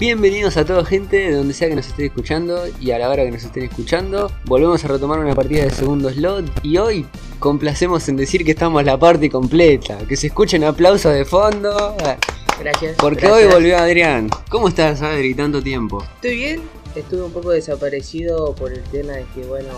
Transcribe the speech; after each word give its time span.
Bienvenidos 0.00 0.56
a 0.56 0.64
toda 0.64 0.84
gente 0.84 1.16
de 1.16 1.32
donde 1.32 1.52
sea 1.52 1.68
que 1.68 1.74
nos 1.74 1.88
esté 1.88 2.06
escuchando 2.06 2.62
y 2.80 2.92
a 2.92 3.00
la 3.00 3.10
hora 3.10 3.24
que 3.24 3.32
nos 3.32 3.42
estén 3.42 3.64
escuchando. 3.64 4.30
Volvemos 4.44 4.84
a 4.84 4.88
retomar 4.88 5.18
una 5.18 5.34
partida 5.34 5.64
de 5.64 5.70
segundo 5.70 6.08
slot 6.08 6.60
y 6.62 6.76
hoy 6.76 7.04
complacemos 7.40 8.08
en 8.08 8.16
decir 8.16 8.44
que 8.44 8.52
estamos 8.52 8.84
la 8.84 8.96
parte 8.96 9.28
completa. 9.28 9.98
Que 10.08 10.14
se 10.14 10.28
escuchen 10.28 10.62
aplausos 10.62 11.12
de 11.12 11.24
fondo. 11.24 11.96
Gracias. 12.60 12.94
Porque 12.96 13.26
gracias. 13.26 13.46
hoy 13.46 13.52
volvió 13.52 13.76
Adrián. 13.76 14.30
¿Cómo 14.48 14.68
estás, 14.68 15.02
Adri? 15.02 15.34
Tanto 15.34 15.60
tiempo. 15.60 16.04
Estoy 16.14 16.36
bien, 16.36 16.62
estuve 16.94 17.24
un 17.24 17.32
poco 17.32 17.50
desaparecido 17.50 18.54
por 18.54 18.72
el 18.72 18.84
tema 18.84 19.14
de 19.14 19.26
que, 19.34 19.44
bueno, 19.46 19.70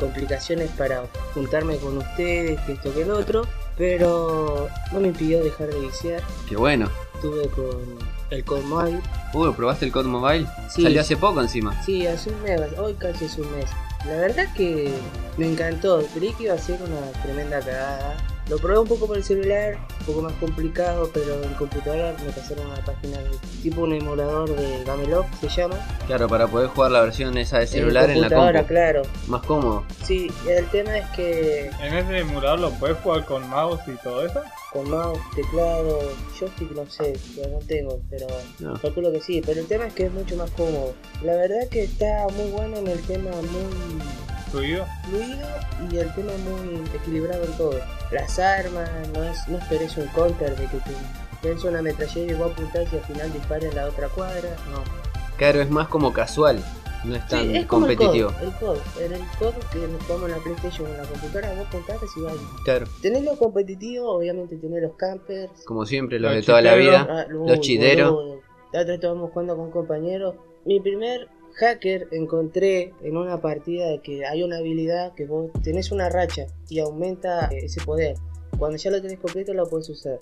complicaciones 0.00 0.68
para 0.72 1.04
juntarme 1.32 1.76
con 1.76 1.96
ustedes, 1.96 2.58
que 2.62 2.72
esto 2.72 2.92
que 2.92 3.02
el 3.02 3.12
otro, 3.12 3.46
pero 3.78 4.68
no 4.92 4.98
me 4.98 5.08
impidió 5.08 5.44
dejar 5.44 5.68
de 5.68 5.78
viciar. 5.78 6.22
Qué 6.48 6.56
bueno. 6.56 6.90
Estuve 7.14 7.46
con 7.50 8.19
el 8.30 8.44
Conmobile. 8.44 9.00
Uh, 9.34 9.52
¿probaste 9.52 9.84
el 9.84 9.92
COD 9.92 10.06
Mobile? 10.06 10.46
Sí. 10.68 10.82
Salió 10.82 11.00
hace 11.00 11.16
poco 11.16 11.40
encima. 11.40 11.80
Sí, 11.82 12.06
hace 12.06 12.30
un 12.30 12.42
mes, 12.42 12.60
hoy 12.78 12.94
casi 12.94 13.26
es 13.26 13.38
un 13.38 13.50
mes. 13.52 13.70
La 14.06 14.14
verdad 14.14 14.46
que 14.54 14.92
me 15.36 15.50
encantó, 15.50 16.02
creí 16.14 16.32
que 16.32 16.44
iba 16.44 16.54
a 16.54 16.58
ser 16.58 16.80
una 16.82 17.00
tremenda 17.22 17.60
cagada. 17.60 18.16
Lo 18.50 18.58
probé 18.58 18.78
un 18.80 18.88
poco 18.88 19.06
por 19.06 19.16
el 19.16 19.22
celular, 19.22 19.78
un 20.00 20.06
poco 20.06 20.22
más 20.22 20.32
complicado, 20.34 21.08
pero 21.14 21.40
en 21.42 21.54
computadora 21.54 22.16
me 22.24 22.32
pasaron 22.32 22.66
una 22.66 22.84
página 22.84 23.18
de 23.18 23.30
tipo 23.62 23.82
un 23.82 23.92
emulador 23.94 24.50
de 24.56 24.82
Gameloft, 24.84 25.28
se 25.40 25.48
llama. 25.48 25.76
Claro, 26.08 26.26
para 26.28 26.48
poder 26.48 26.66
jugar 26.68 26.90
la 26.90 27.02
versión 27.02 27.38
esa 27.38 27.60
de 27.60 27.68
celular 27.68 28.10
en, 28.10 28.20
la 28.20 28.28
computadora, 28.28 28.58
compu. 28.60 28.68
claro. 28.74 29.02
Más 29.28 29.42
cómodo. 29.42 29.84
Sí, 30.04 30.28
el 30.48 30.66
tema 30.66 30.98
es 30.98 31.08
que 31.10 31.70
En 31.80 31.94
ese 31.94 32.18
emulador 32.18 32.58
lo 32.58 32.70
puedes 32.72 32.98
jugar 32.98 33.24
con 33.24 33.48
mouse 33.48 33.80
y 33.86 33.92
todo 34.02 34.26
eso. 34.26 34.42
con 34.72 34.90
mouse, 34.90 35.18
teclado, 35.36 36.00
joystick 36.38 36.72
no 36.72 36.86
sé, 36.90 37.12
no 37.52 37.58
tengo, 37.68 38.00
pero 38.10 38.26
No. 38.58 38.74
calculo 38.80 39.12
que 39.12 39.20
sí. 39.20 39.40
Pero 39.46 39.60
el 39.60 39.66
tema 39.68 39.86
es 39.86 39.94
que 39.94 40.06
es 40.06 40.12
mucho 40.12 40.34
más 40.36 40.50
cómodo. 40.50 40.92
La 41.22 41.36
verdad 41.36 41.68
que 41.70 41.84
está 41.84 42.26
muy 42.36 42.50
bueno 42.50 42.78
en 42.78 42.88
el 42.88 43.00
tema 43.02 43.30
muy 43.30 44.02
Fluido. 44.50 44.84
fluido 45.08 45.46
y 45.92 45.96
el 45.98 46.12
tema 46.16 46.32
muy 46.48 46.84
equilibrado 46.96 47.44
en 47.44 47.52
todo. 47.52 47.78
Las 48.10 48.38
armas, 48.38 48.90
no, 49.14 49.22
es, 49.24 49.46
no 49.48 49.58
esperes 49.58 49.96
un 49.96 50.06
counter 50.08 50.56
de 50.56 50.66
que 50.66 50.78
te 50.78 50.90
tenés 51.42 51.64
una 51.64 51.80
metralleta 51.80 52.32
y 52.32 52.36
vos 52.36 52.52
apuntás 52.52 52.92
y 52.92 52.96
al 52.96 53.02
final 53.04 53.32
dispara 53.32 53.66
en 53.66 53.74
la 53.76 53.86
otra 53.86 54.08
cuadra. 54.08 54.48
No. 54.72 54.82
Claro, 55.36 55.60
es 55.62 55.70
más 55.70 55.88
como 55.88 56.12
casual. 56.12 56.62
No 57.02 57.16
es 57.16 57.26
tan 57.28 57.44
Sí, 57.44 57.56
es 57.56 57.66
como 57.66 57.86
competitivo. 57.86 58.30
el 58.42 58.52
COD. 58.56 58.76
El 59.00 59.12
el 59.14 59.20
que 59.72 59.88
nos 59.88 60.02
jugamos 60.04 60.28
en 60.28 60.36
la 60.36 60.42
PlayStation 60.42 60.86
o 60.86 60.90
en 60.90 60.96
la 60.98 61.04
computadora, 61.04 61.54
vos 61.54 61.66
apuntás 61.66 61.96
y 62.14 62.20
vas. 62.20 62.34
Claro, 62.64 62.86
Tenés 63.00 63.22
lo 63.24 63.36
competitivo, 63.38 64.10
obviamente 64.10 64.56
tenés 64.56 64.82
los 64.82 64.94
campers. 64.96 65.64
como 65.64 65.86
siempre, 65.86 66.18
los 66.20 66.30
Los 66.32 66.40
de 66.40 66.46
toda 66.46 66.60
la 66.60 66.74
vida. 66.74 67.06
Ah, 67.08 67.24
Los 67.28 67.52
uy, 67.52 67.60
chiteros. 67.60 68.38
La 68.72 68.82
otra 68.82 68.94
estábamos 68.94 69.30
jugando 69.30 69.56
con 69.56 69.70
compañeros. 69.70 70.34
Mi 70.66 70.78
primer 70.78 71.26
hacker 71.54 72.08
encontré 72.12 72.94
en 73.02 73.16
una 73.16 73.40
partida 73.40 74.00
que 74.02 74.26
hay 74.26 74.42
una 74.42 74.58
habilidad 74.58 75.14
que 75.14 75.26
vos 75.26 75.50
tenés 75.62 75.92
una 75.92 76.08
racha 76.08 76.46
y 76.68 76.80
aumenta 76.80 77.46
eh, 77.46 77.64
ese 77.64 77.80
poder. 77.82 78.16
Cuando 78.58 78.76
ya 78.76 78.90
lo 78.90 79.00
tenés 79.00 79.18
completo 79.18 79.54
lo 79.54 79.68
puedes 79.68 79.88
usar. 79.88 80.18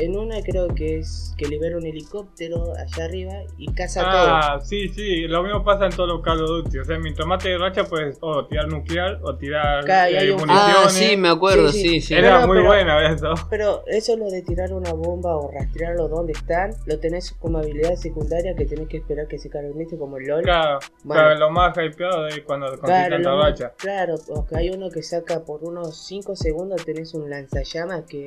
En 0.00 0.16
una 0.16 0.40
creo 0.42 0.68
que 0.74 0.98
es 0.98 1.34
que 1.36 1.46
libera 1.46 1.76
un 1.76 1.86
helicóptero 1.86 2.72
allá 2.76 3.04
arriba 3.04 3.32
y 3.56 3.72
caza 3.72 4.02
Ah, 4.06 4.60
sí, 4.62 4.88
sí. 4.88 5.26
Lo 5.28 5.42
mismo 5.42 5.64
pasa 5.64 5.86
en 5.86 5.92
todos 5.92 6.08
los 6.08 6.22
Call 6.22 6.40
of 6.42 6.48
Duty. 6.64 6.78
O 6.78 6.84
sea, 6.84 6.98
mi 6.98 7.14
tomate 7.14 7.50
de 7.50 7.58
racha 7.58 7.84
puedes 7.84 8.18
o 8.20 8.46
tirar 8.46 8.68
nuclear 8.68 9.18
o 9.22 9.36
tirar 9.36 9.88
eh, 9.88 9.92
hay 9.92 10.30
un- 10.30 10.38
municiones. 10.40 10.76
Ah, 10.86 10.88
sí, 10.90 11.16
me 11.16 11.28
acuerdo, 11.28 11.68
Sí, 11.70 11.80
sí, 11.80 11.88
sí. 11.88 12.00
sí. 12.00 12.14
Era 12.14 12.40
No, 12.40 12.46
muy 12.46 12.58
pero- 12.58 12.68
buena 12.68 13.12
eso. 13.12 13.34
todo. 13.34 13.46
Pero 13.50 13.82
eso 13.86 14.16
lo 14.16 14.26
de 14.30 14.42
tirar 14.42 14.72
una 14.72 14.92
bomba 14.92 15.36
o 15.36 15.50
rastrearlo 15.50 16.08
donde 16.08 16.32
están, 16.32 16.70
lo 16.86 16.98
tenés 16.98 17.32
como 17.32 17.58
habilidad 17.58 17.94
secundaria 17.96 18.54
que 18.54 18.66
tenés 18.66 18.88
que 18.88 18.98
esperar 18.98 19.26
que 19.28 19.38
se 19.38 19.48
cargue 19.50 19.68
como 19.98 20.16
el 20.18 20.26
LOL. 20.26 20.42
Claro, 20.42 20.78
Bueno. 21.04 21.22
claro, 21.22 21.38
lo 21.38 21.50
más 21.50 21.76
hypeado 21.76 22.24
de 22.24 22.42
cuando 22.44 22.66
lo 22.74 22.82
más- 22.82 23.50
racha. 23.50 23.72
claro, 23.76 24.14
porque 24.26 24.56
hay 24.56 24.70
uno 24.70 24.90
que 24.90 25.02
saca 25.02 25.44
por 25.44 25.64
unos 25.64 25.96
5 26.06 26.34
segundos, 26.36 26.84
tenés 26.84 27.14
un 27.14 27.28
lanzallamas 27.30 28.04
que 28.08 28.24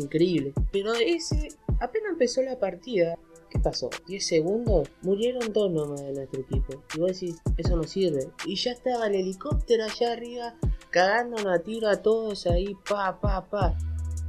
increíble. 0.00 0.52
Pero 0.72 0.94
ese, 0.94 1.48
apenas 1.80 2.12
empezó 2.12 2.42
la 2.42 2.58
partida, 2.58 3.18
¿qué 3.50 3.58
pasó? 3.58 3.90
10 4.06 4.26
segundos, 4.26 4.88
murieron 5.02 5.52
dos 5.52 5.70
nomás 5.70 6.02
de 6.02 6.12
nuestro 6.12 6.40
equipo. 6.40 6.82
Y 6.94 7.00
vos 7.00 7.12
decís, 7.12 7.36
eso 7.56 7.76
no 7.76 7.84
sirve. 7.84 8.30
Y 8.46 8.56
ya 8.56 8.72
estaba 8.72 9.06
el 9.06 9.14
helicóptero 9.14 9.84
allá 9.84 10.12
arriba, 10.12 10.54
cagándonos 10.90 11.46
a 11.46 11.62
tiro 11.62 11.88
a 11.88 12.02
todos 12.02 12.46
ahí, 12.46 12.74
pa, 12.88 13.20
pa, 13.20 13.48
pa. 13.48 13.76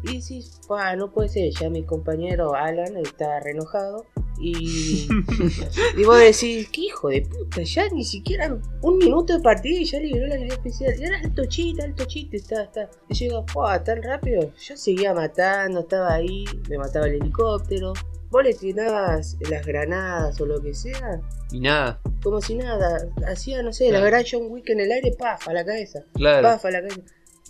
Y 0.03 0.19
decís, 0.19 0.59
pa, 0.67 0.95
no 0.95 1.11
puede 1.11 1.29
ser, 1.29 1.51
ya 1.51 1.69
mi 1.69 1.83
compañero 1.83 2.53
Alan 2.53 2.97
está 2.97 3.39
re 3.39 3.51
enojado. 3.51 4.06
Y, 4.40 5.08
y 5.98 6.03
vos 6.03 6.20
decís, 6.20 6.70
qué 6.72 6.81
hijo 6.81 7.09
de 7.09 7.22
puta, 7.22 7.62
ya 7.64 7.88
ni 7.90 8.03
siquiera 8.03 8.58
un 8.81 8.98
minuto 8.98 9.34
de 9.34 9.40
partida 9.42 9.80
y 9.80 9.86
ya 9.86 10.00
liberó 10.00 10.28
la 10.28 10.36
habilidad 10.36 10.58
especial. 10.58 10.94
Y 11.00 11.03
era 11.03 11.20
alto 11.20 11.46
chiste, 11.46 11.84
alto 11.84 12.06
chiste, 12.06 12.38
está, 12.38 12.64
está. 12.64 12.90
Y 13.09 13.18
digo, 13.20 13.46
"Fua, 13.48 13.84
tan 13.84 14.02
rápido. 14.03 14.52
Yo 14.59 14.78
seguía 14.78 15.14
matando, 15.14 15.81
estaba 15.81 16.14
ahí, 16.14 16.46
me 16.70 16.78
mataba 16.78 17.08
el 17.08 17.16
helicóptero. 17.16 17.94
Vos 18.30 18.44
le 18.44 18.53
tirabas 18.53 19.38
las 19.50 19.66
granadas 19.66 20.40
o 20.42 20.46
lo 20.46 20.62
que 20.62 20.74
sea, 20.74 21.22
Y 21.52 21.62
nada, 21.62 22.02
como 22.22 22.42
si 22.42 22.56
nada. 22.56 23.08
Hacía, 23.25 23.64
no 23.64 23.72
sé, 23.72 23.86
la 23.86 24.00
Claro. 24.00 24.06
gran 24.08 24.24
John 24.30 24.48
Wick 24.52 24.69
en 24.69 24.81
el 24.81 24.92
aire, 24.92 25.14
paf, 25.18 25.48
a 25.48 25.54
la 25.54 25.64
cabeza. 25.64 26.04
claro. 26.14 26.44
Paf, 26.46 26.66
a 26.66 26.72
la 26.72 26.81
cabeza. 26.81 27.00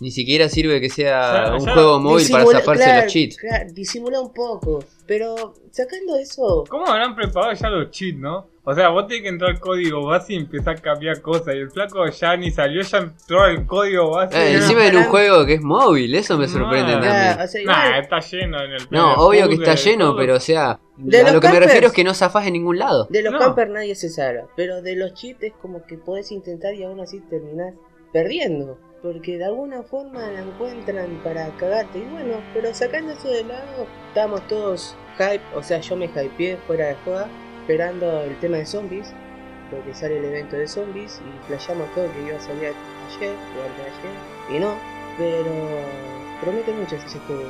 Ni 0.00 0.10
siquiera 0.10 0.48
sirve 0.48 0.80
que 0.80 0.88
sea 0.90 1.54
un 1.58 1.64
ya. 1.66 1.72
juego 1.72 1.98
móvil 2.00 2.26
para 2.30 2.44
zafarse 2.46 2.84
claro, 2.84 3.02
los 3.04 3.12
cheats. 3.12 3.36
claro, 3.36 3.64
disimula 3.72 4.20
un 4.20 4.32
poco. 4.32 4.84
Pero 5.06 5.54
sacando 5.70 6.16
eso, 6.16 6.64
¿Cómo 6.68 6.86
habrán 6.86 7.16
preparado 7.16 7.52
ya 7.54 7.68
los 7.68 7.90
cheats, 7.90 8.18
no? 8.18 8.46
O 8.64 8.74
sea, 8.74 8.90
vos 8.90 9.06
tenés 9.06 9.22
que 9.22 9.28
entrar 9.30 9.50
al 9.52 9.60
código 9.60 10.04
base 10.04 10.34
y 10.34 10.36
empezar 10.36 10.76
a 10.76 10.80
cambiar 10.82 11.22
cosas. 11.22 11.54
Y 11.54 11.58
el 11.58 11.70
flaco 11.70 12.06
ya 12.06 12.36
ni 12.36 12.50
salió, 12.50 12.82
ya 12.82 12.98
entró 12.98 13.40
al 13.42 13.64
código 13.66 14.10
base. 14.10 14.36
Eh, 14.36 14.50
y 14.50 14.54
era- 14.54 14.62
encima 14.62 14.86
en 14.86 14.96
un 14.98 15.04
juego 15.04 15.46
que 15.46 15.54
es 15.54 15.62
móvil, 15.62 16.14
eso 16.14 16.36
me 16.36 16.46
sorprende 16.46 16.92
No. 16.94 17.00
también. 17.00 17.14
ya, 17.38 17.44
o 17.44 17.46
sea, 17.48 17.60
igual- 17.62 17.76
Nah, 17.76 17.98
está 17.98 18.20
lleno 18.20 18.62
en 18.62 18.72
el 18.72 18.82
No, 18.90 19.14
obvio 19.14 19.48
que 19.48 19.54
está 19.54 19.74
lleno, 19.74 20.08
todo. 20.10 20.16
pero 20.18 20.34
o 20.36 20.40
sea, 20.40 20.78
De 20.98 21.20
a 21.22 21.32
lo 21.32 21.40
que 21.40 21.48
me 21.48 21.60
refiero 21.60 21.86
es 21.86 21.92
que 21.94 22.04
no 22.04 22.12
zafás 22.12 22.46
en 22.46 22.52
ningún 22.52 22.78
lado. 22.78 23.06
De 23.08 23.22
los 23.22 23.32
No. 23.32 23.38
campers 23.38 23.70
nadie 23.70 23.94
se 23.94 24.10
salva, 24.10 24.42
pero 24.54 24.82
de 24.82 24.96
los 24.96 25.14
cheats 25.14 25.42
es 25.44 25.52
como 25.62 25.84
que 25.86 25.96
podés 25.96 26.30
intentar 26.30 26.74
y 26.74 26.84
aún 26.84 27.00
así 27.00 27.20
terminás 27.30 27.72
perdiendo. 28.12 28.78
Porque 29.02 29.38
de 29.38 29.44
alguna 29.44 29.82
forma 29.82 30.20
la 30.30 30.40
encuentran 30.40 31.20
para 31.22 31.48
cagarte. 31.56 31.98
Y 31.98 32.04
bueno, 32.06 32.42
pero 32.52 32.74
sacando 32.74 33.12
eso 33.12 33.28
de 33.28 33.44
lado, 33.44 33.86
estamos 34.08 34.46
todos 34.48 34.96
hype, 35.18 35.42
o 35.54 35.62
sea, 35.62 35.80
yo 35.80 35.96
me 35.96 36.06
hypeé 36.06 36.56
fuera 36.66 36.88
de 36.88 36.94
joda, 37.04 37.28
esperando 37.60 38.22
el 38.22 38.36
tema 38.40 38.56
de 38.56 38.66
zombies, 38.66 39.12
porque 39.70 39.94
sale 39.94 40.18
el 40.18 40.24
evento 40.24 40.56
de 40.56 40.66
zombies, 40.66 41.20
y 41.20 41.46
flasheamos 41.46 41.92
todo 41.94 42.10
que 42.12 42.22
iba 42.22 42.36
a 42.36 42.40
salir 42.40 42.66
ayer 42.66 43.34
o 43.34 43.62
antes 43.62 43.84
de 43.84 43.90
ayer, 43.90 44.56
y 44.56 44.58
no, 44.60 44.74
pero 45.16 45.52
promete 46.40 46.72
mucho 46.72 46.96
ese 46.96 47.18
juego. 47.20 47.42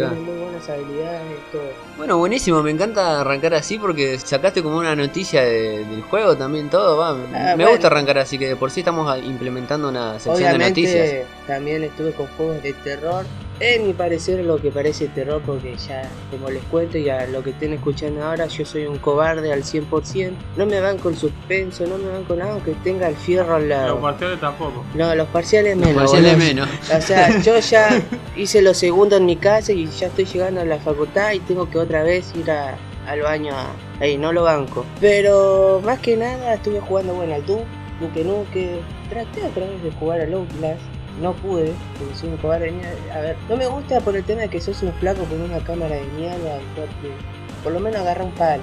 Claro. 0.00 0.14
Tiene 0.16 0.30
muy 0.32 0.42
buenas 0.44 0.68
habilidades, 0.68 1.22
todo. 1.52 1.62
Bueno, 1.96 2.18
buenísimo, 2.18 2.62
me 2.62 2.70
encanta 2.70 3.20
arrancar 3.20 3.54
así 3.54 3.78
porque 3.78 4.18
sacaste 4.18 4.62
como 4.62 4.78
una 4.78 4.94
noticia 4.96 5.42
de- 5.42 5.84
del 5.84 6.02
juego 6.02 6.36
también, 6.36 6.68
todo, 6.70 6.96
va. 6.98 7.14
me 7.14 7.36
Ah, 7.36 7.54
bueno. 7.56 7.70
gusta 7.72 7.86
arrancar 7.88 8.18
así, 8.18 8.38
que 8.38 8.48
de 8.48 8.56
por 8.56 8.70
sí 8.70 8.80
estamos 8.80 9.16
implementando 9.22 9.88
una 9.88 10.18
sección 10.18 10.52
de 10.52 10.58
noticias. 10.68 11.26
También 11.46 11.82
estuve 11.84 12.12
con 12.12 12.26
juegos 12.36 12.62
de 12.62 12.72
terror. 12.74 13.24
En 13.60 13.86
mi 13.86 13.92
parecer 13.92 14.42
lo 14.42 14.56
que 14.56 14.70
parece 14.70 15.08
terror 15.08 15.42
porque 15.44 15.76
ya 15.76 16.08
como 16.30 16.48
les 16.50 16.62
cuento 16.64 16.96
y 16.96 17.10
a 17.10 17.26
lo 17.26 17.42
que 17.42 17.50
estén 17.50 17.74
escuchando 17.74 18.24
ahora 18.24 18.46
yo 18.46 18.64
soy 18.64 18.86
un 18.86 18.96
cobarde 18.96 19.52
al 19.52 19.62
100%. 19.64 20.32
No 20.56 20.64
me 20.64 20.80
van 20.80 20.96
con 20.96 21.14
suspenso, 21.14 21.86
no 21.86 21.98
me 21.98 22.08
van 22.10 22.24
con 22.24 22.38
nada 22.38 22.52
aunque 22.52 22.72
tenga 22.82 23.06
el 23.08 23.16
fierro 23.16 23.56
al 23.56 23.68
Los 23.68 23.78
lado. 23.78 24.00
parciales 24.00 24.40
tampoco. 24.40 24.82
No, 24.94 25.14
los 25.14 25.28
parciales 25.28 25.76
menos. 25.76 25.92
Parciales 25.94 26.32
boludo. 26.32 26.46
menos. 26.46 26.68
O 26.96 27.00
sea, 27.02 27.38
yo 27.42 27.58
ya 27.58 28.02
hice 28.34 28.62
lo 28.62 28.72
segundo 28.72 29.16
en 29.18 29.26
mi 29.26 29.36
casa 29.36 29.72
y 29.72 29.86
ya 29.86 30.06
estoy 30.06 30.24
llegando 30.24 30.62
a 30.62 30.64
la 30.64 30.78
facultad 30.78 31.32
y 31.32 31.40
tengo 31.40 31.68
que 31.68 31.76
otra 31.78 32.02
vez 32.02 32.32
ir 32.34 32.50
a- 32.50 32.78
al 33.06 33.20
baño 33.20 33.54
a- 33.54 33.72
ahí, 34.02 34.16
no 34.16 34.32
lo 34.32 34.42
banco. 34.44 34.86
Pero 35.02 35.82
más 35.84 35.98
que 35.98 36.16
nada 36.16 36.54
estuve 36.54 36.80
jugando 36.80 37.12
bueno 37.12 37.34
al 37.34 37.44
Doom, 37.44 37.60
Duke 38.00 38.24
Nuke, 38.24 38.80
traté 39.10 39.42
otra 39.44 39.66
vez 39.66 39.82
de 39.82 39.90
jugar 39.92 40.22
al 40.22 40.32
Outlast. 40.32 40.80
No 41.20 41.32
pude, 41.34 41.72
porque 41.98 42.14
soy 42.14 42.30
un 42.30 42.36
cobarde 42.38 42.66
de 42.66 42.72
mierda. 42.72 43.14
A 43.14 43.20
ver, 43.20 43.36
no 43.48 43.56
me 43.56 43.66
gusta 43.66 44.00
por 44.00 44.16
el 44.16 44.24
tema 44.24 44.42
de 44.42 44.48
que 44.48 44.60
sos 44.60 44.82
un 44.82 44.92
flaco 44.94 45.24
con 45.24 45.40
una 45.40 45.58
cámara 45.58 45.96
de 45.96 46.04
mierda, 46.16 46.58
porque 46.74 47.14
por 47.62 47.72
lo 47.72 47.80
menos 47.80 48.00
agarra 48.00 48.24
un 48.24 48.32
palo. 48.32 48.62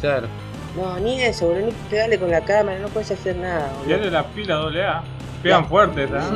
Claro. 0.00 0.28
No, 0.76 0.98
ni 1.00 1.20
eso, 1.20 1.48
boludo, 1.48 1.66
ni 1.66 1.72
pegarle 1.90 2.18
con 2.18 2.30
la 2.30 2.40
cámara, 2.42 2.78
no 2.78 2.88
puedes 2.88 3.10
hacer 3.10 3.36
nada, 3.36 3.72
boludo. 3.78 4.10
la 4.10 4.26
pila 4.28 4.54
doble 4.56 4.84
A. 4.84 5.02
Pegan 5.42 5.66
fuertes, 5.66 6.08
¿ah? 6.14 6.30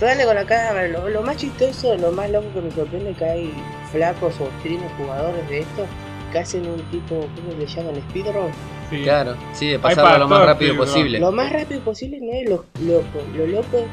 Dale 0.00 0.24
con 0.24 0.34
la 0.34 0.44
cámara, 0.44 0.88
lo, 0.88 1.08
lo 1.08 1.22
más 1.22 1.36
chistoso, 1.36 1.96
lo 1.96 2.10
más 2.10 2.28
loco 2.28 2.48
que 2.52 2.60
me 2.60 2.70
sorprende 2.72 3.10
es 3.12 3.16
que 3.16 3.24
hay 3.24 3.54
flacos 3.92 4.34
o 4.40 4.48
streamers 4.58 4.92
jugadores 4.98 5.48
de 5.48 5.60
esto 5.60 5.86
que 6.32 6.38
hacen 6.38 6.66
un 6.66 6.80
tipo, 6.90 7.26
¿cómo 7.36 7.58
le 7.58 7.66
llaman? 7.66 7.94
Speedrun. 8.10 8.50
Sí. 8.90 9.02
Claro, 9.04 9.36
sí, 9.52 9.68
de 9.68 9.78
pasarlo 9.78 10.18
lo 10.18 10.28
más 10.28 10.44
rápido 10.44 10.76
posible. 10.76 11.20
Lo 11.20 11.30
más 11.30 11.52
rápido 11.52 11.80
posible 11.82 12.20
no 12.20 12.32
es 12.32 12.48
lo 12.48 12.64
loco, 12.84 13.22
lo 13.36 13.46
loco 13.46 13.78
es 13.78 13.84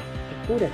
oscuras. 0.42 0.70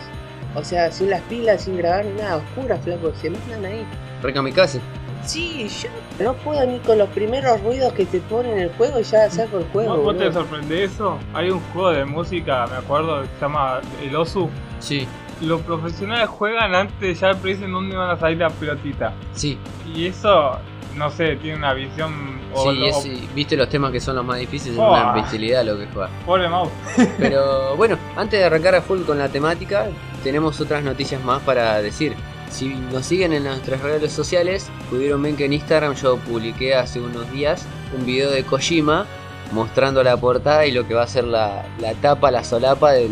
O 0.55 0.65
sea, 0.65 0.91
sin 0.91 1.11
las 1.11 1.21
pilas, 1.23 1.63
sin 1.63 1.77
grabar 1.77 2.05
ni 2.05 2.13
nada, 2.21 2.37
oscuras, 2.37 2.81
flaco, 2.83 3.13
se 3.21 3.31
mandan 3.31 3.65
ahí. 3.67 3.85
Re 4.23 4.33
kamikaze. 4.33 4.81
Sí, 5.25 5.67
yo 5.83 5.89
no 6.25 6.35
puedo 6.35 6.65
ni 6.67 6.79
con 6.79 6.99
los 6.99 7.09
primeros 7.11 7.61
ruidos 7.63 7.93
que 7.95 8.07
te 8.07 8.21
pone 8.21 8.53
en 8.53 8.59
el 8.61 8.69
juego 8.75 9.01
ya 9.01 9.29
saco 9.29 9.59
el 9.59 9.65
juego. 9.67 9.97
¿Vos, 9.97 10.05
vos 10.05 10.19
te 10.19 10.33
sorprende 10.33 10.85
eso? 10.85 11.19
Hay 11.35 11.51
un 11.51 11.61
juego 11.73 11.91
de 11.91 12.05
música, 12.05 12.67
me 12.69 12.77
acuerdo, 12.77 13.23
que 13.23 13.29
se 13.35 13.41
llama 13.41 13.81
El 14.03 14.15
Osu. 14.15 14.49
Sí, 14.79 15.07
Los 15.41 15.61
profesionales 15.63 16.29
juegan 16.29 16.75
antes 16.75 17.19
ya 17.21 17.35
predicen 17.35 17.73
dónde 17.73 17.97
van 17.97 18.11
a 18.11 18.17
salir 18.19 18.39
la 18.39 18.51
pelotita. 18.51 19.13
sí, 19.33 19.59
Y 19.95 20.07
eso, 20.07 20.59
no 20.95 21.11
sé, 21.11 21.37
tiene 21.37 21.59
una 21.59 21.75
visión. 21.75 22.13
O, 22.57 22.73
sí, 22.73 22.83
o- 22.83 22.87
es- 22.99 23.07
y 23.07 23.29
viste 23.35 23.57
los 23.57 23.69
temas 23.69 23.93
que 23.93 24.01
son 24.01 24.17
los 24.17 24.25
más 24.25 24.39
difíciles, 24.39 24.75
es 24.75 24.79
una 24.79 25.13
bestialidad 25.13 25.65
lo 25.65 25.79
que 25.79 25.87
juega. 25.93 26.11
pobre 26.25 26.49
mouse. 26.49 26.71
Pero 27.19 27.77
bueno, 27.77 27.99
antes 28.17 28.39
de 28.41 28.45
arrancar 28.47 28.75
a 28.75 28.83
full 28.83 29.03
con 29.03 29.19
la 29.19 29.29
temática, 29.29 29.87
tenemos 30.25 30.61
otras 30.61 30.83
noticias 30.83 31.23
más 31.23 31.43
para 31.43 31.81
decir. 31.83 32.15
Si 32.51 32.69
nos 32.69 33.05
siguen 33.05 33.33
en 33.33 33.45
nuestras 33.45 33.81
redes 33.83 34.13
sociales, 34.13 34.69
pudieron 34.89 35.21
ver 35.23 35.35
que 35.35 35.45
en 35.47 35.53
Instagram 35.53 35.95
yo 35.95 36.17
publiqué 36.19 36.75
hace 36.77 37.01
unos 37.01 37.31
días 37.33 37.67
un 37.99 38.07
video 38.07 38.31
de 38.31 38.45
Kojima 38.45 39.05
mostrando 39.53 40.03
la 40.03 40.17
portada 40.17 40.65
y 40.67 40.71
lo 40.73 40.87
que 40.87 40.95
va 40.95 41.03
a 41.03 41.07
ser 41.09 41.25
la, 41.25 41.65
la 41.81 41.93
tapa, 41.95 42.31
la 42.31 42.45
solapa 42.45 42.93
del, 42.93 43.11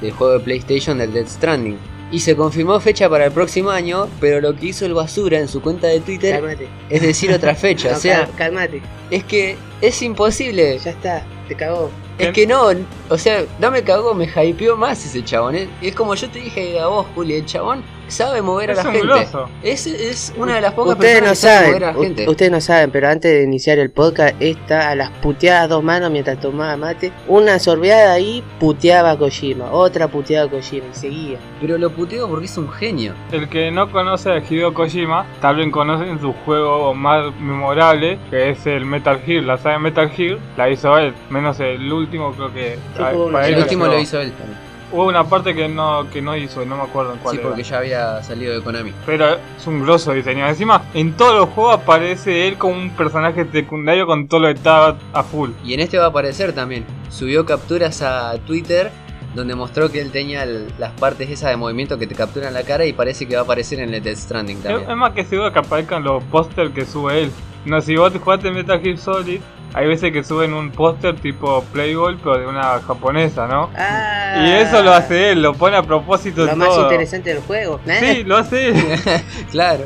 del 0.00 0.12
juego 0.12 0.34
de 0.34 0.40
PlayStation 0.40 0.98
del 0.98 1.12
Dead 1.12 1.26
Stranding. 1.26 1.78
Y 2.12 2.20
se 2.20 2.36
confirmó 2.36 2.78
fecha 2.80 3.08
para 3.08 3.24
el 3.26 3.32
próximo 3.32 3.70
año, 3.70 4.08
pero 4.20 4.40
lo 4.40 4.54
que 4.54 4.66
hizo 4.66 4.86
el 4.86 4.94
basura 4.94 5.38
en 5.38 5.48
su 5.48 5.60
cuenta 5.60 5.88
de 5.88 6.00
Twitter 6.00 6.58
es 6.90 7.02
decir 7.02 7.32
otra 7.32 7.54
fecha. 7.54 7.88
No, 7.92 7.96
o 7.96 8.00
sea, 8.00 8.26
cal- 8.26 8.34
cálmate. 8.36 8.82
es 9.10 9.24
que 9.24 9.56
es 9.80 10.00
imposible. 10.02 10.78
Ya 10.78 10.90
está, 10.90 11.24
te 11.48 11.54
cagó. 11.56 11.90
Es 12.18 12.30
que 12.32 12.46
no, 12.46 12.68
o 13.08 13.18
sea, 13.18 13.44
no 13.58 13.72
me 13.72 13.82
cagó, 13.82 14.14
me 14.14 14.26
hypeó 14.26 14.76
más 14.76 15.04
ese 15.04 15.24
chabón. 15.24 15.56
Es, 15.56 15.68
es 15.82 15.94
como 15.96 16.14
yo 16.14 16.28
te 16.30 16.38
dije 16.38 16.78
a 16.78 16.86
vos, 16.86 17.06
Juli, 17.14 17.34
el 17.34 17.46
chabón 17.46 17.82
sabe 18.08 18.42
mover 18.42 18.70
Es 18.70 18.78
a 18.78 18.82
la 18.84 18.88
un 18.88 18.94
gente. 18.96 19.28
Es, 19.62 19.86
es 19.86 20.32
una 20.36 20.56
de 20.56 20.60
las 20.60 20.74
pocas 20.74 20.92
Ustedes 20.94 21.22
no 21.22 21.28
personas 21.28 21.38
que 21.38 21.46
sabe 21.46 21.66
mover 21.66 21.84
a 21.84 21.86
saben, 21.92 22.02
la 22.02 22.08
gente. 22.08 22.28
ustedes 22.30 22.52
no 22.52 22.60
saben, 22.60 22.90
pero 22.90 23.08
antes 23.08 23.30
de 23.32 23.42
iniciar 23.42 23.78
el 23.78 23.90
podcast, 23.90 24.34
está 24.40 24.90
a 24.90 24.94
las 24.94 25.10
puteadas 25.10 25.68
dos 25.68 25.82
manos 25.82 26.10
mientras 26.10 26.40
tomaba 26.40 26.76
mate. 26.76 27.12
Una 27.28 27.58
sorbeada 27.58 28.12
ahí, 28.12 28.42
puteaba 28.60 29.12
a 29.12 29.18
Kojima. 29.18 29.70
Otra 29.72 30.08
puteaba 30.08 30.46
a 30.46 30.50
Kojima 30.50 30.86
y 30.92 30.94
seguía. 30.96 31.38
Pero 31.60 31.78
lo 31.78 31.90
puteo 31.90 32.28
porque 32.28 32.46
es 32.46 32.56
un 32.56 32.70
genio. 32.70 33.14
El 33.32 33.48
que 33.48 33.70
no 33.70 33.90
conoce 33.90 34.30
a 34.30 34.38
Hideo 34.38 34.74
Kojima, 34.74 35.26
tal 35.40 35.56
vez 35.56 35.70
conocen 35.70 36.20
su 36.20 36.32
juego 36.44 36.94
más 36.94 37.34
memorable, 37.40 38.18
que 38.30 38.50
es 38.50 38.66
el 38.66 38.84
Metal 38.84 39.20
Gear. 39.20 39.44
La 39.44 39.58
saga 39.58 39.78
Metal 39.78 40.10
Gear 40.10 40.38
la 40.56 40.70
hizo 40.70 40.96
él, 40.98 41.14
menos 41.30 41.58
el 41.60 41.92
último 41.92 42.32
creo 42.32 42.52
que... 42.52 42.78
Sí, 42.96 43.02
El 43.50 43.58
último 43.58 43.86
lo 43.86 43.98
hizo 43.98 44.20
él 44.20 44.32
también. 44.32 44.73
Hubo 44.94 45.06
una 45.08 45.24
parte 45.24 45.56
que 45.56 45.66
no, 45.66 46.08
que 46.08 46.22
no 46.22 46.36
hizo, 46.36 46.64
no 46.64 46.76
me 46.76 46.84
acuerdo 46.84 47.14
en 47.14 47.18
cuál 47.18 47.34
Sí, 47.34 47.40
era. 47.40 47.48
porque 47.48 47.64
ya 47.64 47.78
había 47.78 48.22
salido 48.22 48.54
de 48.54 48.62
Konami. 48.62 48.92
Pero 49.04 49.26
es 49.58 49.66
un 49.66 49.82
grosso 49.82 50.12
diseño. 50.12 50.46
Encima, 50.46 50.82
en 50.94 51.16
todos 51.16 51.34
los 51.34 51.48
juegos 51.48 51.74
aparece 51.74 52.46
él 52.46 52.56
como 52.58 52.74
un 52.76 52.90
personaje 52.90 53.44
secundario 53.50 54.06
con 54.06 54.28
todo 54.28 54.38
lo 54.40 54.46
que 54.46 54.54
está 54.54 54.96
a 55.12 55.22
full. 55.24 55.50
Y 55.64 55.74
en 55.74 55.80
este 55.80 55.98
va 55.98 56.04
a 56.04 56.08
aparecer 56.10 56.52
también. 56.52 56.84
Subió 57.10 57.44
capturas 57.44 58.02
a 58.02 58.34
Twitter 58.46 58.92
donde 59.34 59.54
mostró 59.54 59.90
que 59.90 60.00
él 60.00 60.10
tenía 60.10 60.44
el- 60.44 60.72
las 60.78 60.92
partes 60.92 61.28
esas 61.28 61.50
de 61.50 61.56
movimiento 61.56 61.98
que 61.98 62.06
te 62.06 62.14
capturan 62.14 62.54
la 62.54 62.62
cara 62.62 62.84
y 62.86 62.92
parece 62.92 63.26
que 63.26 63.34
va 63.34 63.42
a 63.42 63.44
aparecer 63.44 63.80
en 63.80 63.92
el 63.92 64.02
Death 64.02 64.16
Stranding 64.18 64.62
también. 64.62 64.90
es 64.90 64.96
más 64.96 65.12
que 65.12 65.24
seguro 65.24 65.52
que 65.52 65.58
aparezcan 65.58 66.02
los 66.04 66.22
pósters 66.24 66.70
que 66.72 66.84
sube 66.86 67.22
él. 67.24 67.30
No, 67.64 67.80
si 67.80 67.96
vos 67.96 68.12
te 68.12 68.18
jugaste 68.18 68.50
Metal 68.50 68.78
Gear 68.80 68.98
Solid, 68.98 69.40
hay 69.72 69.86
veces 69.88 70.12
que 70.12 70.22
suben 70.22 70.52
un 70.54 70.70
póster 70.70 71.16
tipo 71.16 71.64
Playboy, 71.72 72.16
pero 72.22 72.38
de 72.38 72.46
una 72.46 72.78
japonesa, 72.80 73.46
¿no? 73.48 73.70
Ah, 73.76 74.44
Y 74.46 74.50
eso 74.52 74.82
lo 74.82 74.92
hace 74.92 75.30
él, 75.32 75.42
lo 75.42 75.54
pone 75.54 75.76
a 75.76 75.82
propósito 75.82 76.44
Lo 76.46 76.54
más 76.56 76.76
interesante 76.78 77.30
del 77.30 77.42
juego. 77.42 77.80
Sí, 78.00 78.22
lo 78.24 78.36
hace 78.36 78.68
él. 78.68 78.76
claro. 79.50 79.84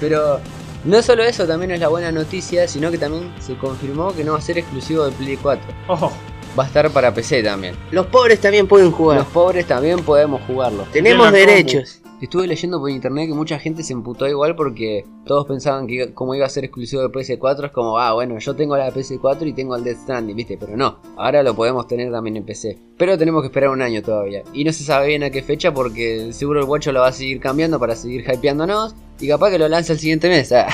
Pero 0.00 0.40
no 0.84 1.02
solo 1.02 1.22
eso 1.24 1.46
también 1.46 1.72
es 1.72 1.80
la 1.80 1.88
buena 1.88 2.10
noticia, 2.12 2.66
sino 2.68 2.90
que 2.90 2.98
también 2.98 3.32
se 3.38 3.54
confirmó 3.56 4.14
que 4.14 4.24
no 4.24 4.32
va 4.32 4.38
a 4.38 4.42
ser 4.42 4.58
exclusivo 4.58 5.04
de 5.04 5.12
Play 5.12 5.36
4. 5.36 5.62
Ojo, 5.88 6.12
Va 6.58 6.64
a 6.64 6.66
estar 6.66 6.90
para 6.90 7.14
PC 7.14 7.42
también. 7.42 7.74
Los 7.90 8.06
pobres 8.06 8.38
también 8.38 8.66
pueden 8.66 8.90
jugar. 8.90 9.18
Los 9.18 9.26
pobres 9.28 9.66
también 9.66 10.00
podemos 10.00 10.42
jugarlo. 10.46 10.84
Tenemos 10.92 11.32
derechos. 11.32 12.02
Estuve 12.20 12.46
leyendo 12.46 12.78
por 12.78 12.90
internet 12.90 13.26
que 13.26 13.34
mucha 13.34 13.58
gente 13.58 13.82
se 13.82 13.94
emputó 13.94 14.28
igual 14.28 14.54
porque 14.54 15.04
todos 15.24 15.44
pensaban 15.46 15.88
que 15.88 16.12
como 16.14 16.34
iba 16.36 16.46
a 16.46 16.50
ser 16.50 16.64
exclusivo 16.64 17.02
de 17.02 17.08
PS4 17.08 17.64
es 17.64 17.72
como, 17.72 17.98
ah, 17.98 18.12
bueno, 18.12 18.38
yo 18.38 18.54
tengo 18.54 18.76
la 18.76 18.92
PS4 18.92 19.48
y 19.48 19.52
tengo 19.54 19.74
el 19.74 19.82
Death 19.82 20.02
Stranding, 20.02 20.36
¿viste? 20.36 20.56
Pero 20.56 20.76
no, 20.76 21.00
ahora 21.16 21.42
lo 21.42 21.56
podemos 21.56 21.88
tener 21.88 22.12
también 22.12 22.36
en 22.36 22.44
PC. 22.44 22.78
Pero 22.96 23.18
tenemos 23.18 23.42
que 23.42 23.46
esperar 23.46 23.70
un 23.70 23.82
año 23.82 24.02
todavía. 24.02 24.44
Y 24.52 24.62
no 24.62 24.72
se 24.72 24.84
sabe 24.84 25.08
bien 25.08 25.24
a 25.24 25.30
qué 25.30 25.42
fecha 25.42 25.74
porque 25.74 26.32
seguro 26.32 26.60
el 26.60 26.66
guacho 26.66 26.92
lo 26.92 27.00
va 27.00 27.08
a 27.08 27.12
seguir 27.12 27.40
cambiando 27.40 27.80
para 27.80 27.96
seguir 27.96 28.24
hypeándonos 28.30 28.94
y 29.18 29.26
capaz 29.26 29.50
que 29.50 29.58
lo 29.58 29.68
lanza 29.68 29.94
el 29.94 29.98
siguiente 29.98 30.28
mes. 30.28 30.52
ah. 30.52 30.68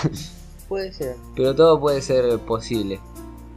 Puede 0.69 0.93
ser. 0.93 1.17
Pero 1.35 1.55
todo 1.55 1.81
puede 1.81 2.03
ser 2.03 2.39
posible. 2.41 3.01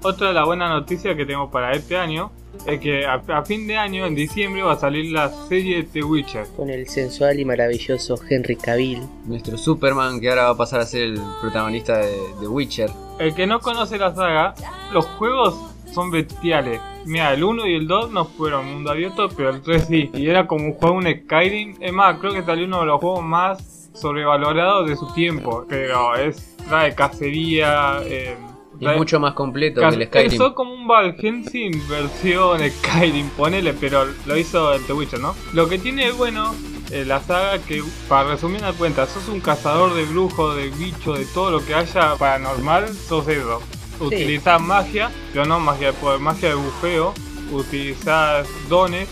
Otra 0.03 0.29
de 0.29 0.33
las 0.33 0.45
buenas 0.45 0.69
noticias 0.69 1.15
que 1.15 1.25
tengo 1.25 1.49
para 1.49 1.71
este 1.73 1.97
año 1.97 2.31
es 2.65 2.79
que 2.79 3.05
a, 3.05 3.21
a 3.27 3.43
fin 3.43 3.65
de 3.67 3.77
año, 3.77 4.05
en 4.05 4.15
diciembre, 4.15 4.61
va 4.61 4.73
a 4.73 4.79
salir 4.79 5.11
la 5.11 5.29
serie 5.29 5.77
de 5.77 5.83
The 5.83 6.03
Witcher. 6.03 6.47
Con 6.55 6.69
el 6.69 6.87
sensual 6.87 7.39
y 7.39 7.45
maravilloso 7.45 8.15
Henry 8.29 8.55
Cavill. 8.55 9.01
Nuestro 9.25 9.57
Superman 9.57 10.19
que 10.19 10.29
ahora 10.29 10.43
va 10.43 10.49
a 10.49 10.57
pasar 10.57 10.81
a 10.81 10.85
ser 10.85 11.03
el 11.03 11.21
protagonista 11.39 11.97
de 11.97 12.15
The 12.39 12.47
Witcher. 12.47 12.89
El 13.19 13.33
que 13.33 13.47
no 13.47 13.59
conoce 13.59 13.97
la 13.97 14.13
saga, 14.13 14.53
los 14.91 15.05
juegos 15.05 15.55
son 15.93 16.11
bestiales. 16.11 16.81
Mira, 17.05 17.33
el 17.33 17.43
1 17.43 17.67
y 17.67 17.75
el 17.75 17.87
2 17.87 18.11
no 18.11 18.25
fueron 18.25 18.71
mundo 18.71 18.91
abierto, 18.91 19.29
pero 19.35 19.49
el 19.49 19.61
3 19.61 19.85
sí. 19.87 20.09
Y 20.13 20.27
era 20.27 20.47
como 20.47 20.65
un 20.65 20.73
juego, 20.73 20.97
un 20.97 21.07
Skyrim. 21.07 21.77
Es 21.79 21.93
más, 21.93 22.19
creo 22.19 22.33
que 22.33 22.43
salió 22.43 22.65
uno 22.65 22.81
de 22.81 22.85
los 22.85 22.99
juegos 22.99 23.23
más 23.23 23.89
sobrevalorados 23.93 24.87
de 24.87 24.95
su 24.95 25.11
tiempo. 25.13 25.65
Pero 25.67 26.15
es 26.15 26.55
trae 26.67 26.93
cacería. 26.93 28.01
Eh, 28.05 28.35
Es 28.81 28.87
trae- 28.87 28.97
mucho 28.97 29.19
más 29.19 29.33
completo 29.33 29.79
que 29.81 29.87
el 29.87 30.05
Skyrim. 30.07 30.25
Empezó 30.31 30.55
como 30.55 30.73
un 30.73 30.87
Valheim 30.87 31.43
versión 31.87 32.59
Skyrim, 32.69 33.29
ponele, 33.29 33.73
pero 33.73 34.05
lo 34.25 34.37
hizo 34.37 34.73
el 34.73 34.83
The 34.85 34.93
Witcher, 34.93 35.19
¿no? 35.19 35.35
Lo 35.53 35.69
que 35.69 35.77
tiene 35.77 36.11
bueno 36.11 36.55
eh, 36.89 37.05
la 37.05 37.21
saga 37.21 37.59
que, 37.59 37.83
para 38.09 38.31
resumir 38.31 38.61
la 38.61 38.73
cuenta, 38.73 39.05
sos 39.05 39.27
un 39.29 39.39
cazador 39.39 39.93
de 39.93 40.03
brujos, 40.05 40.55
de 40.55 40.69
bichos, 40.71 41.17
de 41.19 41.25
todo 41.25 41.51
lo 41.51 41.63
que 41.65 41.73
haya 41.75 42.15
paranormal, 42.15 42.93
sos 42.93 43.27
eso. 43.27 43.61
Utilizás 43.99 44.59
magia, 44.59 45.11
pero 45.31 45.45
no 45.45 45.59
magia 45.59 45.87
de 45.91 45.93
poder, 45.93 46.19
magia 46.19 46.49
de 46.49 46.55
bufeo, 46.55 47.13
utilizás 47.51 48.47
dones, 48.67 49.07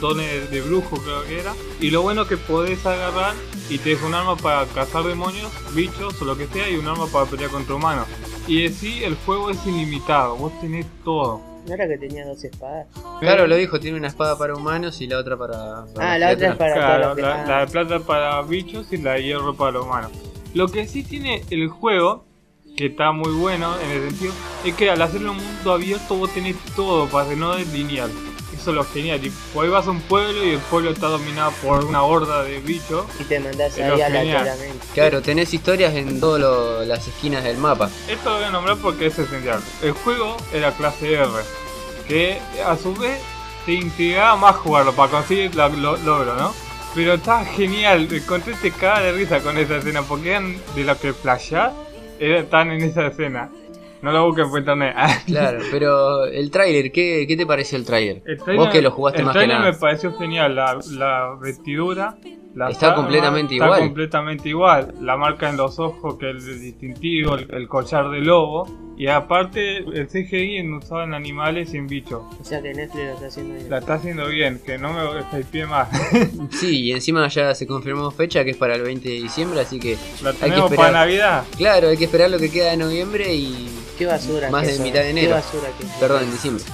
dones 0.00 0.48
de 0.50 0.60
brujo 0.62 0.96
creo 1.02 1.24
que 1.24 1.40
era, 1.40 1.54
y 1.80 1.90
lo 1.90 2.02
bueno 2.02 2.26
que 2.26 2.36
podés 2.36 2.86
agarrar 2.86 3.34
y 3.68 3.78
te 3.78 3.92
es 3.92 4.02
un 4.02 4.14
arma 4.14 4.36
para 4.36 4.64
cazar 4.66 5.02
demonios, 5.04 5.50
bichos 5.74 6.22
o 6.22 6.24
lo 6.24 6.36
que 6.38 6.46
sea, 6.46 6.70
y 6.70 6.76
un 6.76 6.86
arma 6.86 7.06
para 7.08 7.26
pelear 7.26 7.50
contra 7.50 7.74
humanos. 7.74 8.06
Y 8.48 8.64
en 8.64 8.72
sí 8.72 9.04
el 9.04 9.14
juego 9.14 9.50
es 9.50 9.64
ilimitado, 9.66 10.36
vos 10.36 10.58
tenés 10.60 10.86
todo. 11.04 11.40
¿No 11.66 11.74
era 11.74 11.86
que 11.86 11.98
tenía 11.98 12.26
dos 12.26 12.42
espadas? 12.42 12.86
Claro, 13.20 13.46
lo 13.46 13.54
dijo, 13.56 13.78
tiene 13.78 13.98
una 13.98 14.08
espada 14.08 14.38
para 14.38 14.54
humanos 14.54 15.00
y 15.02 15.06
la 15.06 15.18
otra 15.18 15.36
para... 15.36 15.84
para 15.94 16.14
Ah, 16.14 16.18
la 16.18 16.32
otra 16.32 16.48
es 16.48 16.56
para 16.56 16.74
Claro, 16.74 17.14
la, 17.14 17.46
la 17.46 17.60
de 17.60 17.66
plata 17.66 18.00
para 18.00 18.40
bichos 18.42 18.90
y 18.90 18.96
la 18.96 19.12
de 19.14 19.24
hierro 19.24 19.54
para 19.54 19.72
los 19.72 19.84
humanos. 19.84 20.12
Lo 20.54 20.68
que 20.68 20.86
sí 20.86 21.02
tiene 21.02 21.42
el 21.50 21.68
juego, 21.68 22.24
que 22.74 22.86
está 22.86 23.12
muy 23.12 23.32
bueno 23.34 23.78
en 23.80 23.90
el 23.90 24.08
sentido, 24.10 24.32
es 24.64 24.74
que 24.74 24.90
al 24.90 25.02
hacerlo 25.02 25.32
un 25.32 25.36
mundo 25.44 25.72
abierto 25.72 26.16
vos 26.16 26.32
tenés 26.32 26.56
todo 26.74 27.06
para 27.06 27.28
que 27.28 27.36
no 27.36 27.54
es 27.54 27.70
lineal. 27.70 28.10
Eso 28.60 28.70
es 28.70 28.76
lo 28.76 28.84
genial. 28.84 29.20
Y 29.24 29.32
ahí 29.58 29.68
vas 29.68 29.86
a 29.86 29.90
un 29.90 30.00
pueblo 30.00 30.44
y 30.44 30.50
el 30.50 30.58
pueblo 30.58 30.90
está 30.90 31.06
dominado 31.06 31.52
por 31.62 31.84
una 31.84 32.02
horda 32.02 32.42
de 32.42 32.58
bichos. 32.60 33.04
Y 33.20 33.24
te 33.24 33.38
mandás 33.40 33.76
ahí 33.78 33.88
lo 33.88 33.96
genial. 33.96 34.16
aleatoriamente. 34.16 34.86
Claro, 34.94 35.22
tenés 35.22 35.54
historias 35.54 35.94
en 35.94 36.18
todas 36.20 36.86
las 36.86 37.06
esquinas 37.06 37.44
del 37.44 37.56
mapa. 37.58 37.88
Esto 38.08 38.30
lo 38.30 38.36
voy 38.36 38.44
a 38.44 38.50
nombrar 38.50 38.76
porque 38.78 39.06
es 39.06 39.18
esencial. 39.18 39.60
El 39.82 39.92
juego 39.92 40.36
era 40.52 40.72
clase 40.72 41.12
R, 41.14 41.28
que 42.06 42.40
a 42.66 42.76
su 42.76 42.94
vez 42.94 43.20
te 43.66 43.72
intrigaba 43.74 44.36
más 44.36 44.56
jugarlo 44.56 44.92
para 44.94 45.10
conseguir 45.10 45.54
la- 45.54 45.68
lo 45.68 45.96
logro, 45.98 46.34
¿no? 46.34 46.54
Pero 46.94 47.14
está 47.14 47.44
genial, 47.44 48.08
encontré 48.10 48.54
te 48.54 48.70
caga 48.72 49.00
de 49.00 49.12
risa 49.12 49.40
con 49.40 49.56
esa 49.58 49.76
escena, 49.76 50.02
porque 50.02 50.30
eran 50.30 50.56
de 50.74 50.84
lo 50.84 50.98
que 50.98 51.12
flashás, 51.12 51.72
era- 52.18 52.40
están 52.40 52.70
en 52.72 52.82
esa 52.82 53.06
escena. 53.06 53.50
No 54.02 54.12
lo 54.12 54.26
busquen 54.26 54.48
por 54.50 54.60
internet. 54.60 54.94
Claro, 55.26 55.58
pero 55.70 56.24
el 56.26 56.50
tráiler, 56.50 56.92
¿qué, 56.92 57.24
¿qué 57.26 57.36
te 57.36 57.46
pareció 57.46 57.76
el 57.78 57.84
tráiler? 57.84 58.22
El 58.26 58.36
Vos 58.36 58.44
trailer- 58.46 58.70
que 58.70 58.82
lo 58.82 58.90
jugaste 58.92 59.20
el 59.20 59.26
más 59.26 59.32
que 59.34 59.38
trailer 59.40 59.58
nada. 59.58 59.72
me 59.72 59.76
pareció 59.78 60.12
genial, 60.16 60.54
la, 60.54 60.78
la 60.92 61.36
vestidura. 61.40 62.16
La 62.54 62.70
Está 62.70 62.86
armas, 62.88 63.00
completamente 63.02 63.54
está 63.54 63.66
igual. 63.66 63.80
completamente 63.80 64.48
igual. 64.48 64.94
La 65.00 65.16
marca 65.16 65.48
en 65.48 65.56
los 65.56 65.78
ojos 65.78 66.16
que 66.18 66.30
es 66.30 66.44
el 66.44 66.60
distintivo, 66.60 67.36
el, 67.36 67.46
el 67.54 67.68
collar 67.68 68.10
de 68.10 68.20
lobo. 68.20 68.66
Y 68.96 69.06
aparte, 69.06 69.76
el 69.78 70.08
CGI 70.08 70.56
en 70.56 70.74
usado 70.74 71.04
en 71.04 71.14
animales 71.14 71.72
y 71.72 71.76
en 71.76 71.86
bichos. 71.86 72.22
O 72.40 72.44
sea 72.44 72.60
que 72.60 72.74
Netflix 72.74 73.04
lo 73.04 73.12
está 73.14 73.26
haciendo 73.28 73.54
bien. 73.54 73.70
La 73.70 73.78
está 73.78 73.94
haciendo 73.94 74.26
bien, 74.26 74.60
que 74.66 74.76
no 74.76 74.92
me 74.92 75.40
hypeé 75.40 75.66
más. 75.66 75.88
Sí, 76.50 76.80
y 76.86 76.92
encima 76.92 77.28
ya 77.28 77.54
se 77.54 77.64
confirmó 77.68 78.10
fecha 78.10 78.42
que 78.44 78.50
es 78.50 78.56
para 78.56 78.74
el 78.74 78.82
20 78.82 79.08
de 79.08 79.14
diciembre, 79.14 79.60
así 79.60 79.78
que 79.78 79.96
La 80.22 80.32
que 80.32 80.38
tenemos 80.38 80.64
esperar. 80.72 80.86
para 80.92 80.98
Navidad. 81.04 81.44
claro, 81.56 81.88
hay 81.90 81.96
que 81.96 82.04
esperar 82.06 82.28
lo 82.30 82.38
que 82.38 82.50
queda 82.50 82.70
de 82.72 82.76
noviembre 82.76 83.32
y... 83.32 83.68
Qué 83.96 84.06
basura 84.06 84.50
Más 84.50 84.66
que 84.66 84.72
de 84.74 84.78
mitad 84.80 85.00
de 85.00 85.10
enero. 85.10 85.28
Qué 85.28 85.34
basura 85.34 85.68
que 85.78 85.84
es. 85.86 85.92
Perdón, 85.92 86.24
en 86.24 86.30
diciembre. 86.32 86.64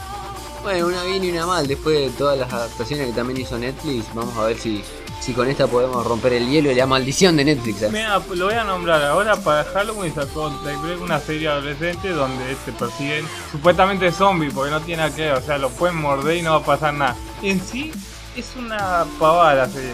Bueno, 0.62 0.86
una 0.86 1.04
bien 1.04 1.22
y 1.24 1.30
una 1.30 1.44
mal, 1.46 1.66
después 1.66 1.98
de 1.98 2.08
todas 2.16 2.38
las 2.38 2.50
adaptaciones 2.50 3.06
que 3.08 3.12
también 3.12 3.38
hizo 3.38 3.58
Netflix, 3.58 4.06
vamos 4.14 4.34
a 4.38 4.46
ver 4.46 4.56
si 4.56 4.82
si 5.20 5.32
con 5.32 5.48
esta 5.48 5.66
podemos 5.66 6.06
romper 6.06 6.34
el 6.34 6.48
hielo 6.48 6.70
y 6.70 6.74
la 6.74 6.86
maldición 6.86 7.36
de 7.36 7.44
Netflix. 7.44 7.82
¿eh? 7.82 8.06
Lo 8.34 8.46
voy 8.46 8.54
a 8.54 8.64
nombrar 8.64 9.02
ahora 9.04 9.36
para 9.36 9.64
Halloween 9.64 10.14
sacó 10.14 10.52
una 11.00 11.20
serie 11.20 11.48
adolescente 11.48 12.10
donde 12.10 12.54
te 12.64 12.72
persiguen 12.72 13.24
supuestamente 13.50 14.10
zombies 14.12 14.52
porque 14.52 14.70
no 14.70 14.80
tiene 14.80 15.10
que 15.12 15.32
o 15.32 15.40
sea, 15.40 15.58
lo 15.58 15.70
pueden 15.70 15.96
morder 15.96 16.36
y 16.36 16.42
no 16.42 16.52
va 16.52 16.56
a 16.58 16.64
pasar 16.64 16.94
nada. 16.94 17.16
En 17.42 17.60
sí 17.60 17.92
es 18.36 18.54
una 18.56 19.04
pavada 19.18 19.54
la 19.54 19.68
serie. 19.68 19.92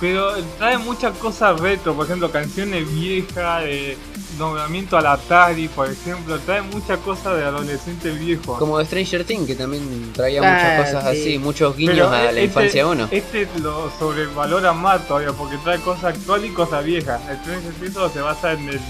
Pero 0.00 0.32
trae 0.56 0.78
muchas 0.78 1.16
cosas 1.18 1.60
retro, 1.60 1.94
por 1.94 2.06
ejemplo, 2.06 2.30
canciones 2.30 2.90
viejas, 2.90 3.64
de 3.64 3.98
nombramiento 4.40 4.96
al 4.96 5.06
Atari, 5.06 5.68
por 5.68 5.88
ejemplo, 5.88 6.38
trae 6.40 6.62
muchas 6.62 6.98
cosas 6.98 7.36
de 7.36 7.44
adolescentes 7.44 8.18
viejos. 8.18 8.58
Como 8.58 8.78
de 8.78 8.84
Stranger 8.86 9.24
Things, 9.24 9.46
que 9.46 9.54
también 9.54 10.12
traía 10.12 10.40
Ah, 10.42 10.52
muchas 10.52 10.86
cosas 10.96 11.14
sí. 11.14 11.20
así, 11.20 11.38
muchos 11.38 11.76
guiños 11.76 11.94
Pero 11.96 12.08
a 12.10 12.18
la 12.22 12.28
este- 12.30 12.44
infancia 12.44 12.86
uno. 12.86 13.08
Este 13.10 13.46
lo 13.60 13.90
sobrevalora 13.98 14.72
más 14.72 15.06
todavía 15.06 15.32
porque 15.32 15.56
trae 15.58 15.78
cosas 15.80 16.16
actuales 16.16 16.50
y 16.50 16.54
cosas 16.54 16.84
viejas. 16.84 17.20
El 17.30 17.36
Stranger 17.38 17.72
Things 17.74 18.12
se 18.12 18.20
basa 18.20 18.52
en 18.52 18.68
el- 18.68 18.80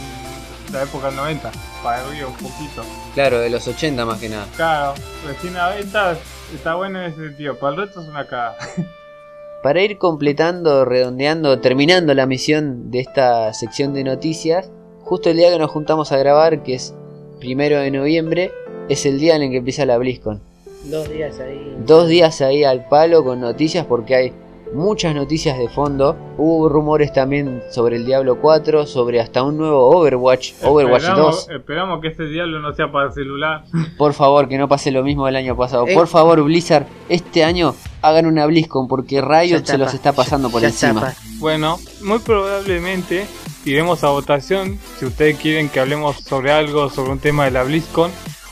la 0.72 0.84
época 0.84 1.10
90, 1.10 1.50
para 1.82 2.00
arriba 2.06 2.28
un 2.28 2.34
poquito. 2.34 2.84
Claro, 3.14 3.40
de 3.40 3.50
los 3.50 3.66
80 3.66 4.06
más 4.06 4.18
que 4.20 4.28
nada. 4.28 4.46
Claro, 4.56 4.94
recién 5.26 5.56
a 5.56 5.68
venta 5.70 6.16
está 6.54 6.74
bueno 6.76 7.02
en 7.02 7.10
ese 7.12 7.20
sentido, 7.26 7.56
para 7.58 7.74
el 7.74 7.80
resto 7.82 8.00
es 8.00 8.08
una 8.08 8.26
cagada. 8.26 8.56
Para 9.62 9.82
ir 9.82 9.98
completando, 9.98 10.86
redondeando, 10.86 11.58
terminando 11.60 12.14
la 12.14 12.24
misión 12.24 12.90
de 12.90 13.00
esta 13.00 13.52
sección 13.52 13.92
de 13.92 14.04
noticias, 14.04 14.70
justo 15.10 15.28
el 15.28 15.36
día 15.38 15.50
que 15.50 15.58
nos 15.58 15.72
juntamos 15.72 16.12
a 16.12 16.18
grabar, 16.18 16.62
que 16.62 16.74
es 16.74 16.94
primero 17.40 17.80
de 17.80 17.90
noviembre, 17.90 18.52
es 18.88 19.04
el 19.06 19.18
día 19.18 19.34
en 19.34 19.42
el 19.42 19.50
que 19.50 19.56
empieza 19.56 19.84
la 19.84 19.98
BlizzCon. 19.98 20.40
Dos 20.84 21.10
días 21.10 21.40
ahí. 21.40 21.76
Dos 21.84 22.06
días 22.08 22.40
ahí 22.42 22.62
al 22.62 22.86
palo 22.86 23.24
con 23.24 23.40
noticias 23.40 23.84
porque 23.86 24.14
hay 24.14 24.32
muchas 24.72 25.12
noticias 25.16 25.58
de 25.58 25.68
fondo. 25.68 26.16
Hubo 26.38 26.68
rumores 26.68 27.12
también 27.12 27.60
sobre 27.72 27.96
el 27.96 28.06
Diablo 28.06 28.40
4, 28.40 28.86
sobre 28.86 29.20
hasta 29.20 29.42
un 29.42 29.58
nuevo 29.58 29.90
Overwatch, 29.98 30.52
Overwatch 30.62 31.02
esperamos, 31.02 31.46
2. 31.48 31.56
esperamos 31.56 32.00
que 32.00 32.06
este 32.06 32.26
diablo 32.28 32.60
no 32.60 32.72
sea 32.72 32.92
para 32.92 33.08
el 33.08 33.12
celular. 33.12 33.64
Por 33.98 34.12
favor, 34.12 34.46
que 34.48 34.58
no 34.58 34.68
pase 34.68 34.92
lo 34.92 35.02
mismo 35.02 35.26
del 35.26 35.34
año 35.34 35.56
pasado. 35.56 35.88
Eh. 35.88 35.92
Por 35.94 36.06
favor, 36.06 36.40
Blizzard, 36.44 36.86
este 37.08 37.42
año 37.42 37.74
hagan 38.00 38.26
una 38.26 38.46
BlizzCon 38.46 38.86
porque 38.86 39.20
Riot 39.20 39.64
se 39.64 39.76
los 39.76 39.92
está 39.92 40.12
pasando 40.12 40.50
por 40.50 40.62
Ya 40.62 40.68
encima. 40.68 41.08
está. 41.08 41.20
Bueno, 41.40 41.78
muy 42.04 42.20
probablemente 42.20 43.26
iremos 43.64 44.04
a 44.04 44.08
votación 44.08 44.78
si 44.98 45.06
ustedes 45.06 45.38
quieren 45.38 45.68
que 45.68 45.80
hablemos 45.80 46.16
sobre 46.16 46.52
algo, 46.52 46.90
sobre 46.90 47.12
un 47.12 47.18
tema 47.18 47.44
de 47.44 47.50
la 47.50 47.62
BlizzCon. 47.62 48.10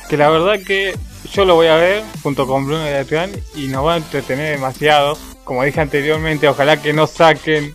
Que 0.08 0.16
la 0.16 0.30
verdad 0.30 0.58
que 0.66 0.96
yo 1.32 1.44
lo 1.44 1.54
voy 1.54 1.66
a 1.66 1.76
ver 1.76 2.02
junto 2.22 2.46
con 2.46 2.66
Bruno 2.66 2.84
y 2.84 2.92
Adrián 2.92 3.30
y 3.54 3.68
nos 3.68 3.86
va 3.86 3.94
a 3.94 3.98
entretener 3.98 4.54
demasiado. 4.54 5.18
Como 5.44 5.64
dije 5.64 5.80
anteriormente, 5.80 6.48
ojalá 6.48 6.80
que 6.80 6.92
no 6.92 7.06
saquen 7.06 7.72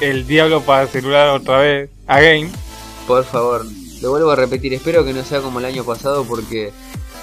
el 0.00 0.26
diablo 0.26 0.62
para 0.62 0.82
el 0.82 0.88
celular 0.88 1.28
otra 1.28 1.58
vez. 1.58 1.90
Again. 2.06 2.50
Por 3.06 3.24
favor, 3.24 3.66
lo 4.00 4.10
vuelvo 4.10 4.30
a 4.30 4.36
repetir, 4.36 4.72
espero 4.74 5.04
que 5.04 5.12
no 5.12 5.24
sea 5.24 5.40
como 5.40 5.58
el 5.58 5.64
año 5.64 5.84
pasado 5.84 6.24
porque 6.24 6.72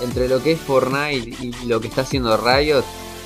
entre 0.01 0.27
lo 0.27 0.41
que 0.43 0.53
es 0.53 0.59
Fortnite 0.59 1.43
y 1.43 1.51
lo 1.67 1.79
que 1.79 1.87
está 1.87 2.01
haciendo 2.01 2.35
Riot, 2.37 2.83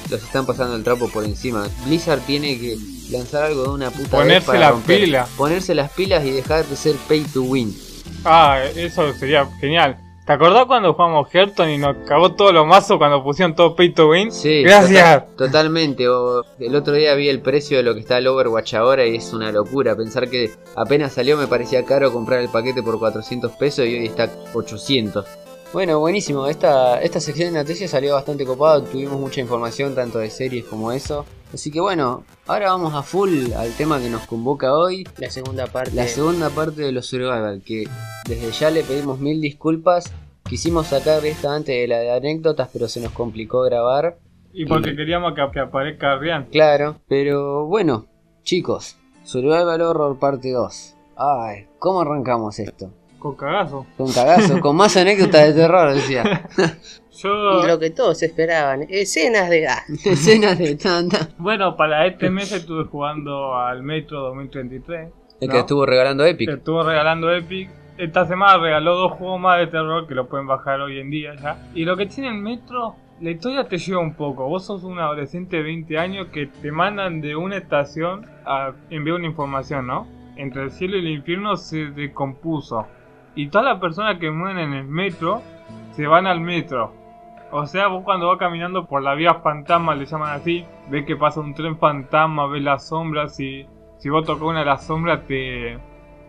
los 0.10 0.24
están 0.24 0.46
pasando 0.46 0.76
el 0.76 0.84
trapo 0.84 1.10
por 1.10 1.24
encima. 1.24 1.68
Blizzard 1.86 2.22
tiene 2.22 2.58
que 2.60 2.78
lanzar 3.12 3.44
algo 3.44 3.64
de 3.64 3.70
una 3.70 3.90
puta 3.92 4.04
vez 4.04 4.10
Ponerse 4.26 4.46
para 4.48 4.60
las 4.60 4.72
romper. 4.72 5.00
pilas. 5.02 5.30
Ponerse 5.38 5.76
las 5.76 5.92
pilas 5.92 6.26
y 6.26 6.32
dejar 6.32 6.66
de 6.66 6.76
ser 6.76 6.96
pay 7.08 7.22
to 7.26 7.44
win. 7.44 7.76
Ah, 8.26 8.60
eso 8.76 9.14
sería 9.14 9.48
genial. 9.60 9.98
¿Te 10.26 10.34
acordás 10.34 10.66
cuando 10.68 10.94
jugamos 10.94 11.28
Hearthstone 11.34 11.74
y 11.74 11.78
nos 11.80 11.98
cagó 12.08 12.34
todos 12.36 12.54
los 12.54 12.64
mazos 12.68 13.00
cuando 13.00 13.24
pusieron 13.24 13.56
todo 13.56 13.76
pay 13.76 13.90
to 13.96 14.10
win? 14.10 14.32
Sí, 14.32 14.62
Gracias. 14.62 15.24
tota- 15.26 15.36
totalmente. 15.48 16.08
O, 16.08 16.44
el 16.60 16.76
otro 16.76 16.94
día 16.94 17.16
vi 17.16 17.30
el 17.30 17.42
precio 17.42 17.78
de 17.78 17.84
lo 17.84 17.96
que 17.96 18.02
está 18.02 18.20
el 18.20 18.28
Overwatch 18.28 18.76
ahora 18.76 19.08
y 19.08 19.16
es 19.16 19.34
una 19.34 19.52
locura. 19.52 19.96
Pensar 19.96 20.30
que 20.30 20.52
apenas 20.76 21.14
salió 21.14 21.36
me 21.36 21.48
parecía 21.48 21.84
caro 21.84 22.14
comprar 22.14 22.42
el 22.42 22.50
paquete 22.50 22.84
por 22.84 23.00
400 23.00 23.54
pesos 23.54 23.88
y 23.88 23.96
hoy 23.96 24.06
está 24.06 24.30
800. 24.54 25.26
Bueno, 25.72 26.00
buenísimo. 26.00 26.48
Esta, 26.48 27.00
esta 27.00 27.20
sección 27.20 27.54
de 27.54 27.60
noticias 27.60 27.92
salió 27.92 28.16
bastante 28.16 28.44
copado. 28.44 28.84
Tuvimos 28.84 29.20
mucha 29.20 29.40
información 29.40 29.94
tanto 29.94 30.18
de 30.18 30.32
series 30.32 30.66
como 30.66 30.92
eso. 30.92 31.28
Así 31.54 31.70
que 31.70 31.80
bueno, 31.80 32.24
ahora 32.48 32.72
vamos 32.72 32.96
a 32.96 33.04
full 33.04 33.54
al 33.56 33.72
tema 33.74 34.00
que 34.00 34.10
nos 34.10 34.26
convoca 34.26 34.74
hoy. 34.74 35.08
La 35.20 35.30
segunda 35.30 35.68
parte. 35.68 35.92
La 35.94 36.08
segunda 36.08 36.50
parte 36.50 36.82
de 36.82 36.92
los 36.92 37.06
survival, 37.06 37.62
que 37.64 37.88
desde 38.28 38.52
ya 38.52 38.72
le 38.72 38.82
pedimos 38.82 39.20
mil 39.20 39.40
disculpas. 39.42 40.12
Quisimos 40.44 40.88
sacar 40.88 41.24
esta 41.24 41.54
antes 41.54 41.76
de 41.76 41.88
la 41.88 42.00
de 42.00 42.12
anécdotas, 42.14 42.70
pero 42.74 42.88
se 42.88 43.00
nos 43.00 43.12
complicó 43.12 43.62
grabar. 43.62 44.18
Y 44.52 44.66
porque 44.66 44.96
queríamos 44.96 45.36
que, 45.36 45.44
que 45.54 45.60
aparezca 45.60 46.18
Rian. 46.18 46.46
Claro, 46.46 46.96
pero 47.08 47.68
bueno, 47.68 48.08
chicos, 48.42 48.98
Survival 49.24 49.82
Horror 49.82 50.18
parte 50.18 50.52
2. 50.52 50.96
Ay, 51.16 51.68
¿cómo 51.78 52.02
arrancamos 52.02 52.58
esto? 52.58 52.92
Con 53.20 53.36
cagazo. 53.36 53.86
Con 53.98 54.12
cagazo, 54.12 54.60
con 54.62 54.76
más 54.78 54.96
anécdotas 54.96 55.48
de 55.48 55.62
terror, 55.62 55.94
decía. 55.94 56.48
Yo, 57.22 57.64
Y 57.64 57.68
lo 57.68 57.78
que 57.80 57.90
todos 57.90 58.24
esperaban. 58.24 58.86
Escenas 58.90 59.50
de. 59.50 59.68
Ah, 59.68 59.84
Escenas 60.06 60.58
de 60.58 60.76
tanta. 60.76 61.28
bueno, 61.38 61.76
para 61.76 62.06
este 62.08 62.30
mes 62.30 62.52
estuve 62.52 62.86
jugando 62.86 63.58
al 63.58 63.84
Metro 63.84 64.22
2033. 64.22 65.10
El 65.42 65.48
¿no? 65.48 65.54
que 65.54 65.60
estuvo 65.60 65.86
regalando 65.86 66.26
Epic. 66.26 66.50
estuvo 66.50 66.84
regalando 66.84 67.34
Epic. 67.34 67.70
Esta 67.98 68.26
semana 68.26 68.58
regaló 68.58 68.96
dos 68.96 69.12
juegos 69.14 69.42
más 69.42 69.60
de 69.60 69.68
terror 69.68 70.08
que 70.08 70.16
lo 70.16 70.28
pueden 70.30 70.48
bajar 70.48 70.80
hoy 70.80 71.00
en 71.00 71.10
día 71.10 71.34
ya. 71.42 71.58
Y 71.76 71.84
lo 71.84 71.98
que 71.98 72.06
tiene 72.06 72.30
el 72.30 72.36
Metro, 72.38 72.96
la 73.20 73.32
historia 73.32 73.66
te 73.68 73.78
lleva 73.78 74.00
un 74.00 74.14
poco. 74.14 74.48
Vos 74.48 74.66
sos 74.66 74.84
un 74.86 74.98
adolescente 75.00 75.58
de 75.58 75.64
20 75.64 75.98
años 75.98 76.28
que 76.28 76.48
te 76.48 76.72
mandan 76.72 77.20
de 77.20 77.36
una 77.36 77.58
estación 77.58 78.26
a 78.46 78.72
enviar 78.90 79.18
una 79.18 79.28
información, 79.28 79.88
¿no? 79.88 80.08
Entre 80.38 80.64
el 80.64 80.72
cielo 80.72 80.96
y 80.96 81.00
el 81.02 81.08
infierno 81.10 81.58
se 81.58 81.88
decompuso. 81.88 82.88
Y 83.36 83.48
todas 83.48 83.66
las 83.66 83.80
personas 83.80 84.18
que 84.20 84.32
mueren 84.32 84.60
en 84.60 84.74
el 84.74 84.88
metro 84.88 85.42
se 85.92 86.08
van 86.08 86.28
al 86.28 86.42
metro. 86.42 86.94
O 87.52 87.66
sea, 87.66 87.88
vos 87.88 88.04
cuando 88.04 88.28
vas 88.28 88.38
caminando 88.38 88.86
por 88.86 89.02
la 89.02 89.16
vía 89.16 89.36
fantasma, 89.36 89.96
le 89.96 90.06
llaman 90.06 90.34
así, 90.34 90.66
ves 90.90 91.06
que 91.06 91.16
pasa 91.16 91.40
un 91.40 91.54
tren 91.54 91.78
fantasma, 91.78 92.48
ves 92.48 92.62
las 92.62 92.88
sombras 92.88 93.40
y 93.40 93.66
si 93.98 94.10
vos 94.10 94.26
tocas 94.26 94.44
una 94.44 94.60
de 94.60 94.66
las 94.66 94.86
sombras 94.86 95.26
te, 95.26 95.80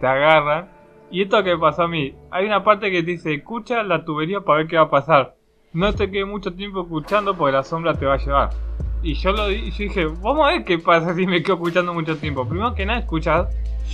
te 0.00 0.06
agarran. 0.06 0.70
Y 1.10 1.22
esto 1.22 1.42
que 1.42 1.56
pasó 1.58 1.82
a 1.82 1.88
mí, 1.88 2.14
hay 2.30 2.46
una 2.46 2.62
parte 2.64 2.90
que 2.90 3.02
te 3.02 3.12
dice, 3.12 3.34
escucha 3.34 3.82
la 3.82 4.04
tubería 4.04 4.40
para 4.40 4.58
ver 4.58 4.68
qué 4.68 4.76
va 4.76 4.84
a 4.84 4.90
pasar. 4.90 5.36
No 5.72 5.92
te 5.92 6.10
quedes 6.10 6.26
mucho 6.26 6.54
tiempo 6.54 6.82
escuchando 6.82 7.36
porque 7.36 7.52
la 7.52 7.62
sombra 7.62 7.94
te 7.94 8.06
va 8.06 8.14
a 8.14 8.18
llevar. 8.18 8.50
Y 9.02 9.14
yo 9.14 9.32
lo 9.32 9.48
dije, 9.48 10.06
vamos 10.06 10.48
a 10.48 10.52
ver 10.52 10.64
qué 10.64 10.78
pasa 10.78 11.14
si 11.14 11.26
me 11.26 11.42
quedo 11.42 11.54
escuchando 11.54 11.94
mucho 11.94 12.16
tiempo. 12.16 12.46
Primero 12.46 12.74
que 12.74 12.86
nada, 12.86 13.00
escuchas 13.00 13.48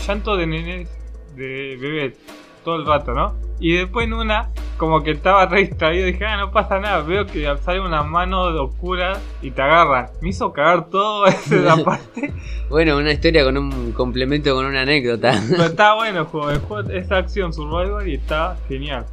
llanto 0.06 0.36
de 0.36 0.46
nenes, 0.46 1.34
de 1.36 1.76
bebés, 1.80 2.18
todo 2.66 2.76
el 2.76 2.85
rato, 2.85 3.14
¿no? 3.14 3.32
Y 3.61 3.76
después 3.76 4.08
en 4.08 4.14
una, 4.14 4.50
como 4.76 5.04
que 5.04 5.12
estaba 5.12 5.46
re 5.46 5.61
distraído, 5.61 6.04
dije, 6.04 6.26
ah, 6.26 6.37
no 6.37 6.50
pasa 6.50 6.80
nada. 6.80 7.00
Veo 7.02 7.25
que 7.25 7.49
sale 7.62 7.80
una 7.80 8.02
mano 8.02 8.42
oscura 8.62 9.18
y 9.40 9.52
te 9.52 9.62
agarran. 9.62 10.08
Me 10.20 10.30
hizo 10.30 10.52
cagar 10.52 10.90
todo 10.90 11.26
esa 11.28 11.76
parte. 11.85 12.35
Bueno, 12.68 12.96
una 12.96 13.12
historia 13.12 13.44
con 13.44 13.56
un 13.56 13.92
complemento 13.92 14.52
con 14.52 14.66
una 14.66 14.82
anécdota. 14.82 15.40
Pero 15.49 15.62
está 15.62 15.94
bueno 15.94 16.20
el 16.20 16.26
juego, 16.26 16.50
el 16.50 16.58
juego 16.58 16.90
es 16.90 17.11
acción 17.12 17.52
survival 17.52 18.06
y 18.08 18.14
está 18.14 18.56
genial. 18.68 19.06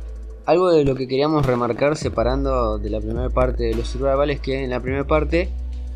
Algo 0.48 0.72
de 0.72 0.84
lo 0.84 0.96
que 0.96 1.08
queríamos 1.08 1.46
remarcar 1.46 1.96
separando 1.96 2.80
de 2.80 2.90
la 2.90 3.00
primera 3.00 3.30
parte 3.30 3.66
de 3.66 3.76
los 3.76 3.88
survival 3.88 4.32
es 4.32 4.42
que 4.42 4.64
en 4.64 4.72
la 4.72 4.80
primera 4.80 5.06
parte 5.06 5.50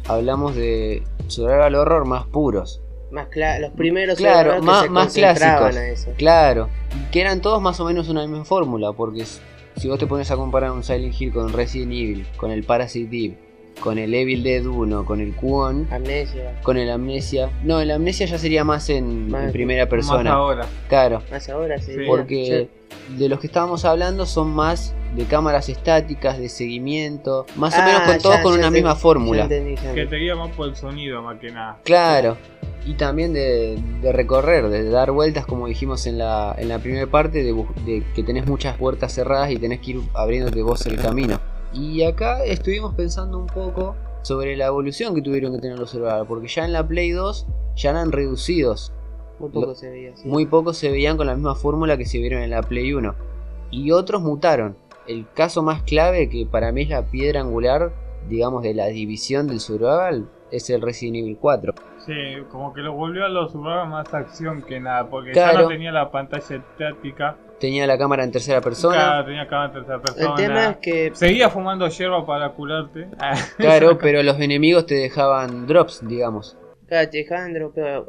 hablamos 0.08 0.56
de 0.56 1.02
survival 1.28 1.74
horror 1.74 2.06
más 2.06 2.28
puros. 2.28 2.82
Más 3.12 3.28
los 3.60 3.72
primeros 3.72 4.18
Claro, 4.18 4.62
más- 4.62 4.84
se 4.84 4.90
más 4.90 5.14
clásicos. 5.14 5.76
a 5.76 5.88
eso. 5.88 6.12
Claro, 6.18 6.70
que 7.12 7.22
eran 7.22 7.42
todos 7.42 7.62
más 7.62 7.80
o 7.80 7.86
menos 7.86 8.10
una 8.10 8.22
misma 8.26 8.44
fórmula, 8.46 8.92
porque 8.94 9.24
si 9.76 9.88
vos 9.88 10.00
te 10.00 10.08
pones 10.08 10.30
a 10.32 10.36
comparar 10.36 10.72
un 10.72 10.84
Silent 10.84 11.20
Hill 11.20 11.32
con 11.32 11.54
Resident 11.54 11.92
Evil, 11.92 12.26
con 12.38 12.52
el 12.52 12.64
Parasite 12.64 13.16
Eve, 13.26 13.38
con 13.80 13.98
el 14.00 14.14
Evil 14.14 14.42
Dead 14.44 14.66
1, 14.66 15.06
con 15.06 15.22
el 15.22 15.36
Cuon, 15.36 15.88
Amnesia. 15.92 16.60
con 16.64 16.78
el 16.78 16.90
Amnesia. 16.90 17.52
No, 17.64 17.80
el 17.80 17.92
Amnesia 17.92 18.26
ya 18.26 18.40
sería 18.40 18.64
más 18.64 18.90
en, 18.90 19.30
Más- 19.30 19.44
en 19.46 19.52
primera 19.52 19.84
Más 19.84 19.90
persona. 19.90 20.32
ahora. 20.32 20.66
Claro, 20.90 21.22
Más 21.30 21.48
ahora 21.50 21.78
sí. 21.80 21.94
Sí. 21.94 22.00
porque 22.08 22.70
de 23.18 23.30
los 23.30 23.40
que 23.40 23.48
estábamos 23.48 23.86
hablando 23.86 24.26
son 24.26 24.50
más 24.50 24.96
de 25.16 25.26
cámaras 25.26 25.70
estáticas, 25.70 26.40
de 26.40 26.50
seguimiento, 26.50 27.46
más 27.56 27.76
o 27.76 27.82
Ah, 27.82 27.86
menos 27.86 28.02
con 28.02 28.18
todos 28.18 28.36
ya, 28.38 28.42
con 28.44 28.54
ya 28.54 28.60
una 28.60 28.68
te- 28.70 28.74
misma 28.74 28.90
ya 28.94 28.96
fórmula. 28.96 29.44
entendí, 29.44 29.76
ya 29.76 29.94
Que 29.94 30.06
te 30.08 30.16
guía 30.18 30.36
más 30.36 30.50
por 30.56 30.68
el 30.70 30.76
sonido 30.76 31.22
más 31.22 31.40
que 31.40 31.52
nada. 31.52 31.78
Claro, 31.84 32.36
y 32.88 32.94
también 32.94 33.34
de, 33.34 33.78
de 34.02 34.12
recorrer, 34.14 34.70
de 34.70 34.90
dar 34.90 35.12
vueltas, 35.12 35.46
como 35.46 35.68
dijimos 35.68 36.08
en 36.08 36.18
la, 36.18 36.56
en 36.58 36.70
la 36.70 36.80
primera 36.80 37.06
parte, 37.08 37.44
de, 37.44 38.04
que 38.16 38.24
tenés 38.24 38.48
muchas 38.48 38.78
puertas 38.78 39.14
cerradas 39.14 39.52
y 39.52 39.58
tenés 39.58 39.82
que 39.82 39.92
ir 39.92 40.02
abriéndote 40.14 40.62
vos 40.62 40.86
el 40.88 40.98
camino. 40.98 41.40
Y 41.74 42.04
acá 42.04 42.44
estuvimos 42.46 42.96
pensando 42.96 43.38
un 43.38 43.48
poco 43.48 43.96
sobre 44.22 44.56
la 44.56 44.68
evolución 44.68 45.14
que 45.14 45.22
tuvieron 45.22 45.54
que 45.54 45.60
tener 45.60 45.78
los 45.78 45.92
celulares, 45.92 46.26
porque 46.28 46.48
ya 46.48 46.64
en 46.66 46.72
la 46.72 46.88
Play 46.88 47.12
2 47.12 47.46
ya 47.76 47.90
eran 47.90 48.12
reducidos, 48.12 48.94
Muy 49.40 49.50
poco 49.50 49.66
lo- 49.68 49.76
se 49.76 49.90
veía 49.90 50.14
muy 50.24 50.46
pocos 50.46 50.78
se 50.78 50.90
veían 50.90 51.18
con 51.18 51.28
la 51.28 51.36
misma 51.36 51.56
fórmula 51.56 51.98
que 51.98 52.06
se 52.06 52.18
vieron 52.20 52.42
en 52.42 52.50
la 52.52 52.62
Play 52.64 52.94
1, 52.94 53.14
y 53.70 53.92
otros 53.92 54.22
mutaron. 54.22 54.78
El 55.08 55.26
caso 55.34 55.62
más 55.62 55.84
clave, 55.84 56.30
que 56.30 56.46
para 56.46 56.72
mí 56.72 56.84
es 56.84 56.90
la 56.90 57.06
piedra 57.06 57.42
angular, 57.42 57.92
digamos, 58.30 58.64
de 58.64 58.74
la 58.74 58.88
división 58.88 59.48
del 59.48 59.60
survival, 59.60 60.30
es 60.52 60.70
el 60.70 60.82
Resident 60.82 61.18
Evil 61.18 61.38
4. 61.40 61.74
Sí, 62.08 62.14
como 62.50 62.74
que 62.74 62.80
lo 62.82 62.94
volvió 62.94 63.26
a 63.26 63.30
los 63.30 63.52
jugadores 63.52 63.90
más 63.90 64.14
acción 64.14 64.62
que 64.64 64.80
nada, 64.80 65.10
porque 65.10 65.32
Claro. 65.34 65.54
ya 65.58 65.62
no 65.64 65.68
tenía 65.68 65.92
la 65.92 66.10
pantalla 66.10 66.56
estática, 66.56 67.36
Tenía 67.60 67.86
la 67.88 67.98
cámara 67.98 68.24
en 68.24 68.32
tercera 68.32 68.62
persona. 68.62 68.96
claro, 68.96 69.26
tenía 69.26 69.48
cámara 69.48 69.68
en 69.68 69.74
tercera 69.74 69.96
El 69.96 70.02
persona. 70.02 70.36
tema 70.36 70.66
es 70.70 70.78
que 70.78 71.12
Seguía 71.14 71.50
fumando 71.50 71.88
hierba 71.88 72.26
para 72.26 72.50
curarte. 72.52 73.08
Claro, 73.58 73.98
pero 73.98 74.24
los 74.24 74.40
enemigos 74.40 74.86
te 74.86 74.96
dejaban 74.96 75.68
drops, 75.68 76.08
digamos. 76.08 76.58
Claro, 76.88 77.10
te 77.10 77.18
dejaban 77.18 77.54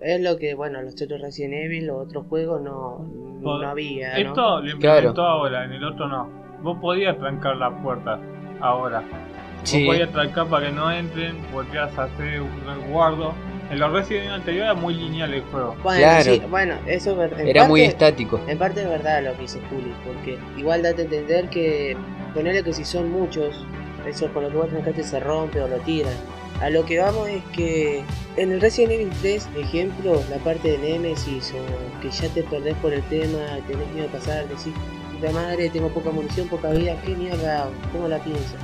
es 0.03 0.21
lo 0.21 0.37
que, 0.37 0.55
bueno, 0.55 0.81
los 0.83 1.01
otros 1.03 1.21
Resident 1.21 1.55
Evil, 1.55 1.87
los 1.89 2.07
otros 2.07 2.27
juegos 2.29 2.61
no, 2.63 2.99
no 3.41 3.69
había, 3.69 4.11
¿no? 4.13 4.29
Esto 4.29 4.61
lo 4.61 4.71
implementó 4.71 5.23
ahora, 5.23 5.65
en 5.65 5.73
el 5.73 5.83
otro 5.85 6.07
no. 6.07 6.31
Vos 6.63 6.79
podías 6.81 7.19
trancar 7.19 7.57
la 7.57 7.71
puerta 7.83 8.21
ahora. 8.61 9.03
Sí. 9.65 9.85
Vos 9.87 9.95
podías 9.95 10.11
trancar 10.13 10.47
para 10.47 10.67
que 10.67 10.73
no 10.73 10.93
entren, 10.93 11.37
podías 11.53 11.99
hacer 11.99 12.41
un 12.43 12.61
resguardo. 12.65 13.33
En 13.71 13.79
los 13.79 13.93
Resident 13.93 14.25
Evil 14.25 14.35
anteriores 14.35 14.71
era 14.71 14.75
muy 14.75 14.95
lineal 14.95 15.35
el 15.35 15.43
juego. 15.43 15.77
Bueno, 15.83 16.01
Claro. 16.01 16.25
sí, 16.25 16.43
bueno, 16.49 16.75
eso 16.87 17.11
es 17.13 17.17
verdad. 17.19 17.41
Era 17.41 17.69
muy 17.69 17.83
estático. 17.83 18.41
En 18.47 18.57
parte 18.59 18.83
es 18.83 18.89
verdad 18.89 19.23
lo 19.23 19.35
que 19.35 19.43
dice 19.43 19.61
Juli, 19.69 19.93
porque 20.07 20.39
igual 20.57 20.83
date 20.83 21.03
a 21.03 21.05
entender 21.05 21.49
que 21.51 21.97
ponerle 22.35 22.63
que 22.65 22.73
si 22.73 22.85
son 22.85 23.11
muchos, 23.11 23.65
eso 24.07 24.29
con 24.33 24.45
lo 24.45 24.51
que 24.51 24.57
vos 24.57 24.69
trancaste 24.71 25.03
se 25.03 25.21
rompe 25.21 25.61
o 25.61 25.69
lo 25.69 25.77
tiran. 25.79 26.15
A 26.63 26.71
lo 26.71 26.85
que 26.85 26.99
vamos 26.99 27.29
es 27.29 27.43
que 27.55 28.03
en 28.37 28.53
el 28.53 28.61
Resident 28.61 28.93
Evil 28.93 29.11
3, 29.21 29.49
ejemplo, 29.59 30.21
la 30.31 30.39
parte 30.39 30.73
de 30.73 30.79
Nemesis 30.79 31.53
o 31.55 32.01
que 32.01 32.11
ya 32.11 32.29
te 32.31 32.43
perdés 32.43 32.75
por 32.77 32.93
el 32.93 33.03
tema, 33.05 33.39
tenés 33.69 33.87
miedo 33.93 34.09
de 34.09 34.19
pasar, 34.19 34.49
decís, 34.49 34.73
puta 35.15 35.31
madre, 35.33 35.69
tengo 35.69 35.89
poca 35.91 36.11
munición, 36.11 36.49
poca 36.49 36.71
vida, 36.71 36.97
¿qué 37.05 37.15
mierda 37.15 37.63
hago? 37.65 37.73
¿Cómo 37.93 38.09
la 38.09 38.19
pienso? 38.19 38.55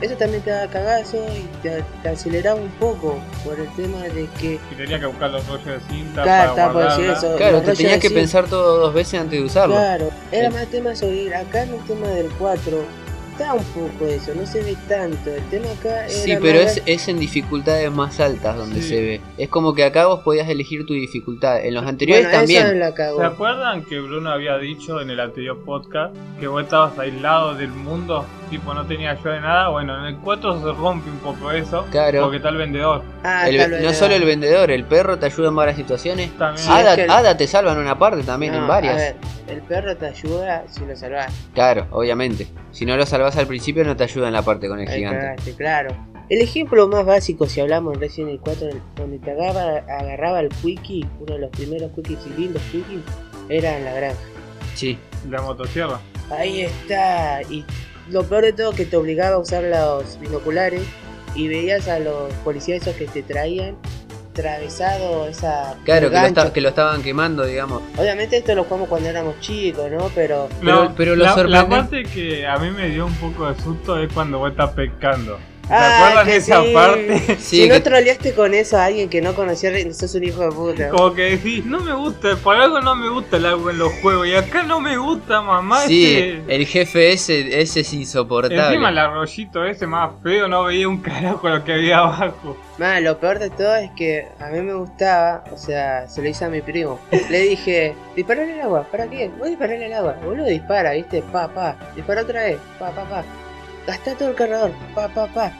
Eso 0.00 0.14
también 0.16 0.42
te 0.42 0.50
da 0.50 0.66
cagazo 0.68 1.16
y 1.34 1.42
te, 1.62 1.82
te 2.02 2.08
aceleraba 2.10 2.60
un 2.60 2.68
poco 2.72 3.18
por 3.44 3.58
el 3.58 3.66
tema 3.76 4.02
de 4.02 4.28
que 4.38 4.58
Y 4.70 4.74
tenía 4.76 5.00
que 5.00 5.06
buscar 5.06 5.30
los 5.30 5.46
rollos 5.48 5.64
de 5.66 5.80
cinta 5.88 6.22
Claro, 6.22 6.54
para 6.54 6.72
por 6.72 6.82
decir 6.84 7.04
guardarla. 7.06 7.28
eso. 7.28 7.36
Claro, 7.38 7.62
te 7.62 7.72
tenías 7.74 8.00
que 8.00 8.10
pensar 8.10 8.44
todo 8.46 8.78
dos 8.78 8.92
veces 8.94 9.20
antes 9.20 9.38
de 9.38 9.44
usarlo. 9.46 9.74
Claro, 9.74 10.10
era 10.32 10.50
Sí. 10.50 10.54
más 10.54 10.66
tema 10.66 10.94
sobre 10.94 11.34
acá 11.34 11.62
en 11.62 11.74
el 11.74 11.80
tema 11.84 12.08
del 12.08 12.28
4 12.38 12.84
está 13.32 13.52
un 13.52 13.64
poco 13.64 14.06
eso, 14.06 14.32
no 14.34 14.46
se 14.46 14.62
ve 14.62 14.74
tanto. 14.88 15.30
El 15.30 15.42
tema 15.50 15.66
acá 15.78 16.00
era 16.06 16.08
Sí, 16.08 16.32
más 16.32 16.40
pero 16.40 16.58
es, 16.58 16.82
es 16.86 17.08
en 17.08 17.18
dificultades 17.18 17.90
más 17.90 18.18
altas 18.20 18.56
donde 18.56 18.80
Sí. 18.82 18.88
se 18.88 19.00
ve. 19.02 19.20
Es 19.36 19.48
como 19.50 19.74
que 19.74 19.84
acá 19.84 20.06
vos 20.06 20.20
podías 20.20 20.48
elegir 20.48 20.86
tu 20.86 20.94
dificultad. 20.94 21.62
En 21.64 21.74
los 21.74 21.84
anteriores 21.86 22.24
bueno, 22.24 22.38
también. 22.38 22.78
La. 22.80 22.92
¿Se 22.94 23.24
acuerdan 23.24 23.82
que 23.84 23.98
Bruno 24.00 24.30
había 24.30 24.56
dicho 24.58 25.00
en 25.02 25.10
el 25.10 25.20
anterior 25.20 25.58
podcast 25.64 26.14
que 26.40 26.46
vos 26.48 26.62
estabas 26.62 26.98
aislado 26.98 27.54
del 27.54 27.68
mundo? 27.68 28.24
Tipo, 28.50 28.72
no 28.74 28.86
tenía 28.86 29.10
ayuda 29.12 29.32
de 29.34 29.40
nada. 29.40 29.68
Bueno, 29.68 29.98
en 29.98 30.14
el 30.14 30.16
4 30.20 30.60
se 30.60 30.72
rompe 30.78 31.10
un 31.10 31.18
poco 31.18 31.50
eso. 31.50 31.84
Claro. 31.90 32.22
Porque 32.22 32.36
está 32.36 32.48
el 32.50 32.56
vendedor. 32.56 33.02
Ah, 33.24 33.48
El- 33.48 33.82
no 33.82 33.92
solo 33.92 34.14
el 34.14 34.24
vendedor, 34.24 34.70
el 34.70 34.84
perro 34.84 35.18
te 35.18 35.26
ayuda 35.26 35.48
en 35.48 35.56
varias 35.56 35.76
situaciones. 35.76 36.30
También. 36.38 36.64
Sí, 36.64 36.70
Ada, 36.72 36.90
es 36.90 36.96
que 36.96 37.02
el- 37.04 37.10
Ada 37.10 37.36
te 37.36 37.46
salva 37.46 37.72
en 37.72 37.78
una 37.78 37.98
parte 37.98 38.22
también, 38.22 38.52
No, 38.52 38.60
en 38.60 38.68
varias. 38.68 38.94
A 38.94 38.96
ver, 38.98 39.16
el 39.48 39.62
perro 39.62 39.96
te 39.96 40.06
ayuda 40.06 40.64
si 40.68 40.86
lo 40.86 40.96
salvas. 40.96 41.32
Claro, 41.54 41.86
obviamente. 41.90 42.46
Si 42.70 42.86
no 42.86 42.96
lo 42.96 43.04
salvas 43.04 43.36
al 43.36 43.46
principio 43.46 43.84
no 43.84 43.96
te 43.96 44.04
ayuda 44.04 44.28
en 44.28 44.32
la 44.34 44.42
parte 44.42 44.68
con 44.68 44.78
el 44.78 44.88
gigante. 44.88 45.18
cagaste, 45.20 45.52
claro. 45.54 45.96
El 46.28 46.40
ejemplo 46.42 46.88
más 46.88 47.04
básico, 47.06 47.46
si 47.46 47.60
hablamos 47.60 47.94
en 47.94 48.00
Resident 48.00 48.28
Evil 48.30 48.40
4, 48.42 48.68
el- 48.68 48.80
donde 48.96 49.18
te 49.20 49.30
agarraba, 49.30 49.78
agarraba 49.88 50.40
el 50.40 50.48
quickie, 50.48 51.06
uno 51.20 51.34
de 51.34 51.40
los 51.40 51.50
primeros 51.50 51.90
quickies 51.92 52.18
y 52.26 52.40
lindos 52.40 52.62
quickies, 52.72 53.00
era 53.48 53.76
en 53.78 53.84
la 53.84 53.92
granja. 53.92 54.18
Sí, 54.74 54.98
La 55.30 55.40
motosierra. 55.42 55.98
Ahí 56.30 56.62
está. 56.62 57.40
Y 57.42 57.64
lo 58.10 58.24
peor 58.24 58.44
de 58.44 58.52
todo 58.52 58.72
que 58.72 58.84
te 58.86 58.96
obligaba 58.96 59.36
a 59.36 59.38
usar 59.38 59.64
los 59.64 60.18
binoculares 60.20 60.82
y 61.34 61.48
veías 61.48 61.88
a 61.88 61.98
los 61.98 62.32
policías 62.44 62.82
esos 62.82 62.94
que 62.96 63.06
te 63.06 63.22
traían 63.22 63.76
atravesado 64.30 65.26
esa 65.28 65.76
claro, 65.84 66.10
que 66.10 66.16
lo, 66.42 66.52
que 66.52 66.68
estaban 66.68 67.02
quemando, 67.02 67.44
digamos. 67.46 67.82
Obviamente 67.96 68.36
esto 68.36 68.54
lo 68.54 68.64
jugamos 68.64 68.88
cuando 68.88 69.08
éramos 69.08 69.40
chicos, 69.40 69.90
¿no? 69.90 70.10
Pero 70.14 70.48
Pero- 70.60 70.92
pero 70.96 71.16
lo 71.16 71.24
la, 71.24 71.34
sorprendente- 71.34 71.50
la 71.52 71.68
parte 71.68 72.02
que 72.04 72.46
a 72.46 72.56
mí 72.58 72.70
me 72.70 72.90
dio 72.90 73.06
un 73.06 73.14
poco 73.14 73.50
de 73.50 73.58
susto 73.62 73.98
es 73.98 74.12
cuando 74.12 74.38
vos 74.38 74.50
estás 74.50 74.70
pescando. 74.72 75.38
¿Se 75.68 75.74
acuerdan 75.74 76.26
que 76.26 76.30
de 76.32 76.36
esa 76.38 76.62
sí. 76.62 76.72
parte? 76.72 77.18
Sí, 77.18 77.36
si 77.62 77.68
no 77.68 77.74
que- 77.74 77.80
troleaste 77.80 78.32
con 78.34 78.54
eso 78.54 78.76
a 78.76 78.84
alguien 78.84 79.08
que 79.08 79.20
no 79.20 79.34
conocía, 79.34 79.70
sos 79.92 80.14
un 80.14 80.24
hijo 80.24 80.42
de 80.42 80.52
puta. 80.52 80.88
Como 80.90 81.12
que 81.12 81.22
decís, 81.36 81.64
no 81.64 81.80
me 81.80 81.92
gusta, 81.92 82.36
por 82.36 82.56
algo 82.56 82.80
no 82.80 82.94
me 82.94 83.08
gusta 83.08 83.36
el 83.38 83.46
agua 83.46 83.72
en 83.72 83.78
los 83.78 83.92
juegos. 83.94 84.28
Y 84.28 84.34
acá 84.34 84.62
no 84.62 84.80
me 84.80 84.96
gusta, 84.96 85.40
mamá. 85.42 85.80
Sí, 85.86 86.16
ese- 86.16 86.42
el 86.54 86.66
jefe 86.66 87.12
ese, 87.12 87.60
ese 87.60 87.80
es 87.80 87.92
insoportable. 87.92 88.62
Encima 88.64 88.90
el 88.90 88.98
arroyito 88.98 89.64
ese 89.64 89.86
más 89.88 90.10
feo, 90.22 90.46
no 90.46 90.64
veía 90.64 90.88
un 90.88 90.98
carajo 91.00 91.48
lo 91.48 91.64
que 91.64 91.72
había 91.72 91.98
abajo. 91.98 92.56
Más, 92.78 93.02
lo 93.02 93.18
peor 93.18 93.38
de 93.38 93.50
todo 93.50 93.74
es 93.76 93.90
que 93.96 94.28
a 94.38 94.48
mí 94.48 94.60
me 94.60 94.74
gustaba, 94.74 95.42
o 95.50 95.56
sea, 95.56 96.06
se 96.08 96.22
lo 96.22 96.28
hice 96.28 96.44
a 96.44 96.48
mi 96.48 96.60
primo. 96.60 97.00
Le 97.30 97.40
dije, 97.40 97.94
disparale 98.14 98.52
al 98.52 98.60
agua, 98.60 98.84
¿para 98.90 99.08
qué? 99.08 99.30
Vos 99.38 99.48
disparale 99.48 99.86
al 99.86 99.92
agua, 99.94 100.16
vos 100.24 100.36
lo 100.36 100.44
dispara, 100.44 100.92
¿viste? 100.92 101.22
Pa, 101.22 101.48
pa, 101.48 101.76
dispara 101.96 102.22
otra 102.22 102.44
vez, 102.44 102.58
pa, 102.78 102.90
pa, 102.90 103.02
pa. 103.04 103.24
Gastá 103.86 104.14
todo 104.16 104.30
el 104.30 104.34
cargador, 104.34 104.72
pa, 104.94 105.08
pa, 105.08 105.26
pa. 105.28 105.52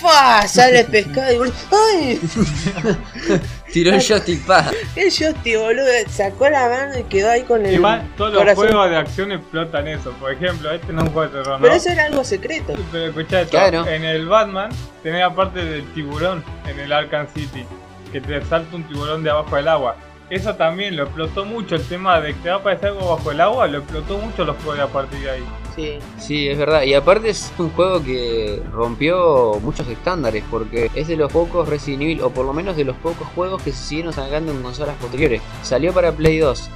¡Fa! 0.00 0.46
Sale 0.48 0.84
pescado 0.84 1.32
y 1.32 1.36
boludo. 1.38 1.54
¡Ay! 1.72 2.20
Tiró 3.72 3.92
el 3.94 4.00
joystick, 4.00 4.44
pa. 4.46 4.70
El 4.96 5.10
Justy, 5.10 5.56
boludo, 5.56 5.84
sacó 6.08 6.48
la 6.48 6.68
mano 6.68 6.98
y 6.98 7.02
quedó 7.04 7.30
ahí 7.30 7.42
con 7.42 7.64
el. 7.66 7.74
Igual 7.74 8.08
todos 8.16 8.32
los 8.32 8.40
corazón. 8.40 8.66
juegos 8.66 8.90
de 8.90 8.96
acción 8.96 9.32
explotan 9.32 9.88
eso. 9.88 10.12
Por 10.12 10.32
ejemplo, 10.32 10.70
este 10.72 10.92
no 10.92 11.02
es 11.02 11.08
un 11.08 11.12
juego 11.12 11.28
de 11.32 11.38
terror, 11.38 11.56
¿no? 11.58 11.62
Pero 11.62 11.74
eso 11.74 11.90
era 11.90 12.04
algo 12.06 12.24
secreto. 12.24 12.72
Pero 12.90 13.06
escuchá 13.06 13.40
esto, 13.42 13.50
Claro. 13.50 13.86
en 13.86 14.04
el 14.04 14.26
Batman 14.26 14.70
tenés 15.02 15.22
aparte 15.24 15.64
del 15.64 15.84
tiburón 15.92 16.42
en 16.66 16.78
el 16.80 16.92
Arkham 16.92 17.26
City, 17.34 17.64
que 18.12 18.20
te 18.20 18.42
salta 18.44 18.74
un 18.76 18.84
tiburón 18.84 19.22
de 19.22 19.30
abajo 19.30 19.54
del 19.56 19.68
agua. 19.68 19.96
Eso 20.30 20.54
también 20.54 20.96
lo 20.96 21.02
explotó 21.04 21.44
mucho, 21.44 21.74
el 21.74 21.82
tema 21.84 22.20
de 22.20 22.28
que 22.34 22.40
te 22.40 22.48
va 22.50 22.56
a 22.56 22.58
aparecer 22.58 22.90
algo 22.90 23.16
bajo 23.16 23.32
el 23.32 23.40
agua, 23.40 23.66
lo 23.66 23.78
explotó 23.78 24.16
mucho 24.18 24.44
los 24.44 24.56
juegos 24.62 24.78
a 24.78 24.86
partir 24.86 25.18
de 25.20 25.30
ahí. 25.30 25.44
Sí. 25.80 25.98
Sí, 26.18 26.48
es 26.48 26.58
verdad. 26.58 26.82
Y 26.82 26.94
aparte 26.94 27.30
es 27.30 27.52
un 27.58 27.70
juego 27.70 28.02
que 28.02 28.62
rompió 28.72 29.58
muchos 29.62 29.88
estándares 29.88 30.44
porque 30.50 30.90
es 30.94 31.08
de 31.08 31.16
los 31.16 31.32
pocos 31.32 31.68
Resident 31.68 32.02
Evil, 32.02 32.22
o 32.22 32.30
por 32.30 32.44
lo 32.46 32.52
menos 32.52 32.76
de 32.76 32.84
los 32.84 32.96
pocos 32.96 33.26
juegos 33.34 33.62
que 33.62 33.72
se 33.72 33.78
siguieron 33.84 34.12
sacando 34.12 34.52
en 34.52 34.62
consolas 34.62 34.96
posteriores. 34.96 35.40
Salió 35.62 35.92
para 35.92 36.12
Play 36.12 36.38
2. 36.38 36.70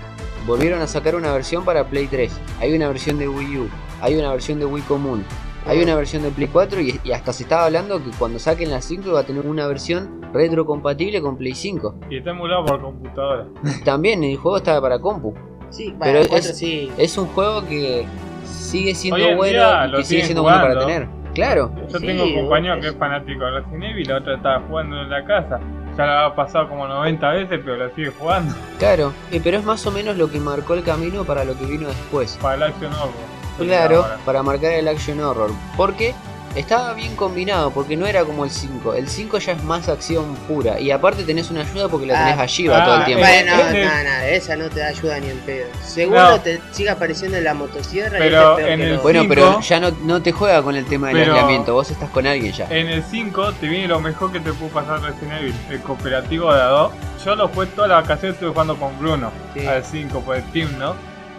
Volvieron 0.47 0.81
a 0.83 0.87
sacar 0.87 1.15
una 1.15 1.33
versión 1.33 1.65
para 1.65 1.85
Play 1.89 2.07
3. 2.07 2.31
Hay 2.61 2.75
una 2.75 2.89
versión 2.89 3.19
de 3.19 3.29
Wii 3.29 3.59
U. 3.61 3.69
Hay 4.01 4.15
una 4.17 4.31
versión 4.31 4.59
de 4.59 4.67
Wii 4.67 4.83
común. 4.85 5.25
Hay 5.67 5.83
una 5.83 5.95
versión 5.97 6.23
de 6.23 6.29
Play 6.31 6.49
4 6.53 6.81
y, 6.83 7.01
y 7.05 7.13
hasta 7.13 7.33
se 7.33 7.45
estaba 7.45 7.65
hablando 7.65 7.97
que 8.05 8.11
cuando 8.19 8.39
saquen 8.39 8.71
la 8.71 8.83
5 8.83 9.13
va 9.13 9.21
a 9.21 9.25
tener 9.25 9.47
una 9.47 9.67
versión 9.67 10.21
retrocompatible 10.35 11.23
con 11.23 11.39
Play 11.39 11.55
5. 11.55 11.95
Y 12.11 12.19
está 12.19 12.31
emulado 12.33 12.67
por 12.67 12.83
computadora. 12.83 13.47
También 13.85 14.23
el 14.25 14.37
juego 14.37 14.59
estaba 14.59 14.81
para 14.83 14.99
compu. 14.99 15.33
Sí, 15.71 15.95
Pero 15.99 16.21
el 16.21 16.29
cuatro 16.29 16.51
es- 16.51 16.59
sí. 16.59 16.93
Es 16.99 17.17
un 17.17 17.27
juego 17.29 17.67
que 17.67 18.05
sigue 18.45 18.95
siendo 18.95 19.17
Hoy 19.17 19.31
en 19.31 19.37
bueno 19.37 19.53
día 19.53 19.85
y 19.87 19.91
lo 19.91 19.99
que 19.99 20.05
sigue 20.05 20.25
siendo 20.25 20.43
bueno 20.43 20.61
para 20.61 20.79
tener. 20.79 21.09
Claro. 21.35 21.73
Yo 21.91 21.99
Sí, 21.99 22.07
tengo 22.07 22.25
un 22.25 22.35
compañero 22.35 22.81
que 22.81 22.89
es 22.89 22.97
fanático 22.97 23.45
de 23.45 23.51
Resident 23.61 23.85
Evil, 23.85 24.09
la 24.09 24.17
otra 24.19 24.35
estaba 24.37 24.61
jugando 24.69 25.01
en 25.01 25.11
la 25.11 25.25
casa. 25.25 25.61
Ya 25.97 26.07
la 26.07 26.27
ha 26.27 26.35
pasado 26.35 26.69
como 26.69 26.87
90 26.89 27.31
veces, 27.31 27.61
pero 27.65 27.77
la 27.77 27.89
sigue 27.95 28.11
jugando 28.19 28.53
Claro, 28.81 29.13
eh, 29.31 29.41
pero 29.43 29.59
es 29.59 29.65
más 29.65 29.87
o 29.87 29.93
menos 29.93 30.17
lo 30.17 30.29
que 30.29 30.41
marcó 30.41 30.75
el 30.75 30.83
camino 30.83 31.25
para 31.25 31.45
lo 31.45 31.57
que 31.57 31.67
vino 31.67 31.87
después. 31.89 32.37
para 32.43 32.55
el 32.57 32.63
Action 32.65 32.93
Horror. 32.93 33.35
Claro, 33.59 34.05
para 34.25 34.43
marcar 34.43 34.73
el 34.73 34.89
action 34.89 35.21
horror. 35.21 35.51
Porque 35.77 36.13
estaba 36.55 36.93
bien 36.95 37.17
combinado, 37.17 37.71
porque 37.73 37.97
no 37.97 38.07
era 38.07 38.25
como 38.25 38.45
el 38.45 38.51
5. 38.51 38.95
El 38.95 39.09
5 39.09 39.39
ya 39.39 39.53
es 39.53 39.63
más 39.65 39.89
acción 39.89 40.35
pura. 40.49 40.79
Y 40.79 40.91
aparte 40.91 41.25
tenés 41.25 41.51
una 41.51 41.63
ayuda 41.63 41.89
porque 41.89 42.07
la 42.07 42.15
tenés 42.15 42.39
Ah, 42.39 42.43
a 42.43 42.47
Shiva 42.47 42.83
ah, 42.83 42.85
todo 42.85 42.97
el 42.99 43.05
tiempo. 43.05 43.25
Bueno, 43.27 43.53
Ese- 43.55 43.85
no, 43.85 43.91
no, 44.05 44.11
esa 44.25 44.57
no 44.57 44.71
te 44.71 44.81
da 44.81 44.87
ayuda 44.89 45.21
ni 45.21 45.31
en 45.31 45.39
pedo. 45.41 45.67
Seguro 45.83 46.21
No. 46.31 46.41
te 46.41 46.61
sigue 46.73 46.91
apareciendo 46.91 47.37
en 47.37 47.45
la 47.45 47.55
motosierra 47.55 48.19
Pero 48.19 48.25
y 48.25 48.35
este 48.35 48.51
es 48.51 48.57
peor 48.57 48.69
en 48.71 48.79
que 48.79 48.87
el- 48.87 48.95
lo- 48.97 49.03
Bueno, 49.03 49.21
cinco- 49.23 49.35
pero 49.35 49.61
ya 49.61 49.81
no, 49.81 49.91
no 50.03 50.23
te 50.23 50.33
juega 50.33 50.63
con 50.63 50.77
el 50.77 50.85
tema 50.87 51.09
del 51.09 51.17
aislamiento. 51.23 51.75
Vos 51.75 51.91
estás 51.91 52.11
con 52.11 52.27
alguien 52.27 52.53
ya. 52.53 52.67
En 52.71 52.89
el 52.89 53.03
5 53.03 53.53
te 53.55 53.67
viene 53.67 53.89
lo 53.89 54.01
mejor 54.01 54.31
que 54.33 54.41
te 54.41 54.53
pudo 54.53 54.69
pasar 54.69 55.01
Resident 55.03 55.41
Evil, 55.41 55.55
el 55.71 55.81
cooperativo 55.81 56.53
de 56.53 56.61
a 56.61 56.67
dos. 56.67 56.93
Yo 57.25 57.35
lo 57.37 57.49
fue 57.49 57.67
toda 57.67 57.89
la 57.89 57.95
vacaciones 57.97 58.35
estuve 58.35 58.51
jugando 58.51 58.77
con 58.77 58.99
Bruno, 58.99 59.31
Sí. 59.55 59.67
al 59.67 59.85
5 59.85 60.21
por 60.21 60.37
el 60.37 60.45
team, 60.53 60.69
¿no? 60.79 60.95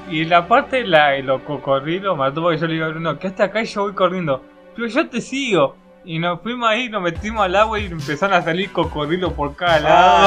Y 0.09 0.25
la 0.25 0.47
parte 0.47 0.77
de 0.77 0.87
la, 0.87 1.09
de 1.09 1.23
los 1.23 1.41
cocodrilos 1.41 2.15
mató 2.17 2.41
porque 2.41 2.59
yo 2.59 2.67
le 2.67 2.73
digo 2.73 2.85
a 2.85 2.89
Bruno, 2.89 3.17
que 3.17 3.27
hasta 3.27 3.45
acá 3.45 3.61
y 3.61 3.65
yo 3.65 3.83
voy 3.83 3.93
corriendo. 3.93 4.43
Pero 4.75 4.87
yo 4.87 5.07
te 5.09 5.21
sigo. 5.21 5.75
Y 6.07 6.19
nos 6.19 6.39
fuimos 6.41 6.69
ahí, 6.69 6.87
nos 6.87 7.01
metimos 7.01 7.41
al 7.43 7.55
agua 7.55 7.79
y 7.79 7.85
empezaron 7.85 8.35
a 8.35 8.43
salir 8.43 8.71
cocodrilos 8.71 9.33
por 9.33 9.55
cada 9.55 9.77
Ah, 9.77 9.79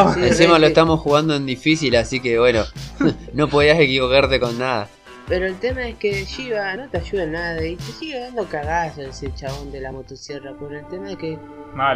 lado. 0.04 0.14
sí. 0.14 0.20
Encima 0.24 0.54
sí, 0.56 0.61
lo 0.61 0.66
estamos 0.66 0.98
jugando 1.00 1.37
en 1.37 1.46
difícil, 1.46 1.94
así 1.94 2.18
que 2.18 2.37
bueno, 2.38 2.64
no 3.32 3.46
podías 3.48 3.78
equivocarte 3.78 4.40
con 4.40 4.58
nada. 4.58 4.88
Pero 5.28 5.46
el 5.46 5.58
tema 5.58 5.86
es 5.86 5.96
que 5.96 6.12
Shiva 6.24 6.74
no 6.76 6.88
te 6.88 6.96
ayuda 6.98 7.24
en 7.24 7.32
nada 7.32 7.62
y 7.66 7.76
te 7.76 7.82
sigue 7.82 8.18
dando 8.18 8.44
cagazo 8.48 9.02
ese 9.02 9.32
chabón 9.34 9.70
de 9.70 9.80
la 9.80 9.92
motosierra. 9.92 10.52
Por 10.54 10.74
el 10.74 10.86
tema 10.88 11.08
de 11.08 11.16
que 11.16 11.38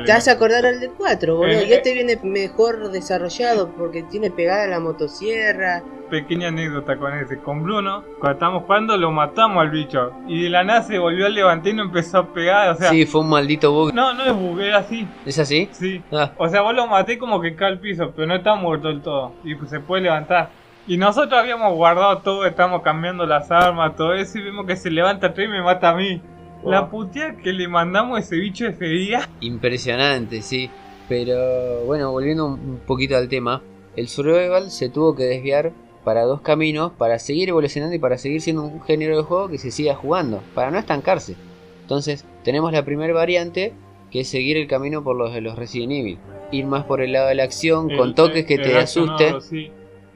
te 0.04 0.12
vas 0.12 0.28
a 0.28 0.32
acordar 0.32 0.66
al 0.66 0.80
del 0.80 0.90
4, 0.90 1.36
boludo. 1.36 1.58
Eh, 1.58 1.66
y 1.66 1.72
este 1.72 1.94
viene 1.94 2.18
mejor 2.22 2.90
desarrollado 2.90 3.70
porque 3.70 4.02
tiene 4.02 4.30
pegada 4.30 4.66
la 4.66 4.80
motosierra. 4.80 5.82
Pequeña 6.10 6.48
anécdota 6.48 6.98
con 6.98 7.14
ese. 7.16 7.38
Con 7.38 7.62
Bruno, 7.62 8.04
cuando 8.20 8.32
estábamos 8.32 8.64
jugando, 8.64 8.98
lo 8.98 9.10
matamos 9.10 9.62
al 9.62 9.70
bicho. 9.70 10.12
Y 10.28 10.42
de 10.42 10.50
la 10.50 10.62
nada 10.62 10.82
se 10.82 10.98
volvió 10.98 11.24
a 11.24 11.30
levantar 11.30 11.72
y 11.72 11.76
no 11.76 11.84
empezó 11.84 12.18
a 12.18 12.34
pegar. 12.34 12.68
O 12.68 12.74
sea, 12.76 12.90
Sí, 12.90 13.06
fue 13.06 13.22
un 13.22 13.30
maldito 13.30 13.72
bug. 13.72 13.94
no, 13.94 14.12
no 14.12 14.24
es 14.24 14.34
bugué 14.34 14.74
así. 14.74 15.08
¿Es 15.24 15.38
así? 15.38 15.70
Sí. 15.72 16.02
Ah, 16.12 16.32
O 16.36 16.50
sea, 16.50 16.60
vos 16.60 16.74
lo 16.74 16.86
maté 16.86 17.16
como 17.16 17.40
que 17.40 17.56
cae 17.56 17.68
al 17.68 17.80
piso, 17.80 18.12
pero 18.14 18.28
no 18.28 18.34
está 18.34 18.54
muerto 18.56 18.88
del 18.88 19.00
todo. 19.00 19.32
Y 19.42 19.54
pues 19.54 19.70
se 19.70 19.80
puede 19.80 20.02
levantar. 20.02 20.50
Y 20.86 20.96
nosotros 20.96 21.38
habíamos 21.38 21.74
guardado 21.74 22.18
todo, 22.18 22.44
estamos 22.44 22.82
cambiando 22.82 23.24
las 23.24 23.50
armas, 23.50 23.94
todo 23.96 24.14
eso, 24.14 24.38
y 24.38 24.42
vemos 24.42 24.66
que 24.66 24.76
se 24.76 24.90
levanta 24.90 25.28
atrás 25.28 25.46
y 25.46 25.50
me 25.50 25.62
mata 25.62 25.90
a 25.90 25.94
mí. 25.94 26.20
La 26.64 26.88
puteada 26.90 27.36
que 27.36 27.52
le 27.52 27.66
mandamos 27.68 28.16
a 28.16 28.20
ese 28.20 28.36
bicho 28.36 28.66
ese 28.66 28.84
día. 28.86 29.28
impresionante, 29.40 30.42
sí. 30.42 30.70
Pero 31.08 31.84
bueno, 31.84 32.10
volviendo 32.10 32.46
un 32.46 32.80
poquito 32.86 33.16
al 33.16 33.28
tema, 33.28 33.62
el 33.96 34.08
survival 34.08 34.70
se 34.70 34.88
tuvo 34.88 35.14
que 35.14 35.24
desviar 35.24 35.72
para 36.04 36.22
dos 36.24 36.40
caminos 36.40 36.92
para 36.98 37.18
seguir 37.20 37.48
evolucionando 37.50 37.94
y 37.94 37.98
para 38.00 38.18
seguir 38.18 38.40
siendo 38.40 38.62
un 38.62 38.82
género 38.82 39.16
de 39.16 39.22
juego 39.22 39.48
que 39.48 39.58
se 39.58 39.70
siga 39.70 39.94
jugando, 39.94 40.40
para 40.54 40.70
no 40.70 40.78
estancarse. 40.78 41.36
Entonces, 41.82 42.24
tenemos 42.42 42.72
la 42.72 42.84
primera 42.84 43.12
variante 43.12 43.72
que 44.10 44.20
es 44.20 44.28
seguir 44.28 44.56
el 44.56 44.66
camino 44.66 45.02
por 45.04 45.16
los 45.16 45.32
de 45.32 45.40
los 45.40 45.56
Resident 45.56 45.92
Evil. 45.92 46.18
Ir 46.50 46.66
más 46.66 46.84
por 46.84 47.00
el 47.00 47.12
lado 47.12 47.28
de 47.28 47.34
la 47.36 47.44
acción, 47.44 47.88
con 47.96 48.08
El- 48.10 48.14
toques 48.14 48.46
que 48.46 48.54
el 48.54 48.62
te 48.62 48.76
asuste, 48.78 49.10
accionado, 49.12 49.40
sí. 49.40 49.70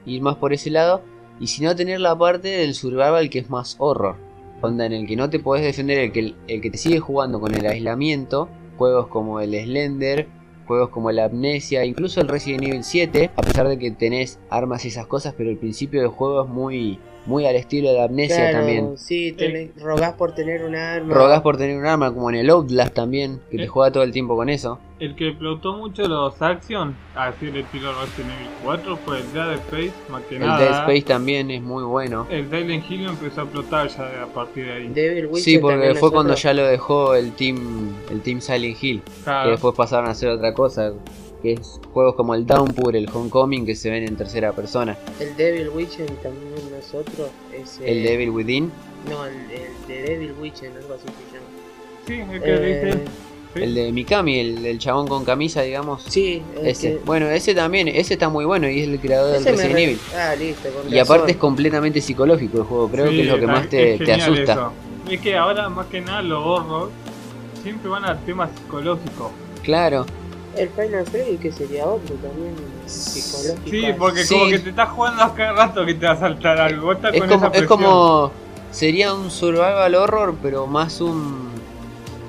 Ir 0.06 0.22
más 0.22 0.36
por 0.36 0.52
ese 0.52 0.70
lado. 0.70 1.02
Y 1.38 1.48
si 1.48 1.62
no, 1.62 1.76
tener 1.76 2.00
la 2.00 2.16
parte 2.16 2.48
del 2.48 2.74
survival 2.74 3.28
que 3.28 3.40
es 3.40 3.50
más 3.50 3.76
horror. 3.78 4.16
Onda 4.62 4.86
en 4.86 4.92
el 4.92 5.06
que 5.06 5.16
no 5.16 5.28
te 5.28 5.38
podés 5.38 5.64
defender, 5.64 5.98
el 5.98 6.12
que, 6.12 6.34
el 6.48 6.60
que 6.60 6.70
te 6.70 6.78
sigue 6.78 6.98
jugando 6.98 7.40
con 7.40 7.54
el 7.54 7.66
aislamiento. 7.66 8.48
Juegos 8.78 9.08
como 9.08 9.40
el 9.40 9.52
Slender, 9.54 10.28
juegos 10.66 10.90
como 10.90 11.10
el 11.10 11.18
Amnesia, 11.18 11.84
incluso 11.84 12.20
el 12.20 12.28
Resident 12.28 12.64
Evil 12.64 12.84
7. 12.84 13.30
A 13.36 13.42
pesar 13.42 13.68
de 13.68 13.78
que 13.78 13.90
tenés 13.90 14.38
armas 14.48 14.84
y 14.84 14.88
esas 14.88 15.06
cosas, 15.06 15.34
pero 15.36 15.50
el 15.50 15.58
principio 15.58 16.00
del 16.00 16.10
juego 16.10 16.44
es 16.44 16.48
muy, 16.48 16.98
muy 17.26 17.46
al 17.46 17.56
estilo 17.56 17.92
de 17.92 18.02
Amnesia 18.02 18.36
Claro, 18.36 18.58
también. 18.58 18.98
sí, 18.98 19.34
tenés- 19.36 19.70
rogás 19.80 20.14
por 20.14 20.32
tener 20.34 20.64
un 20.64 20.74
arma. 20.76 21.12
Rogás 21.14 21.42
por 21.42 21.56
tener 21.56 21.76
un 21.76 21.86
arma, 21.86 22.12
como 22.14 22.30
en 22.30 22.36
el 22.36 22.50
Outlast 22.50 22.94
también, 22.94 23.40
que 23.50 23.56
te 23.58 23.64
Eh. 23.64 23.66
juega 23.68 23.90
todo 23.92 24.02
el 24.02 24.12
tiempo 24.12 24.36
con 24.36 24.48
eso. 24.48 24.78
El 24.98 25.14
que 25.14 25.28
explotó 25.28 25.74
mucho 25.76 26.08
los 26.08 26.40
Action, 26.40 26.96
así 27.14 27.48
el 27.48 27.56
estilo 27.58 27.92
Resident 28.00 28.32
Evil 28.32 28.48
4, 28.64 28.96
fue 28.96 29.18
el 29.18 29.32
Dead 29.34 29.52
Space, 29.54 29.92
más 30.10 30.22
que 30.22 30.36
El 30.36 30.40
nada. 30.46 30.58
Dead 30.58 30.70
Space 30.80 31.02
también 31.02 31.50
es 31.50 31.60
muy 31.60 31.84
bueno. 31.84 32.26
El 32.30 32.48
Silent 32.48 32.90
Hill 32.90 33.06
empezó 33.06 33.42
a 33.42 33.44
explotar 33.44 33.88
ya 33.88 34.22
a 34.22 34.26
partir 34.26 34.64
de 34.66 34.72
ahí. 34.72 34.88
Devil 34.88 35.26
Witcher 35.26 35.42
Sí, 35.42 35.58
porque 35.58 35.94
fue 35.96 36.08
es 36.08 36.12
cuando 36.14 36.34
ya 36.34 36.54
lo 36.54 36.66
dejó 36.66 37.14
el 37.14 37.32
team, 37.32 37.92
el 38.10 38.22
team 38.22 38.40
Silent 38.40 38.82
Hill. 38.82 39.02
que 39.02 39.22
Claro. 39.24 39.50
después 39.50 39.74
pasaron 39.76 40.08
a 40.08 40.12
hacer 40.12 40.30
otra 40.30 40.54
cosa, 40.54 40.92
que 41.46 41.52
es 41.60 41.80
juegos 41.92 42.14
como 42.16 42.34
el 42.34 42.44
Downpour, 42.46 42.96
el 42.96 43.08
Homecoming, 43.12 43.64
que 43.64 43.76
se 43.76 43.88
ven 43.90 44.02
en 44.04 44.16
tercera 44.16 44.52
persona, 44.52 44.96
El 45.20 45.36
Devil 45.36 45.68
Witcher 45.68 46.06
también 46.22 46.52
es 46.78 46.92
otro. 46.94 47.28
Es, 47.52 47.78
el 47.84 47.98
eh, 48.04 48.10
Devil 48.10 48.30
Within, 48.30 48.72
No, 49.08 49.24
el, 49.26 49.34
el 49.34 49.86
de 49.86 50.02
Devil 50.02 50.34
Witcher, 50.40 50.72
algo 50.76 50.94
así 50.94 51.06
se 51.06 51.34
llama. 51.36 51.46
Sí, 52.28 52.34
el 52.34 52.42
que 52.42 52.54
Eh, 52.54 52.84
dice. 52.84 53.04
Sí. 53.54 53.62
el 53.62 53.74
de 53.74 53.92
Mikami, 53.92 54.38
el 54.40 54.78
chabón 54.78 55.06
con 55.08 55.24
camisa, 55.24 55.62
digamos. 55.62 56.02
Sí, 56.08 56.42
el 56.60 56.66
Ese. 56.66 56.94
que- 56.94 56.98
Bueno, 57.04 57.26
ese 57.30 57.54
también, 57.54 57.88
ese 57.88 58.14
está 58.14 58.28
muy 58.28 58.44
bueno 58.44 58.68
y 58.68 58.80
es 58.80 58.88
el 58.88 58.98
creador 58.98 59.32
del 59.32 59.40
ese 59.42 59.50
Resident 59.52 59.74
re- 59.74 59.82
Evil. 59.84 59.98
Ah, 60.16 60.34
listo, 60.36 60.68
con 60.70 60.92
Y 60.92 60.98
aparte 60.98 61.30
es 61.32 61.36
completamente 61.38 62.00
psicológico 62.00 62.58
el 62.58 62.64
juego, 62.64 62.88
creo 62.90 63.08
Sí, 63.08 63.16
que 63.16 63.22
es 63.22 63.28
lo 63.28 63.38
que 63.40 63.46
más 63.46 63.68
te, 63.68 63.92
es 63.94 63.98
te 64.00 64.04
genial 64.06 64.32
asusta. 64.32 64.52
eso. 64.52 64.72
Es 65.10 65.20
que 65.20 65.36
ahora 65.36 65.68
más 65.68 65.86
que 65.86 66.00
nada 66.00 66.20
los 66.22 66.44
horror 66.44 66.90
siempre 67.62 67.88
van 67.88 68.04
a 68.04 68.18
temas 68.26 68.50
psicológicos. 68.56 69.30
Claro, 69.62 70.04
El 70.56 70.70
Final 70.70 71.04
Freddy, 71.06 71.36
que 71.36 71.52
sería 71.52 71.86
otro 71.86 72.14
también, 72.16 72.54
psicológico. 72.86 73.70
Sí, 73.70 73.86
porque 73.98 74.24
Sí. 74.24 74.34
como 74.34 74.50
que 74.50 74.58
te 74.58 74.70
estás 74.70 74.88
jugando 74.90 75.22
a 75.22 75.34
cada 75.34 75.52
rato 75.52 75.84
que 75.84 75.94
te 75.94 76.06
va 76.06 76.12
a 76.12 76.18
saltar 76.18 76.58
algo. 76.60 76.86
Vos 76.86 76.96
estás 76.96 77.14
es 77.14 77.20
con 77.20 77.28
como, 77.28 77.46
esa 77.46 77.56
es 77.58 77.66
como, 77.66 78.30
sería 78.70 79.14
un 79.14 79.30
survival 79.30 79.94
horror, 79.94 80.34
pero 80.42 80.66
más 80.66 81.00
un, 81.00 81.50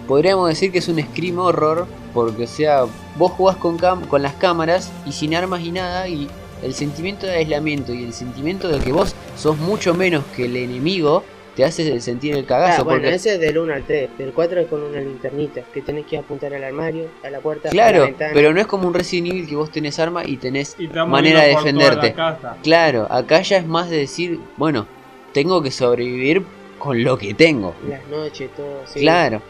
podríamos 0.07 0.49
decir 0.49 0.71
que 0.71 0.79
es 0.79 0.87
un 0.87 1.01
scream 1.01 1.39
horror, 1.39 1.87
porque 2.13 2.43
o 2.43 2.47
sea, 2.47 2.85
vos 3.17 3.31
jugás 3.33 3.57
con, 3.57 3.77
cam- 3.79 4.07
con 4.07 4.21
las 4.21 4.33
cámaras 4.33 4.91
y 5.05 5.11
sin 5.11 5.33
armas 5.35 5.61
y 5.61 5.71
nada, 5.71 6.07
y 6.07 6.27
el 6.63 6.73
sentimiento 6.73 7.27
de 7.27 7.33
aislamiento 7.35 7.93
y 7.93 8.03
el 8.03 8.13
sentimiento 8.13 8.67
de 8.67 8.79
que 8.79 8.91
vos 8.91 9.13
sos 9.37 9.57
mucho 9.57 9.93
menos 9.93 10.23
que 10.35 10.45
el 10.45 10.55
enemigo, 10.57 11.23
te 11.57 11.65
hace 11.65 11.99
sentir 12.01 12.35
el 12.35 12.43
Ah, 12.43 12.47
cagazo, 12.47 12.83
bueno, 12.85 12.99
porque 13.01 13.15
ese 13.15 13.33
es 13.33 13.39
del 13.39 13.57
1 13.57 13.73
al 13.73 13.83
3. 13.83 14.15
Del 14.15 14.31
4 14.31 14.59
es 14.61 14.67
con 14.67 14.83
una 14.83 14.99
linternita, 15.01 15.61
que 15.73 15.81
tenés 15.81 16.05
que 16.05 16.15
apuntar 16.19 16.53
al 16.53 16.63
armario, 16.63 17.07
a 17.25 17.31
la 17.31 17.39
puerta, 17.39 17.69
a 17.69 17.71
la 17.73 17.73
Claro, 17.73 18.03
ventana. 18.05 18.31
pero 18.35 18.53
no 18.53 18.61
es 18.61 18.67
como 18.67 18.87
un 18.87 18.93
Resident 18.93 19.27
Evil 19.33 19.47
que 19.47 19.55
vos 19.55 19.71
tenés 19.71 19.97
arma 19.97 20.21
y 20.23 20.37
tenés 20.37 20.75
Y 20.77 20.87
manera 20.87 21.41
de 21.41 21.47
defenderte. 21.49 22.15
Claro, 22.61 23.07
acá 23.09 23.41
ya 23.41 23.57
es 23.57 23.65
más 23.65 23.89
de 23.89 23.97
decir, 23.97 24.39
bueno, 24.55 24.85
tengo 25.33 25.63
que 25.63 25.71
sobrevivir 25.71 26.43
con 26.77 27.03
lo 27.03 27.17
que 27.17 27.33
tengo. 27.33 27.73
Las 27.89 28.05
noches, 28.07 28.51
todo, 28.55 28.83
sí. 28.85 28.99
Claro, 28.99 29.41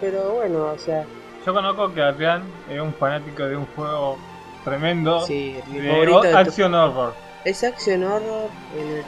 Pero 0.00 0.30
bueno, 0.34 0.66
o 0.66 0.78
sea, 0.78 1.04
Yo 1.44 1.52
conozco 1.52 1.92
que 1.92 2.00
Adrián 2.02 2.42
es 2.70 2.80
un 2.80 2.94
fanático 2.94 3.42
de 3.42 3.56
un 3.56 3.66
juego 3.74 4.16
tremendo 4.64 5.26
sí, 5.26 5.56
mi 5.72 5.80
de 5.80 5.88
favorito 5.90 6.22
de 6.22 6.30
to- 6.30 6.38
Action 6.38 6.72
Horror. 6.74 7.14
Es 7.44 7.64
Action 7.64 8.02
Horror 8.04 8.50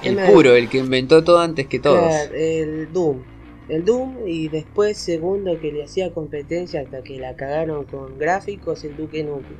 en 0.02 0.08
el 0.10 0.18
el 0.20 0.26
de- 0.26 0.32
puro, 0.32 0.54
el 0.54 0.68
que 0.68 0.78
inventó 0.78 1.22
todo 1.24 1.38
antes 1.40 1.66
que 1.66 1.78
todos. 1.78 1.98
Claro, 2.00 2.34
el 2.34 2.92
Doom. 2.92 3.22
El 3.68 3.84
Doom 3.84 4.26
y 4.26 4.48
después 4.48 4.96
segundo 4.98 5.60
que 5.60 5.70
le 5.72 5.84
hacía 5.84 6.12
competencia 6.12 6.80
hasta 6.80 7.02
que 7.02 7.18
la 7.18 7.36
cagaron 7.36 7.84
con 7.84 8.18
gráficos 8.18 8.82
el 8.84 8.96
Duke 8.96 9.22
Nukem. 9.22 9.56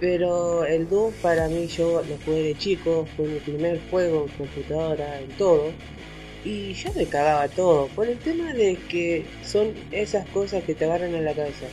Pero 0.00 0.64
el 0.66 0.88
Doom 0.88 1.12
para 1.22 1.48
mí 1.48 1.66
yo 1.68 2.02
lo 2.08 2.16
jugué 2.24 2.42
de 2.42 2.54
chico, 2.58 3.06
fue 3.16 3.26
mi 3.26 3.38
primer 3.38 3.80
juego 3.90 4.26
en 4.26 4.28
computadora, 4.36 5.20
en 5.20 5.28
todo. 5.38 5.70
Y 6.44 6.74
yo 6.74 6.90
me 6.94 7.06
cagaba 7.06 7.48
todo, 7.48 7.86
por 7.94 8.06
el 8.06 8.18
tema 8.18 8.52
de 8.52 8.76
que 8.88 9.24
son 9.42 9.72
esas 9.92 10.28
cosas 10.28 10.62
que 10.64 10.74
te 10.74 10.84
agarran 10.84 11.14
en 11.14 11.24
la 11.24 11.32
cabeza. 11.32 11.64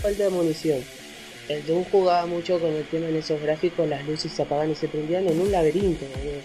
Falta 0.00 0.24
de 0.24 0.30
munición. 0.30 0.78
El 1.48 1.64
Doom 1.66 1.84
jugaba 1.90 2.26
mucho 2.26 2.58
con 2.58 2.72
el 2.72 2.84
tema 2.84 3.06
de 3.06 3.18
esos 3.20 3.40
gráficos, 3.40 3.88
las 3.88 4.04
luces 4.06 4.32
se 4.32 4.42
apagaban 4.42 4.70
y 4.70 4.74
se 4.74 4.88
prendían 4.88 5.26
en 5.28 5.40
un 5.40 5.52
laberinto, 5.52 6.04
boludo. 6.06 6.40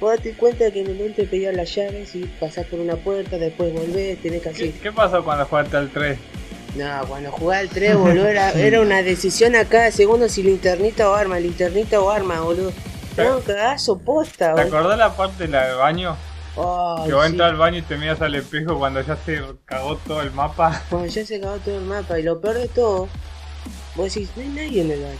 Vos 0.00 0.16
date 0.16 0.34
cuenta 0.34 0.70
que 0.70 0.82
en 0.82 0.88
el 0.90 1.00
1 1.00 1.14
te 1.14 1.24
pedían 1.24 1.56
las 1.56 1.74
llaves 1.74 2.14
y 2.14 2.24
pasás 2.38 2.66
por 2.66 2.78
una 2.80 2.96
puerta, 2.96 3.38
después 3.38 3.72
volvés, 3.72 4.20
tenés 4.20 4.42
que 4.42 4.50
¿Qué, 4.50 4.68
así. 4.68 4.72
qué 4.82 4.92
pasó 4.92 5.24
cuando 5.24 5.46
jugaste 5.46 5.76
al 5.76 5.90
3? 5.90 6.18
No, 6.76 7.06
cuando 7.08 7.32
jugaba 7.32 7.60
al 7.60 7.68
3, 7.70 7.96
boludo, 7.96 8.26
era, 8.28 8.52
era 8.54 8.80
una 8.82 9.02
decisión 9.02 9.56
a 9.56 9.64
cada 9.64 9.90
segundo 9.90 10.28
si 10.28 10.42
linternita 10.42 11.10
o 11.10 11.14
arma, 11.14 11.40
linternita 11.40 12.00
o 12.00 12.10
arma, 12.10 12.40
boludo. 12.40 12.72
No, 13.16 13.40
cagazo 13.40 13.98
posta, 13.98 14.54
¿Te 14.54 14.64
boludo. 14.64 14.78
acordás 14.78 14.98
la 14.98 15.16
parte 15.16 15.44
de 15.44 15.48
la 15.48 15.66
del 15.68 15.76
baño? 15.78 16.16
Que 16.54 17.12
vos 17.12 17.24
sí. 17.24 17.30
entras 17.32 17.50
al 17.50 17.56
baño 17.56 17.78
y 17.78 17.82
te 17.82 17.96
miras 17.96 18.20
al 18.20 18.34
espejo 18.34 18.78
cuando 18.78 19.00
ya 19.00 19.16
se 19.16 19.40
cagó 19.64 19.96
todo 19.96 20.20
el 20.22 20.30
mapa. 20.32 20.82
Cuando 20.90 21.08
ya 21.08 21.24
se 21.24 21.36
acabó 21.36 21.56
todo 21.56 21.78
el 21.78 21.84
mapa 21.84 22.18
y 22.18 22.22
lo 22.22 22.40
peor 22.40 22.58
de 22.58 22.68
todo, 22.68 23.08
vos 23.96 24.12
decís, 24.12 24.28
no 24.36 24.42
hay 24.42 24.48
nadie 24.48 24.82
en 24.82 24.90
el 24.90 25.00
baño. 25.02 25.18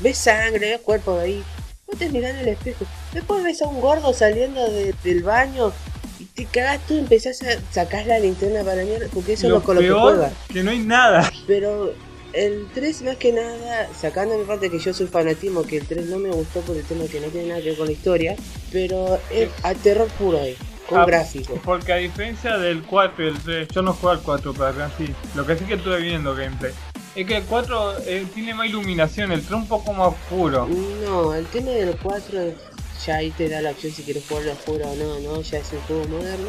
Ves 0.00 0.18
sangre, 0.18 0.70
ves 0.70 0.80
cuerpos 0.80 1.20
ahí. 1.22 1.42
Vos 1.86 1.98
te 1.98 2.08
mirás 2.10 2.30
en 2.32 2.38
el 2.40 2.48
espejo. 2.48 2.84
Después 3.12 3.42
ves 3.44 3.62
a 3.62 3.66
un 3.66 3.80
gordo 3.80 4.12
saliendo 4.12 4.68
de- 4.70 4.94
del 5.04 5.22
baño 5.22 5.72
y 6.18 6.24
te 6.24 6.46
cagás 6.46 6.80
tú 6.86 6.94
y 6.94 6.98
empezás 6.98 7.42
a 7.42 7.60
sacar 7.72 8.06
la 8.06 8.18
linterna 8.18 8.62
para 8.64 8.82
mierda. 8.84 9.06
Porque 9.12 9.34
eso 9.34 9.48
lo 9.48 9.56
es 9.56 9.60
lo 9.60 9.66
con 9.66 9.74
lo 9.76 9.80
que 9.82 9.86
peor 9.88 10.00
juega. 10.16 10.32
que 10.52 10.62
no 10.62 10.70
hay 10.70 10.78
nada. 10.80 11.30
Pero 11.46 11.94
el 12.32 12.66
3 12.74 13.02
más 13.02 13.16
que 13.16 13.32
nada, 13.32 13.88
sacando 14.00 14.36
mi 14.36 14.44
parte 14.44 14.68
que 14.70 14.78
yo 14.80 14.92
soy 14.92 15.06
fanatismo, 15.06 15.62
que 15.62 15.76
el 15.76 15.86
3 15.86 16.06
no 16.06 16.18
me 16.18 16.30
gustó 16.30 16.60
por 16.62 16.76
el 16.76 16.82
tema 16.84 17.04
que 17.06 17.20
no 17.20 17.28
tiene 17.28 17.48
nada 17.48 17.60
que 17.60 17.68
ver 17.68 17.76
con 17.78 17.86
la 17.86 17.92
historia, 17.92 18.34
pero 18.72 19.20
es 19.30 19.50
a 19.62 19.72
terror 19.74 20.08
puro 20.18 20.40
ahí, 20.40 20.56
con 20.88 20.98
Ah, 21.00 21.04
gráficos. 21.06 21.60
Porque 21.64 21.92
a 21.92 21.96
diferencia 21.96 22.58
del 22.58 22.82
4 22.82 23.24
y 23.24 23.28
el 23.28 23.38
3, 23.38 23.68
yo 23.68 23.82
no 23.82 23.92
juego 23.92 24.10
al 24.10 24.22
4, 24.22 24.52
pero 24.52 24.66
acá 24.66 24.90
sí. 24.98 25.06
Lo 25.36 25.46
que 25.46 25.56
sí 25.56 25.64
que 25.64 25.74
estuve 25.74 26.00
viendo 26.00 26.34
gameplay. 26.34 26.72
Es 27.14 27.26
que 27.26 27.36
el 27.36 27.44
4 27.44 27.98
eh, 28.06 28.26
tiene 28.34 28.54
más 28.54 28.66
iluminación, 28.66 29.30
el 29.32 29.40
3 29.40 29.52
un 29.52 29.68
poco 29.68 29.92
más 29.92 30.08
oscuro. 30.08 30.66
No, 31.04 31.34
el 31.34 31.46
tema 31.46 31.70
del 31.70 31.96
4 32.02 32.40
ya 33.06 33.16
ahí 33.16 33.30
te 33.30 33.48
da 33.48 33.60
la 33.60 33.70
opción 33.70 33.92
si 33.92 34.02
quieres 34.02 34.24
jugarlo 34.28 34.52
oscuro 34.52 34.84
o 34.90 34.96
no, 34.96 35.20
no, 35.20 35.40
ya 35.42 35.58
es 35.58 35.72
un 35.72 35.80
juego 35.80 36.04
moderno. 36.08 36.48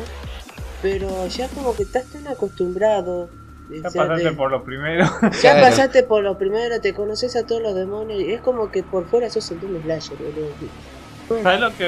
Pero 0.81 1.27
ya 1.27 1.47
como 1.49 1.75
que 1.75 1.83
estás 1.83 2.05
tan 2.11 2.27
acostumbrado. 2.27 3.29
Ya 3.71 3.81
pasaste 3.83 4.31
por 4.33 4.51
lo 4.51 4.63
primero. 4.63 5.05
ya 5.21 5.29
Claro. 5.39 5.61
pasaste 5.61 6.03
por 6.03 6.23
lo 6.23 6.37
primero, 6.37 6.79
te 6.81 6.93
conoces 6.93 7.35
a 7.35 7.45
todos 7.45 7.61
los 7.61 7.75
demonios 7.75 8.21
y 8.21 8.31
es 8.33 8.41
como 8.41 8.71
que 8.71 8.83
por 8.83 9.07
fuera 9.07 9.29
sos 9.29 9.49
el 9.51 9.59
Doom 9.59 9.81
Slasher, 9.83 10.17
boludo. 10.17 11.43
¿Sabes 11.43 11.59
lo 11.59 11.75
que 11.75 11.85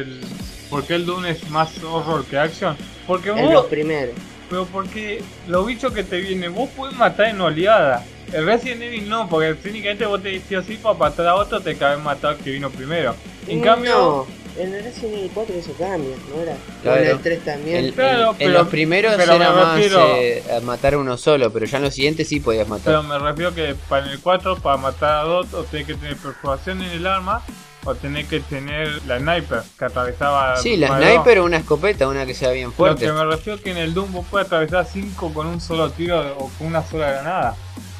el. 0.00 0.20
¿Por 0.68 0.84
qué 0.84 0.94
el 0.94 1.04
Dune 1.06 1.30
es 1.30 1.50
más 1.50 1.82
horror 1.82 2.24
que 2.24 2.38
action? 2.38 2.76
Porque 3.06 3.30
En 3.30 3.52
los 3.52 3.66
primeros. 3.66 4.14
Pero 4.50 4.66
porque 4.66 5.22
los 5.46 5.64
bichos 5.66 5.92
que 5.92 6.02
te 6.04 6.18
vienen, 6.20 6.52
vos 6.54 6.68
puedes 6.76 6.96
matar 6.96 7.26
en 7.26 7.40
oleada. 7.40 8.04
El 8.32 8.44
Resident 8.46 8.82
Evil 8.82 9.08
no, 9.08 9.28
porque 9.28 9.54
técnicamente 9.54 10.04
vos 10.06 10.22
te 10.22 10.30
decías 10.30 10.64
así 10.64 10.76
para 10.76 10.96
matar 10.98 11.26
a 11.28 11.34
otro, 11.36 11.60
te 11.60 11.76
cabe 11.76 11.96
matar 11.98 12.32
al 12.32 12.38
que 12.38 12.50
vino 12.50 12.68
primero. 12.70 13.14
En 13.48 13.60
Mm, 13.60 13.62
cambio, 13.62 13.92
no. 13.92 14.40
En 14.62 14.74
el 14.74 14.82
Resident 14.84 15.14
Evil 15.14 15.30
4 15.32 15.54
eso 15.56 15.72
cambia, 15.78 16.16
¿no 16.34 16.42
era? 16.42 16.56
Claro. 16.82 17.00
en 17.02 17.08
el 17.10 17.18
3 17.20 17.44
también. 17.44 17.84
En, 17.86 17.92
Claro, 17.92 18.20
en- 18.22 18.28
en 18.30 18.36
pero- 18.38 18.50
los 18.58 18.68
primeros 18.68 19.14
pero 19.16 19.32
era 19.34 19.52
más 19.52 19.74
refiero- 19.76 20.16
eh, 20.16 20.42
a 20.56 20.60
matar 20.60 20.94
a 20.94 20.98
uno 20.98 21.16
solo, 21.16 21.52
pero 21.52 21.66
ya 21.66 21.78
en 21.78 21.84
los 21.84 21.94
siguientes 21.94 22.28
sí 22.28 22.40
podías 22.40 22.66
matar. 22.68 22.84
Pero 22.86 23.02
me 23.04 23.18
refiero 23.18 23.54
que 23.54 23.74
para 23.88 24.10
el 24.10 24.18
4, 24.20 24.56
para 24.56 24.76
matar 24.76 25.12
a 25.12 25.22
dos, 25.22 25.54
o 25.54 25.62
tenés 25.64 25.86
que 25.86 25.94
tener 25.94 26.16
perforación 26.16 26.82
en 26.82 26.90
el 26.90 27.06
arma, 27.06 27.42
o 27.84 27.94
tenés 27.94 28.26
que 28.28 28.40
tener 28.40 29.00
la 29.06 29.18
sniper 29.18 29.62
que 29.78 29.84
atravesaba. 29.84 30.56
sí, 30.56 30.76
la 30.76 30.88
sniper 30.98 31.38
o 31.40 31.44
una 31.44 31.56
escopeta, 31.58 32.08
una 32.08 32.26
que 32.26 32.34
sea 32.34 32.50
bien 32.50 32.66
Lo 32.66 32.72
fuerte. 32.72 33.06
que 33.06 33.12
me 33.12 33.24
refiero 33.24 33.60
que 33.60 33.70
en 33.70 33.76
el 33.78 33.94
Doom 33.94 34.12
vos 34.12 34.26
puedes 34.30 34.46
atravesar 34.46 34.86
5 34.86 35.32
con 35.32 35.46
un 35.46 35.60
solo 35.60 35.90
tiro 35.90 36.20
o 36.38 36.50
con 36.58 36.66
una 36.66 36.84
sola 36.86 37.10
granada. 37.10 37.56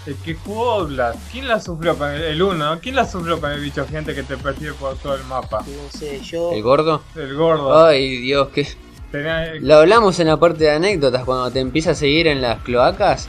El 0.06 0.16
que 0.16 0.34
jugó 0.34 0.76
Oblast, 0.76 1.18
¿quién 1.30 1.46
la 1.46 1.60
sufrió 1.60 1.96
con 1.96 2.10
el 2.10 2.40
1? 2.42 2.80
¿Quién 2.80 2.96
la 2.96 3.06
sufrió 3.06 3.38
con 3.40 3.52
el 3.52 3.60
bicho 3.60 3.86
gigante 3.86 4.14
que 4.14 4.22
te 4.22 4.36
persigue 4.38 4.72
por 4.72 4.96
todo 4.96 5.14
el 5.14 5.24
mapa? 5.24 5.60
No 5.60 5.98
sé, 5.98 6.20
yo. 6.20 6.52
¿El 6.52 6.62
gordo? 6.62 7.02
El 7.16 7.34
gordo. 7.34 7.84
Ay, 7.86 8.16
Dios, 8.18 8.48
que 8.48 8.66
Tenía- 9.12 9.54
Lo 9.60 9.76
hablamos 9.76 10.18
en 10.20 10.28
la 10.28 10.36
parte 10.38 10.64
de 10.64 10.70
anécdotas 10.70 11.24
cuando 11.24 11.50
te 11.50 11.58
empieza 11.60 11.90
a 11.90 11.94
seguir 11.94 12.28
en 12.28 12.40
las 12.40 12.62
cloacas. 12.62 13.28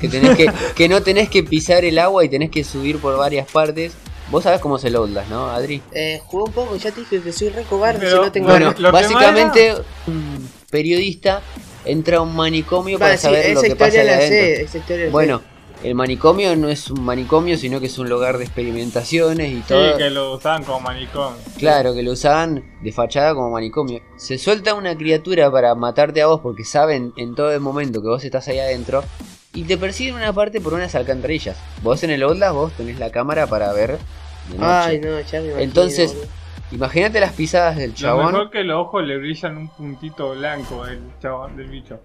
Que, 0.00 0.08
tenés 0.08 0.36
que, 0.36 0.50
que 0.76 0.88
no 0.88 1.02
tenés 1.02 1.28
que 1.28 1.42
pisar 1.44 1.84
el 1.84 1.98
agua 1.98 2.24
y 2.24 2.28
tenés 2.28 2.50
que 2.50 2.64
subir 2.64 2.98
por 2.98 3.16
varias 3.16 3.50
partes. 3.50 3.92
Vos 4.30 4.44
sabés 4.44 4.60
cómo 4.60 4.78
se 4.78 4.90
lo 4.90 5.00
Outlast, 5.00 5.30
¿no, 5.30 5.48
Adri? 5.48 5.80
Eh, 5.92 6.20
jugué 6.26 6.44
un 6.44 6.52
poco, 6.52 6.76
ya 6.76 6.90
te 6.92 7.00
dije 7.00 7.20
que 7.22 7.32
soy 7.32 7.48
re 7.48 7.62
cobarde 7.62 8.00
Pero, 8.00 8.16
si 8.18 8.22
no 8.26 8.32
tengo 8.32 8.48
Bueno, 8.48 8.74
Lo 8.78 8.92
básicamente 8.92 9.74
un 10.06 10.48
periodista 10.70 11.40
entra 11.84 12.18
a 12.18 12.20
un 12.20 12.36
manicomio 12.36 12.98
Va, 12.98 13.06
para 13.06 13.16
sí, 13.16 13.22
saber 13.22 13.54
lo 13.54 13.62
que 13.62 13.76
pasa 13.76 14.04
la 14.04 14.12
adentro. 14.16 14.28
sé, 14.28 14.62
esa 14.62 14.78
historia 14.78 14.96
la 15.04 15.04
sé. 15.06 15.10
Bueno, 15.12 15.40
el 15.82 15.94
manicomio 15.94 16.54
no 16.56 16.68
es 16.68 16.90
un 16.90 17.02
manicomio, 17.04 17.56
sino 17.56 17.80
que 17.80 17.86
es 17.86 17.98
un 17.98 18.08
lugar 18.10 18.36
de 18.36 18.44
experimentaciones 18.44 19.50
y 19.50 19.56
Sí, 19.56 19.64
todo. 19.68 19.96
que 19.96 20.10
lo 20.10 20.34
usaban 20.34 20.62
como 20.64 20.80
manicomio. 20.80 21.38
Claro, 21.56 21.94
que 21.94 22.02
lo 22.02 22.12
usaban 22.12 22.64
de 22.82 22.92
fachada 22.92 23.32
como 23.34 23.48
manicomio. 23.50 24.02
Se 24.18 24.36
suelta 24.36 24.74
una 24.74 24.94
criatura 24.96 25.50
para 25.50 25.74
matarte 25.74 26.20
a 26.20 26.26
vos 26.26 26.40
porque 26.42 26.64
saben 26.64 27.14
en 27.16 27.34
todo 27.34 27.50
el 27.52 27.60
momento 27.60 28.02
que 28.02 28.08
vos 28.08 28.22
estás 28.24 28.46
ahí 28.48 28.58
adentro 28.58 29.02
y 29.54 29.62
te 29.62 29.78
persiguen 29.78 30.16
una 30.16 30.32
parte 30.34 30.60
por 30.60 30.74
unas 30.74 30.94
alcantarillas. 30.94 31.56
Vos 31.82 32.02
en 32.02 32.10
el 32.10 32.22
Outlast 32.24 32.54
vos 32.54 32.72
tenés 32.76 32.98
la 32.98 33.10
cámara 33.10 33.46
para 33.46 33.72
ver 33.72 33.98
de 34.50 34.58
noche. 34.58 34.66
Ay, 34.66 35.00
no, 35.00 35.20
ya 35.20 35.40
me 35.40 35.46
imagino. 35.46 35.58
Entonces. 35.60 36.16
Imagínate 36.70 37.18
las 37.18 37.32
pisadas 37.32 37.76
del 37.76 37.92
Lo 37.92 37.96
chabón. 37.96 38.26
mejor 38.26 38.50
que 38.50 38.62
los 38.62 38.76
ojos 38.76 39.02
le 39.02 39.16
brillan 39.16 39.56
un 39.56 39.68
puntito 39.68 40.34
blanco 40.34 40.84
del 40.84 41.00
chabón, 41.18 41.56
del 41.56 41.66
bicho. 41.68 41.98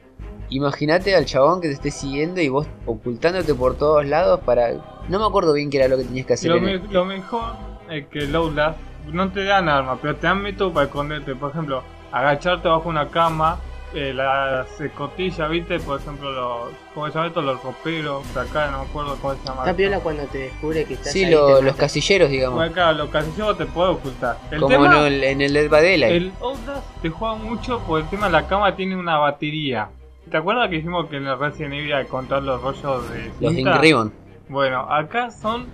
Imagínate 0.49 1.13
al 1.15 1.25
chabón 1.25 1.60
que 1.60 1.67
te 1.67 1.73
esté 1.73 1.91
siguiendo 1.91 2.39
y 2.39 2.47
vos 2.47 2.65
ocultándote 2.86 3.53
por 3.56 3.75
todos 3.77 4.06
lados 4.06 4.39
para... 4.45 4.71
No 5.10 5.19
me 5.19 5.25
acuerdo 5.25 5.51
bien 5.51 5.69
qué 5.69 5.79
era 5.79 5.89
lo 5.89 5.97
que 5.97 6.06
tenías 6.06 6.25
que 6.25 6.34
hacer. 6.36 6.49
Lo, 6.51 6.58
en 6.58 6.63
me- 6.63 6.71
el- 6.75 6.88
lo 6.91 7.03
mejor 7.03 7.56
es 7.89 8.08
que 8.08 8.19
el 8.19 8.34
Outlast 8.36 8.77
no 9.12 9.29
te 9.34 9.43
dan 9.43 9.67
arma, 9.67 9.97
pero 10.01 10.15
te 10.15 10.27
dan 10.27 10.41
método 10.41 10.71
para 10.71 10.86
esconderte. 10.86 11.36
Por 11.36 11.51
ejemplo, 11.51 11.84
agacharte 12.13 12.69
bajo 12.69 12.88
una 12.88 13.10
cama, 13.10 13.60
eh, 13.93 14.13
las 14.13 14.79
escotillas, 14.82 15.49
¿viste? 15.49 15.79
Por 15.79 15.99
ejemplo, 15.99 16.32
los, 16.32 16.69
¿cómo 16.93 17.08
se 17.08 17.13
llama 17.13 17.27
esto? 17.27 17.41
Los 17.41 17.62
roperos, 17.63 18.34
de 18.34 18.41
acá 18.41 18.71
no 18.71 18.84
me 18.84 18.89
acuerdo 18.89 19.15
cómo 19.21 19.34
se 19.36 19.39
llama. 19.39 19.60
Está 19.60 19.69
esto. 19.71 19.77
piola 19.77 19.99
cuando 19.99 20.23
te 20.25 20.38
descubre 20.39 20.86
que 20.86 20.93
estás 20.95 21.13
Sí, 21.13 21.25
ahí, 21.25 21.32
lo- 21.32 21.62
los 21.62 21.75
casilleros, 21.75 22.29
digamos. 22.29 22.56
Bueno, 22.58 22.73
claro, 22.73 22.97
los 22.97 23.10
casilleros 23.10 23.58
te 23.58 23.65
puede 23.65 23.89
ocultar. 23.91 24.38
El 24.51 24.60
como 24.60 24.71
tema, 24.73 25.08
en 25.08 25.13
el, 25.13 25.23
en 25.23 25.41
el 25.41 25.53
Dead 25.53 25.69
by 25.69 25.84
Daylight. 25.84 26.13
el 26.15 26.32
Outlast 26.41 27.01
te 27.01 27.10
juega 27.10 27.36
mucho 27.36 27.79
por 27.82 28.01
el 28.01 28.08
tema 28.10 28.25
de 28.27 28.32
la 28.34 28.47
cama 28.47 28.75
tiene 28.75 28.95
una 28.95 29.17
batería. 29.17 29.89
¿Te 30.29 30.38
acuerdas 30.38 30.69
que 30.69 30.77
dijimos 30.77 31.08
que 31.10 31.17
en 31.17 31.27
el 31.27 31.38
Resident 31.38 31.73
Evil 31.73 31.93
al 31.93 32.08
contar 32.08 32.41
los 32.43 32.62
rollos 32.62 33.10
de 33.12 33.32
Los? 33.41 33.53
Ink 33.58 33.67
Ribbon. 33.79 34.13
Bueno, 34.49 34.82
acá 34.91 35.29
son 35.32 35.67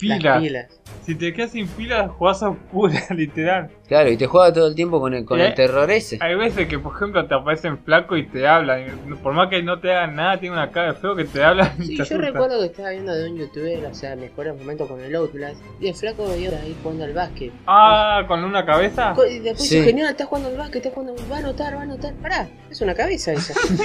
Las 0.00 0.18
pilas. 0.18 0.40
pilas. 0.40 0.80
Si 1.04 1.14
te 1.14 1.32
quedas 1.32 1.52
sin 1.52 1.66
pilas, 1.68 2.10
jugás 2.10 2.42
a 2.42 2.50
oscuras, 2.50 3.08
literal. 3.16 3.70
Claro, 3.92 4.10
y 4.10 4.16
te 4.16 4.26
juega 4.26 4.50
todo 4.54 4.68
el 4.68 4.74
tiempo 4.74 5.00
con 5.00 5.12
el, 5.12 5.26
con 5.26 5.38
Eh, 5.38 5.48
el 5.48 5.54
terror 5.54 5.90
ese. 5.90 6.16
Hay 6.22 6.34
veces 6.34 6.66
que, 6.66 6.78
por 6.78 6.96
ejemplo, 6.96 7.26
te 7.26 7.34
aparecen 7.34 7.76
flacos 7.76 8.18
y 8.18 8.22
te 8.22 8.48
hablan. 8.48 8.86
Por 9.22 9.34
más 9.34 9.48
que 9.50 9.62
no 9.62 9.80
te 9.80 9.92
hagan 9.92 10.16
nada, 10.16 10.40
tiene 10.40 10.54
una 10.56 10.70
cara 10.70 10.94
de 10.94 10.98
feo 10.98 11.14
que 11.14 11.24
te 11.24 11.44
hablan. 11.44 11.76
Sí, 11.76 11.88
te 11.88 11.96
yo 11.96 12.02
asustan. 12.04 12.22
recuerdo 12.22 12.58
que 12.60 12.66
estaba 12.66 12.88
viendo 12.88 13.14
de 13.14 13.28
un 13.30 13.36
youtuber, 13.36 13.84
o 13.84 13.94
sea, 13.94 14.16
mejores 14.16 14.56
momentos 14.56 14.88
con 14.88 14.98
el 14.98 15.14
Outlast, 15.14 15.60
y 15.78 15.88
el 15.88 15.94
flaco 15.94 16.26
veía 16.26 16.48
ahí 16.58 16.74
jugando 16.82 17.04
al 17.04 17.12
básquet. 17.12 17.52
Ah, 17.66 18.24
con 18.26 18.42
una 18.44 18.64
cabeza. 18.64 19.14
Y 19.30 19.40
después 19.40 19.68
Sí. 19.68 19.76
dice, 19.76 19.88
genial, 19.90 20.08
está 20.08 20.24
jugando 20.24 20.48
al 20.48 20.56
básquet, 20.56 20.86
está 20.86 20.90
jugando, 20.98 21.22
va 21.30 21.36
a 21.36 21.38
anotar, 21.40 21.74
va 21.74 21.80
a 21.80 21.82
anotar. 21.82 22.14
Pará, 22.14 22.48
es 22.70 22.80
una 22.80 22.94
cabeza 22.94 23.32
esa. 23.34 23.52
está 23.70 23.84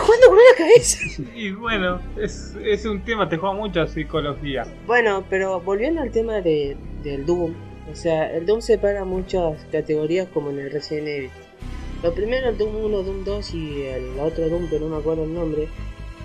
jugando 0.00 0.26
con 0.26 0.38
una 0.38 0.56
cabeza. 0.58 0.98
Y 1.36 1.52
bueno, 1.52 2.00
es, 2.20 2.56
es 2.64 2.84
un 2.84 3.00
tema, 3.04 3.28
te 3.28 3.36
juega 3.36 3.54
mucho 3.54 3.86
psicología. 3.86 4.66
Bueno, 4.88 5.22
pero 5.30 5.60
volviendo 5.60 6.00
al 6.02 6.10
tema 6.10 6.40
de, 6.40 6.76
del 7.04 7.24
Doom, 7.24 7.54
o 7.90 7.94
sea, 7.94 8.30
el 8.34 8.46
Doom 8.46 8.60
separa 8.60 9.04
muchas 9.04 9.64
categorías 9.72 10.28
como 10.32 10.50
en 10.50 10.58
el 10.60 10.70
Resident 10.70 11.08
Evil. 11.08 11.30
Lo 12.02 12.12
primero, 12.14 12.48
el 12.50 12.58
Doom 12.58 12.76
1, 12.84 13.02
Doom 13.02 13.24
2 13.24 13.54
y 13.54 13.82
el 13.82 14.18
otro 14.20 14.48
Doom, 14.48 14.68
que 14.68 14.78
no 14.78 14.88
me 14.88 14.96
acuerdo 14.96 15.24
el 15.24 15.34
nombre, 15.34 15.68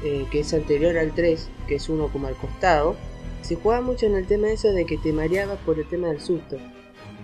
eh, 0.03 0.25
que 0.31 0.39
es 0.41 0.53
anterior 0.53 0.97
al 0.97 1.11
3, 1.11 1.49
que 1.67 1.75
es 1.75 1.87
uno 1.89 2.07
como 2.09 2.27
al 2.27 2.35
costado, 2.35 2.95
se 3.41 3.55
juega 3.55 3.81
mucho 3.81 4.05
en 4.05 4.15
el 4.15 4.27
tema 4.27 4.49
eso 4.51 4.71
de 4.71 4.85
que 4.85 4.97
te 4.97 5.13
mareabas 5.13 5.57
por 5.65 5.79
el 5.79 5.87
tema 5.87 6.07
del 6.09 6.19
susto. 6.19 6.57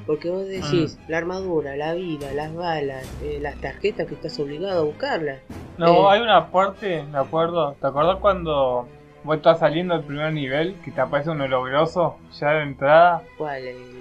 Porque 0.05 0.29
vos 0.29 0.47
decís, 0.47 0.97
la 1.09 1.17
armadura, 1.17 1.75
la 1.75 1.93
vida, 1.93 2.31
las 2.33 2.55
balas, 2.55 3.05
eh, 3.23 3.39
las 3.41 3.55
tarjetas 3.59 4.07
que 4.07 4.13
estás 4.15 4.39
obligado 4.39 4.81
a 4.81 4.85
buscarlas. 4.85 5.39
No, 5.77 5.87
Eh. 5.87 6.05
hay 6.15 6.21
una 6.21 6.49
parte, 6.49 7.03
me 7.11 7.17
acuerdo. 7.17 7.75
¿Te 7.81 7.87
acordás 7.87 8.15
cuando 8.21 8.87
vos 9.25 9.35
estás 9.35 9.59
saliendo 9.59 9.95
del 9.95 10.05
primer 10.05 10.31
nivel 10.31 10.75
que 10.85 10.91
te 10.91 11.01
aparece 11.01 11.29
un 11.31 11.41
ologroso 11.41 12.15
ya 12.39 12.51
de 12.53 12.63
entrada? 12.63 13.21
¿Cuál? 13.37 13.67
El- 13.67 13.96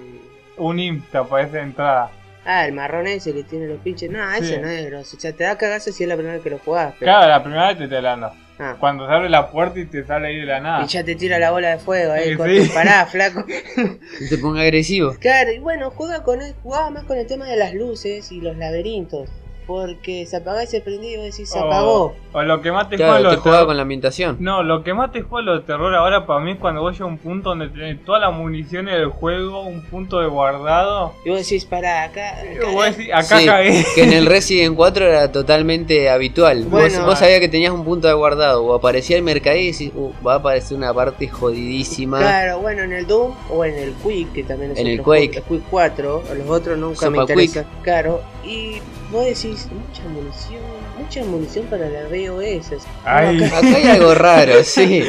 Un 0.58 1.02
te 1.10 1.18
aparece 1.18 1.56
de 1.58 1.62
entrada. 1.62 2.10
Ah, 2.44 2.64
el 2.66 2.72
marrón 2.72 3.06
ese 3.08 3.34
que 3.34 3.42
tiene 3.42 3.66
los 3.66 3.78
pinches. 3.80 4.10
No, 4.10 4.32
ese 4.32 4.54
Sí. 4.54 4.60
no 4.60 4.68
es 4.68 4.86
grosso. 4.86 5.16
O 5.16 5.20
sea, 5.20 5.32
te 5.32 5.44
da 5.44 5.58
cagazo 5.58 5.90
si 5.92 6.04
es 6.04 6.08
la 6.08 6.14
primera 6.14 6.34
vez 6.34 6.44
que 6.44 6.50
lo 6.50 6.58
jugás. 6.58 6.94
Pero... 6.98 7.10
Claro, 7.12 7.28
la 7.28 7.42
primera 7.42 7.68
vez 7.68 7.78
te 7.78 7.88
te 7.88 8.00
la 8.02 8.32
Ah. 8.58 8.74
Cuando 8.80 9.06
se 9.06 9.12
abre 9.12 9.28
la 9.28 9.50
puerta 9.50 9.78
y 9.78 9.84
te 9.84 10.02
sale 10.06 10.28
ahí 10.28 10.36
de 10.36 10.46
la 10.46 10.60
nada. 10.60 10.82
Y 10.82 10.86
ya 10.86 11.04
te 11.04 11.14
tira 11.14 11.38
la 11.38 11.50
bola 11.50 11.70
de 11.70 11.78
fuego, 11.78 12.14
eh. 12.14 12.30
Sí, 12.30 12.36
con- 12.36 12.48
sí. 12.48 12.70
Pará, 12.72 13.04
flaco. 13.10 13.40
No 13.76 14.28
te 14.30 14.38
ponga 14.38 14.62
agresivo. 14.62 15.14
claro, 15.20 15.52
y 15.52 15.58
bueno, 15.58 15.90
juega 15.90 16.22
con 16.22 16.40
el, 16.40 16.54
jugaba 16.62 16.88
más 16.90 17.04
con 17.04 17.18
el 17.18 17.26
tema 17.26 17.46
de 17.46 17.56
las 17.56 17.74
luces 17.74 18.32
y 18.32 18.40
los 18.40 18.56
laberintos. 18.56 19.28
Porque 19.66 20.26
se 20.26 20.36
apagaba 20.36 20.62
y 20.62 20.66
se 20.68 20.80
prendía 20.80 21.14
y 21.14 21.16
vos 21.16 21.24
decís, 21.26 21.50
se 21.50 21.58
O- 21.58 21.64
apagó. 21.64 22.14
O, 22.32 22.42
lo 22.42 22.60
que 22.62 22.70
más 22.70 22.88
te 22.88 22.96
Claro, 22.96 23.12
juega 23.14 23.28
lo 23.30 23.34
te 23.34 23.40
juega 23.40 23.66
con 23.66 23.76
la 23.76 23.82
ambientación. 23.82 24.36
No, 24.38 24.62
lo 24.62 24.84
que 24.84 24.94
más 24.94 25.10
te 25.10 25.22
juega 25.22 25.44
lo 25.46 25.58
de 25.58 25.64
terror 25.64 25.92
ahora 25.94 26.24
para 26.26 26.40
mí 26.40 26.52
es 26.52 26.58
cuando 26.58 26.82
vos 26.82 26.92
llegas 26.92 27.08
a 27.08 27.10
un 27.10 27.18
punto 27.18 27.48
donde 27.50 27.68
tenés 27.70 28.04
todas 28.04 28.20
las 28.20 28.32
municiones 28.32 28.94
del 28.94 29.06
juego, 29.08 29.62
un 29.62 29.82
punto 29.82 30.20
de 30.20 30.28
guardado. 30.28 31.14
Y 31.24 31.30
vos 31.30 31.38
decís, 31.40 31.64
pará, 31.64 32.04
acá. 32.04 32.30
Acá- 32.40 32.70
vos 32.72 32.84
decís, 32.84 33.12
acá 33.12 33.38
Sí, 33.40 33.46
cagué. 33.46 33.84
que 33.94 34.02
en 34.04 34.12
el 34.12 34.26
Resident 34.26 34.76
4 34.76 35.06
era 35.06 35.32
totalmente 35.32 36.10
habitual. 36.10 36.62
Vos- 36.64 36.70
Bueno. 36.70 37.04
vos, 37.06 37.18
sabías 37.18 37.40
que 37.40 37.48
tenías 37.48 37.72
un 37.72 37.84
punto 37.84 38.06
de 38.06 38.14
guardado 38.14 38.64
o 38.64 38.74
aparecía 38.74 39.16
el 39.16 39.22
mercader 39.22 39.60
y 39.62 39.72
decís, 39.72 39.90
"Uh, 39.94 40.12
va 40.24 40.34
a 40.34 40.36
aparecer 40.36 40.76
una 40.76 40.92
parte 40.94 41.26
jodidísima. 41.28 42.18
Claro, 42.18 42.60
bueno, 42.60 42.82
en 42.82 42.92
el 42.92 43.06
Doom 43.06 43.32
o 43.50 43.64
en 43.64 43.74
el 43.74 43.92
Quake, 43.94 44.28
que 44.34 44.42
también 44.44 44.72
es 44.72 44.78
En 44.78 44.86
el 44.86 44.92
otro 45.00 45.04
juego, 45.04 45.24
Quake. 45.26 45.38
el 45.38 45.44
Quake 45.44 45.64
4, 45.70 46.22
a 46.30 46.34
los 46.34 46.48
otros 46.50 46.78
nunca 46.78 47.10
me 47.10 47.18
Sopa 47.18 47.32
interesa. 47.32 47.64
Claro, 47.82 48.20
y 48.44 48.76
vos 49.10 49.24
decís, 49.24 49.55
mucha 49.72 50.02
munición, 50.08 50.62
mucha 50.98 51.24
munición 51.24 51.66
para 51.66 51.88
la 51.88 52.02
BOS. 52.08 52.72
Ay. 53.04 53.36
No, 53.38 53.46
acá- 53.46 53.58
Acá 53.58 53.76
hay 53.76 53.84
algo 53.96 54.14
raro, 54.14 54.62
sí. 54.64 55.02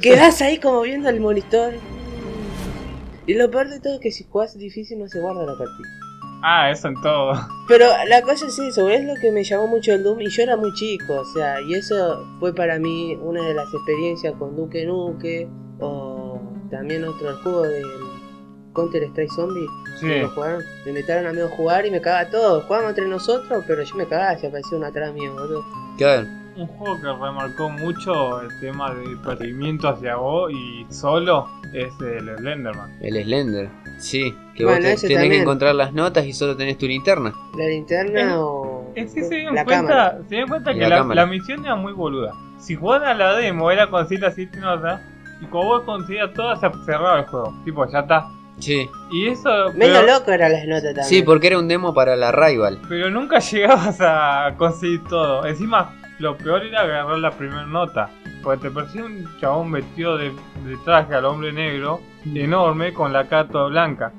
Quedás 0.00 0.40
ahí 0.42 0.58
como 0.58 0.80
viendo 0.82 1.08
el 1.08 1.20
monitor. 1.20 1.74
Y 3.26 3.34
lo 3.34 3.50
peor 3.50 3.68
de 3.68 3.80
todo 3.80 3.94
es 3.94 4.00
que 4.00 4.10
si 4.10 4.24
jugás 4.24 4.56
difícil 4.56 4.98
no 4.98 5.06
se 5.08 5.20
guarda 5.20 5.40
la 5.44 5.52
partida. 5.58 5.88
Ah, 6.42 6.70
eso 6.70 6.88
en 6.88 6.94
todo. 7.02 7.32
Pero 7.66 7.86
la 8.06 8.22
cosa 8.22 8.46
es 8.46 8.58
eso, 8.58 8.88
es 8.88 9.04
lo 9.04 9.14
que 9.20 9.32
me 9.32 9.42
llamó 9.42 9.66
mucho 9.66 9.92
el 9.92 10.02
Doom 10.04 10.20
y 10.20 10.30
yo 10.30 10.44
era 10.44 10.56
muy 10.56 10.72
chico, 10.74 11.14
o 11.16 11.24
sea, 11.34 11.60
y 11.60 11.74
eso 11.74 12.24
fue 12.38 12.54
para 12.54 12.78
mí 12.78 13.16
una 13.20 13.44
de 13.44 13.54
las 13.54 13.66
experiencias 13.74 14.34
con 14.38 14.54
Duke 14.56 14.86
Nuke 14.86 15.48
o 15.80 16.40
también 16.70 17.02
otro 17.04 17.36
juego 17.42 17.62
del 17.62 17.82
Counter 18.78 19.02
Strike 19.04 19.30
Zombie. 19.30 19.66
Sí. 20.00 20.06
¿No 20.06 20.14
lo 20.22 20.28
jugaron? 20.30 20.62
Me 20.84 20.90
invitaron 20.92 21.26
a 21.26 21.32
mí 21.32 21.40
a 21.40 21.48
jugar 21.48 21.84
y 21.86 21.90
me 21.90 22.00
cagaba 22.00 22.30
todo. 22.30 22.60
Jugábamos 22.62 22.90
entre 22.90 23.06
nosotros, 23.08 23.64
pero 23.66 23.82
yo 23.82 23.94
me 23.96 24.06
cagaba 24.06 24.36
si 24.38 24.46
aparecía 24.46 24.78
uno 24.78 24.86
atrás 24.86 25.12
mío, 25.12 25.32
boludo. 25.32 25.64
Claro. 25.96 26.26
Un 26.56 26.66
juego 26.66 26.96
que 27.00 27.06
remarcó 27.06 27.68
mucho 27.70 28.40
el 28.40 28.48
tema 28.60 28.92
de 28.92 29.16
perseguimiento 29.24 29.88
hacia 29.88 30.16
vos 30.16 30.50
y 30.52 30.86
solo 30.92 31.46
es 31.72 31.92
el 32.00 32.36
Slenderman. 32.38 32.96
El 33.00 33.22
Slender. 33.22 33.68
Sí, 33.98 34.34
que 34.56 34.64
Bueno, 34.64 34.88
vos 34.90 35.00
te- 35.00 35.06
tenés 35.08 35.28
que 35.30 35.40
encontrar 35.42 35.74
las 35.76 35.92
notas 35.92 36.24
y 36.26 36.32
solo 36.32 36.56
tenés 36.56 36.76
tu 36.78 36.86
linterna. 36.86 37.32
La 37.56 37.66
linterna 37.66 38.40
o 38.40 38.92
Es 38.96 39.14
que 39.14 39.22
se 39.22 39.36
dieron 39.36 39.54
la 39.54 39.64
cuenta, 39.64 39.82
cámara. 39.88 40.18
se 40.22 40.28
dieron 40.30 40.48
cuenta 40.48 40.72
que 40.74 40.80
la 40.80 41.04
la, 41.04 41.26
misión 41.26 41.64
era 41.64 41.76
muy 41.76 41.92
boluda. 41.92 42.32
Si 42.58 42.74
jugaban 42.74 43.08
a 43.08 43.14
la 43.14 43.34
demo 43.36 43.70
era 43.70 43.88
con 43.88 44.08
cita 44.08 44.26
así 44.28 44.48
nota 44.60 45.00
y 45.40 45.46
como 45.46 45.64
vos 45.66 45.82
conseguías 45.82 46.32
todas 46.34 46.58
se 46.58 46.68
cerraba 46.84 47.20
el 47.20 47.26
juego. 47.26 47.54
Tipo, 47.64 47.86
ya 47.88 48.00
está. 48.00 48.28
Sí. 48.58 48.88
Y 49.10 49.28
eso. 49.28 49.48
Pero, 49.78 50.02
loco 50.02 50.30
eran 50.32 50.52
las 50.52 50.64
notas 50.66 50.82
también. 50.94 51.04
Sí, 51.06 51.22
porque 51.22 51.46
era 51.48 51.58
un 51.58 51.68
demo 51.68 51.94
para 51.94 52.16
la 52.16 52.32
Rival. 52.32 52.80
pero 52.88 53.08
nunca 53.10 53.38
llegabas 53.50 53.98
a 54.00 54.54
conseguir 54.56 55.04
todo. 55.04 55.46
Encima, 55.46 55.94
lo 56.18 56.36
peor 56.36 56.64
era 56.64 56.80
agarrar 56.82 57.18
la 57.18 57.30
primera 57.30 57.64
nota. 57.66 58.10
Porque 58.42 58.68
te 58.68 58.70
parecía 58.70 59.04
un 59.04 59.28
chabón 59.40 59.72
vestido 59.72 60.16
de, 60.16 60.30
de 60.64 60.76
traje 60.84 61.14
al 61.14 61.24
hombre 61.24 61.52
negro, 61.52 62.00
enorme, 62.34 62.92
con 62.92 63.12
la 63.12 63.28
cara 63.28 63.48
toda 63.48 63.68
blanca. 63.68 64.12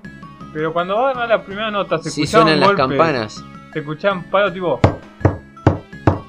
Pero 0.53 0.73
cuando 0.73 0.95
vas 0.95 1.07
a 1.07 1.09
agarrar 1.11 1.29
la 1.39 1.45
primera 1.45 1.71
nota 1.71 1.97
se 1.99 2.09
Si 2.09 2.23
escuchaban 2.23 2.47
suenan 2.47 2.67
las 2.67 2.77
campanas. 2.77 3.43
se 3.73 3.79
escuchaban 3.79 4.23
palos 4.31 4.53
tipo 4.53 4.79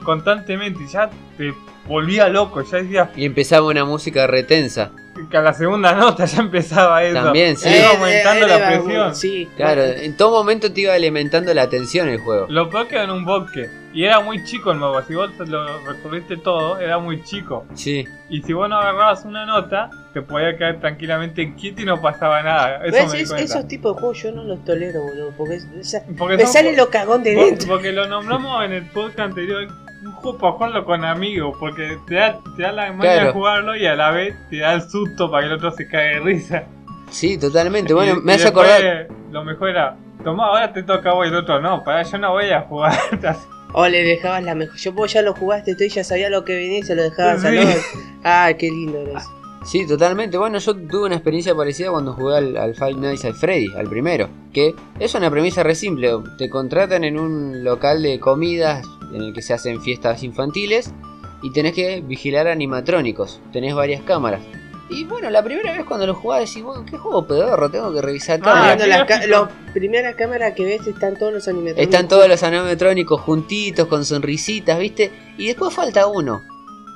constantemente 0.04 0.82
y 0.82 0.88
ya 0.88 1.10
te 1.36 1.54
volvía 1.86 2.28
loco, 2.28 2.62
ya 2.62 2.78
decía 2.78 3.10
Y 3.16 3.24
empezaba 3.24 3.66
una 3.66 3.84
música 3.84 4.26
retensa. 4.26 4.90
Que 5.28 5.36
a 5.36 5.42
la 5.42 5.52
segunda 5.52 5.92
nota 5.94 6.24
ya 6.24 6.40
empezaba 6.40 7.02
eso. 7.04 7.22
También, 7.22 7.56
sí. 7.56 7.68
Iba 7.68 7.90
aumentando 7.90 8.46
la 8.46 8.66
presión. 8.68 9.14
Sí, 9.14 9.48
Claro, 9.56 9.82
en 9.82 10.16
todo 10.16 10.30
momento 10.30 10.72
te 10.72 10.82
iba 10.82 10.94
alimentando 10.94 11.52
la 11.54 11.68
tensión 11.68 12.08
el 12.08 12.18
juego. 12.20 12.46
Lo 12.48 12.70
peor 12.70 12.88
que 12.88 12.94
era 12.96 13.04
en 13.04 13.10
un 13.10 13.24
bosque. 13.24 13.68
Y 13.92 14.04
era 14.04 14.20
muy 14.20 14.44
chico 14.44 14.70
el 14.70 14.78
mapa. 14.78 15.02
Si 15.02 15.14
vos 15.16 15.30
lo 15.48 15.84
recorriste 15.84 16.36
todo, 16.36 16.78
era 16.78 16.98
muy 16.98 17.24
chico. 17.24 17.66
Sí, 17.74 18.06
Y 18.28 18.40
si 18.42 18.52
vos 18.52 18.68
no 18.68 18.76
agarrabas 18.76 19.24
una 19.24 19.44
nota, 19.44 19.90
te 20.14 20.22
podía 20.22 20.56
quedar 20.56 20.78
tranquilamente 20.78 21.54
quieto 21.56 21.82
y 21.82 21.84
no 21.86 22.00
pasaba 22.00 22.40
nada. 22.44 22.84
Eso 22.84 22.92
¿Ves? 22.96 23.12
me 23.12 23.20
Es- 23.22 23.50
esos 23.50 23.66
tipos 23.66 23.96
de 23.96 24.00
juegos 24.00 24.22
yo 24.22 24.30
no 24.30 24.44
los 24.44 24.64
tolero, 24.64 25.02
boludo. 25.02 25.32
Porque 25.36 25.56
es- 25.56 25.66
esa- 25.80 26.04
Porque 26.16 26.36
me 26.36 26.44
son 26.44 26.52
sale 26.52 26.76
lo 26.76 26.88
cagón 26.88 27.24
de 27.24 27.34
por- 27.34 27.44
dentro. 27.46 27.66
Porque 27.68 27.90
lo 27.90 28.06
nombramos 28.06 28.64
en 28.64 28.72
el 28.74 28.84
podcast 28.84 29.18
anterior. 29.18 29.66
Un 30.04 30.12
juego 30.12 30.38
para 30.38 30.52
jugarlo 30.54 30.84
con 30.84 31.04
amigos. 31.04 31.56
Porque 31.58 31.98
te 32.06 32.14
da, 32.14 32.38
te 32.56 32.62
da 32.62 32.72
la 32.72 32.92
manera 32.92 33.14
Claro. 33.14 33.26
de 33.28 33.32
jugarlo 33.32 33.76
y 33.76 33.86
a 33.86 33.94
la 33.94 34.10
vez 34.10 34.34
te 34.48 34.58
da 34.58 34.74
el 34.74 34.82
susto 34.82 35.30
para 35.30 35.42
que 35.42 35.46
el 35.48 35.56
otro 35.56 35.70
se 35.72 35.86
cague 35.88 36.14
de 36.14 36.20
risa. 36.20 36.64
sí, 37.10 37.38
totalmente. 37.38 37.92
Bueno, 37.94 38.16
Y- 38.18 38.20
me 38.24 38.32
y 38.32 38.34
hace 38.36 38.48
acordar. 38.48 39.08
Lo 39.30 39.44
mejor 39.44 39.70
era. 39.70 39.96
Tomá, 40.24 40.46
ahora 40.46 40.72
te 40.72 40.82
toca 40.82 41.10
a 41.10 41.14
vos 41.14 41.26
y 41.26 41.28
el 41.30 41.34
otro 41.36 41.60
no. 41.60 41.82
Para 41.84 42.02
yo 42.02 42.18
no 42.18 42.32
voy 42.32 42.50
a 42.50 42.62
jugar. 42.62 42.92
O 43.72 43.86
le 43.86 44.02
dejabas 44.02 44.42
la 44.42 44.56
mejor. 44.56 44.76
Yo 44.78 44.92
vos 44.92 45.12
ya 45.12 45.22
lo 45.22 45.32
jugaste, 45.32 45.76
tú 45.76 45.84
y 45.84 45.88
ya 45.90 46.02
sabía 46.02 46.28
lo 46.28 46.44
que 46.44 46.56
venía 46.56 46.80
y 46.80 46.82
se 46.82 46.96
lo 46.96 47.04
dejabas 47.04 47.44
al 47.44 47.52
Sí. 47.56 47.58
otro. 47.68 47.80
Ah, 48.24 48.50
qué 48.58 48.68
lindo 48.68 48.98
era 48.98 49.20
eso. 49.20 49.30
Sí, 49.64 49.86
totalmente. 49.86 50.36
Bueno, 50.38 50.58
yo 50.58 50.74
tuve 50.74 51.04
una 51.06 51.14
experiencia 51.14 51.54
parecida 51.54 51.90
cuando 51.92 52.12
jugué 52.14 52.36
al, 52.38 52.56
al 52.56 52.74
Five 52.74 52.94
Nights 52.94 53.24
at 53.26 53.34
Freddy, 53.34 53.68
al 53.76 53.86
primero. 53.88 54.28
Que 54.52 54.74
es 54.98 55.14
una 55.14 55.30
premisa 55.30 55.62
re 55.62 55.76
simple. 55.76 56.10
Te 56.36 56.50
contratan 56.50 57.04
en 57.04 57.16
un 57.20 57.62
local 57.62 58.02
de 58.02 58.18
comidas 58.18 58.84
en 59.12 59.22
el 59.22 59.32
que 59.34 59.42
se 59.42 59.52
hacen 59.54 59.80
fiestas 59.82 60.22
infantiles 60.22 60.92
y 61.42 61.52
tenés 61.52 61.72
que 61.74 62.00
vigilar 62.00 62.48
animatrónicos. 62.48 63.40
Tenés 63.52 63.74
varias 63.74 64.02
cámaras. 64.02 64.40
Y 64.92 65.04
bueno, 65.04 65.30
la 65.30 65.42
primera 65.44 65.72
vez 65.72 65.84
cuando 65.84 66.04
lo 66.06 66.14
jugaba 66.14 66.40
decís, 66.40 66.62
bueno, 66.64 66.84
qué 66.84 66.98
juego 66.98 67.24
pedorro, 67.24 67.70
tengo 67.70 67.92
que 67.94 68.02
revisar 68.02 68.40
Ah, 68.42 68.74
cámaras. 68.76 69.06
Ca- 69.06 69.26
la 69.26 69.48
primera 69.72 70.14
cámara 70.16 70.52
que 70.54 70.64
ves 70.64 70.84
están 70.86 71.16
todos 71.16 71.32
los 71.32 71.46
animatrónicos. 71.46 71.84
Están 71.94 72.08
todos 72.08 72.28
los 72.28 72.42
animatrónicos 72.42 73.20
juntitos, 73.20 73.86
con 73.86 74.04
sonrisitas, 74.04 74.78
¿viste? 74.80 75.12
Y 75.38 75.46
después 75.46 75.72
falta 75.72 76.08
uno. 76.08 76.42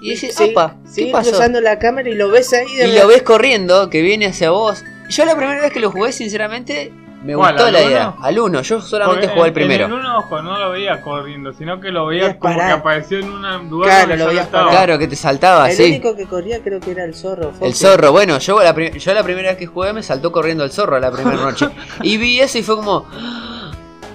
Y 0.02 0.10
decís, 0.14 0.34
Sí, 0.34 0.50
opa, 0.50 0.76
¿qué 0.84 0.90
sigue 0.90 1.12
pasó? 1.12 1.30
cruzando 1.30 1.60
la 1.60 1.78
cámara 1.78 2.08
y 2.10 2.14
lo 2.16 2.28
ves 2.30 2.52
ahí 2.52 2.74
de 2.74 2.88
Y 2.88 2.98
lo 2.98 3.06
ves 3.06 3.22
corriendo, 3.22 3.88
que 3.90 4.02
viene 4.02 4.26
hacia 4.26 4.50
vos. 4.50 4.82
Yo 5.08 5.24
la 5.24 5.36
primera 5.36 5.60
vez 5.60 5.72
que 5.72 5.78
lo 5.80 5.92
jugué, 5.92 6.10
sinceramente, 6.10 6.92
me 7.24 7.34
¿Cuál, 7.34 7.52
gustó 7.54 7.66
al 7.66 7.72
la 7.72 7.78
uno? 7.80 7.88
idea. 7.90 8.14
Al 8.20 8.38
uno, 8.38 8.60
yo 8.62 8.80
solamente 8.80 9.28
jugué 9.28 9.40
el 9.40 9.46
en- 9.48 9.54
primero. 9.54 9.84
En 9.86 9.92
el 9.92 9.98
uno, 9.98 10.18
ojo, 10.18 10.42
no 10.42 10.58
lo 10.58 10.70
veía 10.70 11.00
corriendo, 11.00 11.52
sino 11.54 11.80
que 11.80 11.90
lo 11.90 12.06
veía 12.06 12.38
como 12.38 12.54
parar. 12.54 12.66
que 12.68 12.72
apareció 12.80 13.18
en 13.18 13.32
un 13.32 13.70
lugar 13.70 13.88
Claro, 13.88 14.08
donde 14.08 14.16
lo 14.18 14.26
veías 14.28 14.44
estaba. 14.46 14.70
Claro, 14.70 14.98
que 14.98 15.08
te 15.08 15.16
saltaba, 15.16 15.70
El 15.70 15.76
sí. 15.76 15.84
único 15.84 16.14
que 16.14 16.26
corría 16.26 16.62
creo 16.62 16.80
que 16.80 16.90
era 16.90 17.04
el 17.04 17.14
zorro. 17.14 17.50
Fox. 17.52 17.62
El 17.62 17.74
zorro, 17.74 18.12
bueno, 18.12 18.38
yo 18.38 18.62
la, 18.62 18.74
yo 18.74 19.14
la 19.14 19.22
primera 19.22 19.48
vez 19.48 19.58
que 19.58 19.66
jugué 19.66 19.92
me 19.94 20.02
saltó 20.02 20.30
corriendo 20.30 20.64
el 20.64 20.70
zorro 20.70 20.98
la 21.00 21.10
primera 21.10 21.36
noche. 21.38 21.66
Y 22.02 22.16
vi 22.18 22.40
eso 22.40 22.58
y 22.58 22.62
fue 22.62 22.76
como... 22.76 23.06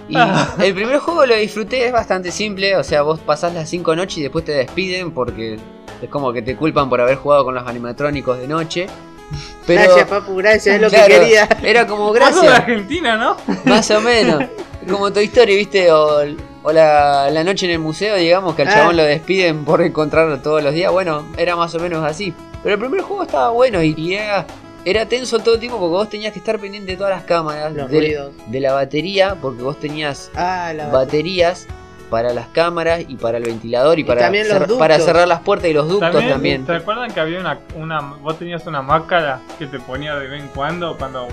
Y 0.08 0.16
el 0.64 0.74
primer 0.74 1.00
juego 1.00 1.26
lo 1.26 1.36
disfruté, 1.36 1.86
es 1.88 1.92
bastante 1.92 2.32
simple, 2.32 2.76
o 2.78 2.84
sea, 2.84 3.02
vos 3.04 3.20
pasás 3.20 3.54
las 3.54 3.70
5 3.70 3.96
noches 3.96 4.18
y 4.18 4.22
después 4.24 4.44
te 4.46 4.54
despiden 4.54 5.12
porque 5.12 5.58
es 6.02 6.10
como 6.10 6.32
que 6.34 6.42
te 6.42 6.56
culpan 6.56 6.90
por 6.90 7.00
haber 7.02 7.16
jugado 7.18 7.44
con 7.46 7.54
los 7.56 7.68
animatrónicos 7.68 8.40
de 8.40 8.48
noche. 8.48 8.88
Pero, 9.68 9.82
Gracias, 9.84 10.08
papu, 10.08 10.36
gracias, 10.36 10.76
es 10.76 10.82
lo 10.82 10.90
claro, 10.90 11.08
que 11.08 11.20
quería. 11.20 11.48
Era 11.64 11.86
como 11.88 12.06
sos 12.08 12.14
de 12.14 12.20
gracias. 12.20 12.54
Argentina, 12.54 13.16
¿no? 13.18 13.38
Más 13.66 13.90
o 13.92 14.02
menos. 14.02 14.44
Como 14.90 15.12
Toy 15.14 15.26
Story, 15.26 15.56
¿viste? 15.56 15.92
O, 15.92 16.22
o 16.64 16.72
la, 16.72 17.30
la 17.30 17.44
noche 17.44 17.66
en 17.68 17.74
el 17.74 17.80
museo, 17.80 18.16
digamos, 18.16 18.56
que 18.56 18.64
al 18.64 18.68
Ah. 18.70 18.74
chabón 18.74 18.98
lo 18.98 19.04
despiden 19.04 19.64
por 19.66 19.82
encontrarlo 19.82 20.40
todos 20.40 20.64
los 20.64 20.74
días. 20.74 20.92
Bueno, 20.92 21.26
era 21.38 21.56
más 21.56 21.76
o 21.76 21.80
menos 21.80 22.04
así. 22.04 22.34
Pero 22.64 22.76
el 22.76 22.82
primer 22.82 23.02
juego 23.02 23.24
estaba 23.24 23.52
bueno 23.52 23.82
y, 23.84 24.14
era, 24.16 24.46
era 24.86 25.06
tenso 25.06 25.40
todo 25.40 25.54
el 25.56 25.60
tiempo 25.60 25.78
porque 25.80 25.92
vos 25.92 26.10
tenías 26.10 26.34
que 26.34 26.40
estar 26.40 26.58
pendiente 26.60 26.92
de 26.92 26.98
todas 26.98 27.12
las 27.14 27.24
cámaras, 27.24 27.72
Los 27.74 27.90
de, 27.92 28.00
ruidos. 28.00 28.32
de 28.48 28.60
la 28.60 28.74
batería, 28.74 29.36
porque 29.42 29.62
vos 29.62 29.80
tenías 29.80 30.32
Ah, 30.36 30.74
la 30.76 30.88
baterías 30.88 31.68
para 32.10 32.34
las 32.34 32.48
cámaras 32.48 33.02
y 33.08 33.16
para 33.16 33.38
el 33.38 33.44
ventilador 33.46 33.98
y, 34.00 34.02
Y 34.02 34.06
para, 34.06 34.22
también 34.22 34.48
los 34.48 34.58
cer- 34.58 34.60
ductos. 34.62 34.78
para 34.80 35.00
cerrar 35.00 35.28
las 35.28 35.42
puertas 35.42 35.70
y 35.70 35.74
los 35.74 35.88
ductos 35.88 36.12
También, 36.12 36.32
también. 36.34 36.66
¿te 36.66 36.76
acuerdan 36.76 37.12
que 37.14 37.20
había 37.20 37.40
una, 37.40 37.60
una. 37.76 38.00
Vos 38.02 38.38
tenías 38.40 38.66
una 38.68 38.82
máscara 38.82 39.42
que 39.58 39.68
te 39.68 39.80
ponía 39.80 40.16
de 40.16 40.28
vez 40.28 40.42
en 40.42 40.48
cuando 40.50 40.98
cuando 40.98 41.28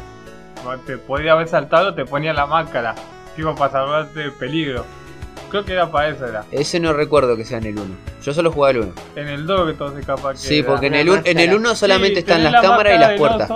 te 0.86 0.98
podía 0.98 1.32
haber 1.32 1.48
saltado, 1.48 1.94
te 1.94 2.04
ponía 2.04 2.32
la 2.32 2.46
máscara. 2.46 2.94
Tipo 3.36 3.54
para 3.54 3.70
salvarte 3.72 4.20
de 4.20 4.30
peligro. 4.30 4.84
Creo 5.50 5.64
que 5.64 5.72
era 5.74 5.90
para 5.90 6.08
eso, 6.08 6.26
era. 6.26 6.44
Ese 6.50 6.80
no 6.80 6.92
recuerdo 6.92 7.36
que 7.36 7.44
sea 7.44 7.58
en 7.58 7.66
el 7.66 7.78
1. 7.78 7.94
Yo 8.22 8.34
solo 8.34 8.50
jugué 8.50 8.70
al 8.70 8.76
1. 8.78 8.92
En 9.14 9.28
el 9.28 9.46
2 9.46 9.70
que 9.70 9.76
todo 9.78 9.92
se 9.92 10.00
escapa 10.00 10.32
que 10.32 10.38
Sí, 10.38 10.58
era. 10.58 10.66
porque 10.68 10.86
en 10.86 10.94
el, 10.94 11.08
un- 11.08 11.18
en 11.18 11.38
el 11.38 11.50
máscara. 11.50 11.56
1 11.56 11.74
solamente 11.76 12.14
Sí, 12.14 12.20
están 12.20 12.42
las 12.42 12.52
la 12.52 12.60
cámaras 12.62 12.94
y 12.94 12.98
las 12.98 13.12
puertas. 13.18 13.50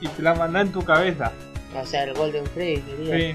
Y 0.00 0.08
te 0.08 0.22
la 0.22 0.34
mandá 0.34 0.60
en 0.62 0.72
tu 0.72 0.82
cabeza. 0.84 1.32
O 1.80 1.84
sea, 1.84 2.04
el 2.04 2.14
Golden 2.14 2.44
quería. 2.54 2.82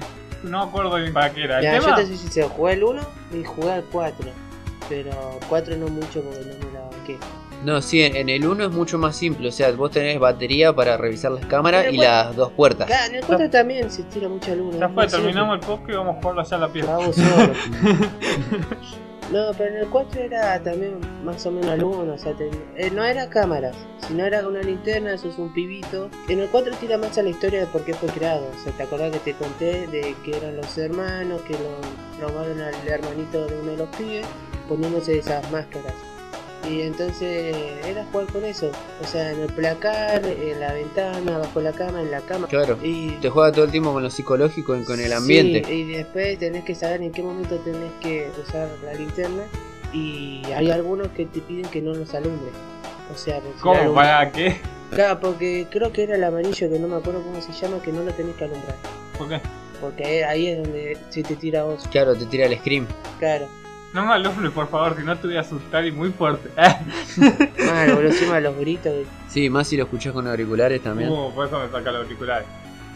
No 0.42 0.64
me 0.64 0.70
acuerdo 0.70 0.96
bien 0.96 1.12
para 1.12 1.32
qué 1.32 1.44
era. 1.44 1.58
El 1.58 1.64
Ya, 1.64 1.78
yo 1.78 1.94
te 1.94 2.06
soy 2.06 2.16
sincero, 2.16 2.48
jugué 2.48 2.72
el 2.74 2.84
1 2.84 3.02
y 3.34 3.44
jugué 3.44 3.72
al 3.72 3.84
4. 3.84 4.30
Pero 4.88 5.10
4 5.48 5.76
no 5.76 5.88
mucho 5.88 6.22
porque 6.22 6.40
no 6.40 6.66
me 6.66 6.72
la 6.72 6.80
banqué. 6.90 7.18
No, 7.64 7.82
sí, 7.82 8.02
en, 8.02 8.28
el 8.28 8.46
1 8.46 8.64
es 8.64 8.70
mucho 8.70 8.98
más 8.98 9.16
simple. 9.16 9.48
O 9.48 9.52
sea, 9.52 9.70
vos 9.72 9.90
tenés 9.90 10.18
batería 10.18 10.72
para 10.72 10.96
revisar 10.96 11.32
las 11.32 11.44
cámaras 11.46 11.86
y 11.92 11.98
las 11.98 12.34
dos 12.34 12.52
puertas. 12.52 12.86
Claro, 12.86 13.10
en 13.10 13.14
el 13.16 13.24
4 13.24 13.50
también 13.50 13.90
se 13.90 14.02
tira 14.04 14.28
mucho 14.28 14.52
al 14.52 14.60
1. 14.60 14.78
ya 14.78 14.88
fue, 14.88 15.06
terminamos 15.06 15.60
el 15.60 15.66
podcast 15.66 15.90
y 15.90 15.92
vamos 15.92 16.16
a 16.16 16.20
jugarlo 16.20 16.40
allá 16.40 16.56
a 16.56 16.60
la 16.60 16.68
pieza. 16.68 16.96
Vamos 16.96 17.16
solo. 17.16 17.52
No, 19.30 19.52
pero 19.56 19.70
en 19.70 19.76
el 19.76 19.88
4 19.88 20.22
era 20.22 20.60
también 20.60 20.98
más 21.24 21.46
o 21.46 21.52
menos 21.52 21.70
al 21.70 21.84
1, 21.84 22.12
o 22.12 22.18
sea, 22.18 22.34
eh, 22.76 22.90
no 22.90 23.04
era 23.04 23.30
cámaras, 23.30 23.76
sino 24.08 24.24
era 24.24 24.46
una 24.46 24.60
linterna, 24.60 25.16
sos 25.16 25.38
un 25.38 25.52
pibito. 25.52 26.10
En 26.28 26.40
el 26.40 26.48
4 26.48 26.74
tira 26.80 26.98
más 26.98 27.16
a 27.16 27.22
la 27.22 27.28
historia 27.28 27.60
de 27.60 27.66
por 27.66 27.84
qué 27.84 27.94
fue 27.94 28.08
creado, 28.08 28.48
o 28.48 28.64
sea, 28.64 28.72
te 28.72 28.82
acordás 28.82 29.12
que 29.12 29.20
te 29.20 29.34
conté 29.34 29.86
de 29.86 30.16
que 30.24 30.36
eran 30.36 30.56
los 30.56 30.76
hermanos, 30.76 31.42
que 31.42 31.52
lo 31.52 32.26
robaron 32.26 32.60
al 32.60 32.74
hermanito 32.88 33.46
de 33.46 33.60
uno 33.60 33.70
de 33.70 33.76
los 33.76 33.88
pibes, 33.96 34.26
poniéndose 34.68 35.18
esas 35.18 35.48
máscaras. 35.52 35.94
Y 36.68 36.82
entonces 36.82 37.56
era 37.86 38.04
jugar 38.12 38.26
con 38.26 38.44
eso, 38.44 38.70
o 39.02 39.06
sea, 39.06 39.32
en 39.32 39.40
el 39.40 39.52
placar, 39.52 40.24
en 40.24 40.60
la 40.60 40.72
ventana, 40.72 41.38
bajo 41.38 41.60
la 41.60 41.72
cama, 41.72 42.02
en 42.02 42.10
la 42.10 42.20
cama. 42.20 42.48
Claro. 42.48 42.78
Y 42.82 43.12
Te 43.12 43.30
juega 43.30 43.50
todo 43.50 43.64
el 43.64 43.70
tiempo 43.70 43.92
con 43.92 44.02
lo 44.02 44.10
psicológico 44.10 44.76
y 44.76 44.84
con 44.84 45.00
el 45.00 45.12
ambiente. 45.12 45.64
Sí, 45.66 45.72
y 45.72 45.92
después 45.92 46.38
tenés 46.38 46.64
que 46.64 46.74
saber 46.74 47.02
en 47.02 47.12
qué 47.12 47.22
momento 47.22 47.56
tenés 47.58 47.92
que 48.00 48.30
usar 48.46 48.68
la 48.84 48.94
linterna. 48.94 49.42
Y 49.92 50.42
hay 50.54 50.70
algunos 50.70 51.08
que 51.08 51.26
te 51.26 51.40
piden 51.40 51.64
que 51.66 51.80
no 51.80 51.94
los 51.94 52.14
alumbre. 52.14 52.50
O 53.12 53.16
sea, 53.16 53.40
si 53.40 53.60
¿Cómo? 53.60 53.94
¿Para 53.94 54.30
qué? 54.30 54.58
Claro, 54.90 55.18
porque 55.20 55.66
creo 55.70 55.92
que 55.92 56.04
era 56.04 56.16
el 56.16 56.24
amarillo 56.24 56.70
que 56.70 56.78
no 56.78 56.88
me 56.88 56.96
acuerdo 56.96 57.22
cómo 57.22 57.40
se 57.40 57.52
llama, 57.52 57.80
que 57.82 57.92
no 57.92 58.02
lo 58.02 58.12
tenés 58.12 58.36
que 58.36 58.44
alumbrar. 58.44 58.76
¿Por 59.18 59.28
qué? 59.28 59.40
Porque 59.80 60.24
ahí, 60.24 60.48
es 60.48 60.62
donde 60.62 60.96
se 61.08 61.22
te 61.22 61.36
tira 61.36 61.62
a 61.62 61.64
vos. 61.64 61.88
Claro, 61.90 62.14
te 62.14 62.26
tira 62.26 62.46
el 62.46 62.58
scream. 62.58 62.86
Claro. 63.18 63.48
No 63.92 64.06
me 64.06 64.12
alumbre, 64.12 64.50
por 64.50 64.68
favor, 64.68 64.96
si 64.96 65.02
no 65.02 65.16
te 65.16 65.26
voy 65.26 65.36
a 65.36 65.40
asustar 65.40 65.84
y 65.84 65.90
muy 65.92 66.10
fuerte. 66.10 66.48
Bueno, 67.16 67.94
boludo, 67.96 68.10
encima 68.10 68.34
de 68.36 68.40
los 68.42 68.56
gritos. 68.56 68.92
Sí, 69.28 69.50
más 69.50 69.66
si 69.68 69.76
lo 69.76 69.84
escuchas 69.84 70.12
con 70.12 70.26
auriculares 70.28 70.82
también. 70.82 71.10
Uh, 71.10 71.32
por 71.34 71.46
eso 71.46 71.58
me 71.58 71.68
saca 71.70 71.90
los 71.92 72.02
auriculares. 72.04 72.46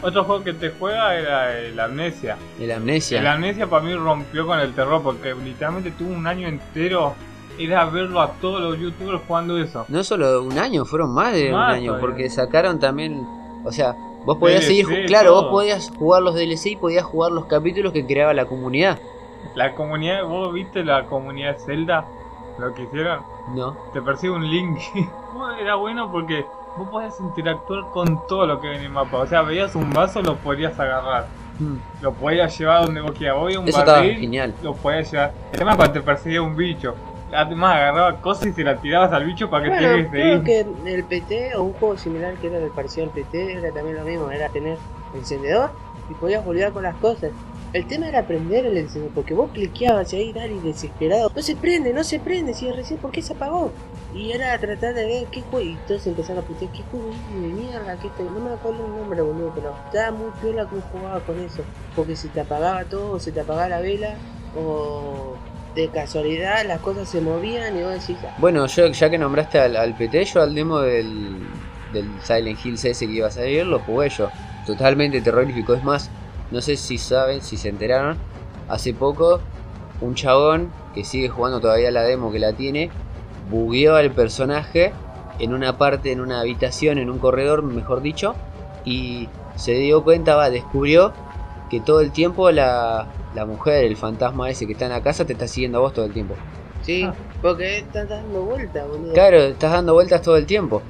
Otro 0.01 0.23
juego 0.23 0.43
que 0.43 0.53
te 0.53 0.69
juega 0.71 1.15
era 1.15 1.57
el 1.59 1.79
Amnesia. 1.79 2.37
El 2.59 2.71
amnesia. 2.71 3.19
El 3.19 3.27
Amnesia 3.27 3.67
para 3.67 3.83
mí 3.83 3.93
rompió 3.93 4.45
con 4.45 4.59
el 4.59 4.73
terror 4.73 5.01
porque 5.01 5.33
literalmente 5.33 5.91
tuvo 5.91 6.13
un 6.13 6.27
año 6.27 6.47
entero. 6.47 7.15
Era 7.57 7.85
verlo 7.85 8.21
a 8.21 8.33
todos 8.33 8.61
los 8.61 8.77
youtubers 8.77 9.21
jugando 9.25 9.57
eso. 9.57 9.85
No 9.87 10.03
solo 10.03 10.43
un 10.43 10.57
año, 10.59 10.83
fueron 10.85 11.13
más 11.13 11.33
de 11.33 11.51
Más 11.51 11.69
un 11.69 11.75
año. 11.77 11.85
todavía. 11.87 12.01
Porque 12.01 12.29
sacaron 12.29 12.79
también. 12.79 13.25
O 13.63 13.71
sea, 13.71 13.93
vos 14.25 14.37
podías 14.37 14.65
DLC, 14.67 14.85
seguir. 14.85 15.05
Claro, 15.07 15.33
vos 15.33 15.45
podías 15.45 15.89
jugar 15.97 16.21
los 16.21 16.35
DLC 16.35 16.71
y 16.71 16.75
podías 16.75 17.05
jugar 17.05 17.31
los 17.31 17.45
capítulos 17.45 17.93
que 17.93 18.05
creaba 18.05 18.33
la 18.33 18.45
comunidad. 18.45 18.99
La 19.53 19.73
comunidad, 19.73 20.23
vos 20.25 20.51
viste 20.53 20.83
la 20.83 21.05
comunidad 21.05 21.57
Zelda, 21.57 22.05
lo 22.57 22.73
que 22.73 22.83
hicieron, 22.83 23.21
No. 23.53 23.75
te 23.93 24.01
persigue 24.01 24.31
un 24.31 24.49
link. 24.49 24.79
Era 25.61 25.75
bueno 25.75 26.11
porque 26.11 26.45
vos 26.77 26.89
podías 26.89 27.19
interactuar 27.19 27.89
con 27.91 28.25
todo 28.27 28.47
lo 28.47 28.59
que 28.59 28.67
ven 28.69 28.79
en 28.79 28.85
el 28.85 28.91
mapa. 28.91 29.17
O 29.17 29.27
sea, 29.27 29.41
veías 29.41 29.75
un 29.75 29.91
vaso, 29.91 30.21
lo 30.21 30.35
podías 30.37 30.77
agarrar. 30.79 31.27
Mm. 31.59 31.75
Lo 32.01 32.13
podías 32.13 32.57
llevar 32.57 32.85
donde 32.85 33.01
vos 33.01 33.11
quieras. 33.11 33.37
Voy 33.37 33.53
a 33.53 33.59
un 33.59 33.67
Eso 33.67 33.79
estaba 33.79 33.99
barril, 33.99 34.17
genial. 34.19 34.53
lo 34.63 34.73
podías 34.73 35.09
llevar. 35.11 35.31
El 35.53 35.59
tema 35.59 35.71
es 35.71 35.77
cuando 35.77 35.93
te 35.93 36.01
perseguía 36.01 36.41
un 36.41 36.55
bicho. 36.55 36.95
Además 37.33 37.75
agarraba 37.75 38.21
cosas 38.21 38.47
y 38.47 38.53
se 38.53 38.63
la 38.63 38.75
tirabas 38.77 39.11
al 39.11 39.25
bicho 39.25 39.49
para 39.49 39.63
que 39.63 39.69
te 39.71 39.75
Bueno, 39.75 39.89
dejes 39.93 40.11
de 40.11 40.19
creo 40.19 40.35
ir. 40.37 40.43
que 40.43 40.93
el 40.93 41.03
PT 41.05 41.55
o 41.55 41.63
un 41.63 41.73
juego 41.73 41.97
similar 41.97 42.33
que 42.35 42.47
era 42.47 42.59
del 42.59 42.69
parecido 42.71 43.05
al 43.07 43.11
PT 43.11 43.53
era 43.57 43.71
también 43.73 43.97
lo 43.97 44.03
mismo, 44.03 44.29
era 44.31 44.47
tener 44.49 44.77
encendedor 45.13 45.71
y 46.09 46.13
podías 46.13 46.45
volver 46.45 46.71
con 46.71 46.83
las 46.83 46.95
cosas. 46.97 47.31
El 47.75 47.87
tema 47.87 48.07
era 48.07 48.25
prender 48.25 48.65
el 48.65 48.77
encendedor, 48.77 49.13
porque 49.13 49.33
vos 49.33 49.51
cliqueabas 49.51 50.13
ahí, 50.13 50.31
dale, 50.31 50.61
desesperado. 50.61 51.29
No 51.35 51.41
se 51.41 51.57
prende, 51.57 51.91
no 51.91 52.05
se 52.05 52.21
prende, 52.21 52.53
si 52.53 52.71
recién, 52.71 53.01
¿por 53.01 53.11
qué 53.11 53.21
se 53.21 53.33
apagó? 53.33 53.69
Y 54.13 54.31
era 54.31 54.57
tratar 54.57 54.93
de 54.93 55.05
ver 55.05 55.27
qué 55.29 55.41
juego, 55.41 55.71
y 55.71 55.77
todos 55.85 56.07
empezaron 56.07 56.41
a 56.41 56.47
putear, 56.47 56.71
qué 56.71 56.83
juego 56.83 57.09
de 57.09 57.47
mierda, 57.47 57.97
que 57.97 58.07
no 58.23 58.39
me 58.39 58.53
acuerdo 58.53 58.85
el 58.85 58.95
nombre, 58.95 59.21
boludo, 59.21 59.51
pero 59.53 59.75
estaba 59.87 60.11
muy 60.11 60.31
piola 60.41 60.65
como 60.67 60.83
jugaba 60.83 61.19
con 61.19 61.37
eso. 61.41 61.63
Porque 61.97 62.15
se 62.15 62.29
te 62.29 62.39
apagaba 62.39 62.85
todo, 62.85 63.19
se 63.19 63.33
te 63.33 63.41
apagaba 63.41 63.67
la 63.67 63.81
vela, 63.81 64.15
o 64.57 65.35
de 65.75 65.89
casualidad 65.89 66.65
las 66.65 66.79
cosas 66.79 67.09
se 67.09 67.19
movían 67.19 67.77
y 67.77 67.83
vos 67.83 67.91
decís, 67.91 68.15
ah, 68.23 68.33
Bueno, 68.37 68.67
yo, 68.67 68.87
ya 68.87 69.09
que 69.09 69.17
nombraste 69.17 69.59
al, 69.59 69.75
al 69.75 69.97
yo 69.97 70.41
al 70.41 70.55
demo 70.55 70.79
del, 70.79 71.45
del 71.91 72.09
Silent 72.23 72.57
Hill 72.65 72.77
CS 72.77 72.99
que 72.99 73.05
iba 73.07 73.27
a 73.27 73.31
salir, 73.31 73.65
lo 73.65 73.79
jugué 73.79 74.07
yo. 74.07 74.29
Totalmente 74.65 75.19
terrorífico. 75.19 75.73
Es 75.73 75.83
más, 75.83 76.09
no 76.51 76.61
sé 76.61 76.77
si 76.77 76.97
saben, 76.97 77.41
si 77.41 77.57
se 77.57 77.69
enteraron, 77.69 78.17
hace 78.69 78.93
poco 78.93 79.39
un 80.01 80.15
chabón 80.15 80.71
que 80.93 81.03
sigue 81.03 81.29
jugando 81.29 81.59
todavía 81.59 81.91
la 81.91 82.03
demo 82.03 82.31
que 82.31 82.39
la 82.39 82.53
tiene, 82.53 82.89
bugueó 83.49 83.95
al 83.95 84.11
personaje 84.11 84.93
en 85.39 85.53
una 85.53 85.77
parte, 85.77 86.11
en 86.11 86.21
una 86.21 86.39
habitación, 86.39 86.97
en 86.97 87.09
un 87.09 87.19
corredor, 87.19 87.61
mejor 87.63 88.01
dicho, 88.01 88.35
y 88.85 89.27
se 89.55 89.73
dio 89.73 90.03
cuenta, 90.03 90.35
va, 90.35 90.49
descubrió 90.49 91.13
que 91.69 91.79
todo 91.81 91.99
el 92.01 92.11
tiempo 92.11 92.51
la, 92.51 93.07
la 93.33 93.45
mujer, 93.45 93.83
el 93.83 93.97
fantasma 93.97 94.49
ese 94.49 94.65
que 94.67 94.73
está 94.73 94.85
en 94.85 94.91
la 94.91 95.01
casa, 95.01 95.25
te 95.25 95.33
está 95.33 95.47
siguiendo 95.47 95.79
a 95.79 95.81
vos 95.81 95.93
todo 95.93 96.05
el 96.05 96.13
tiempo. 96.13 96.35
sí, 96.83 97.03
Ah. 97.03 97.13
porque 97.41 97.79
estás 97.79 98.07
dando 98.09 98.41
vueltas, 98.43 98.87
boludo. 98.87 99.13
Claro, 99.13 99.37
estás 99.37 99.71
dando 99.71 99.93
vueltas 99.93 100.21
todo 100.21 100.37
el 100.37 100.45
tiempo. 100.45 100.81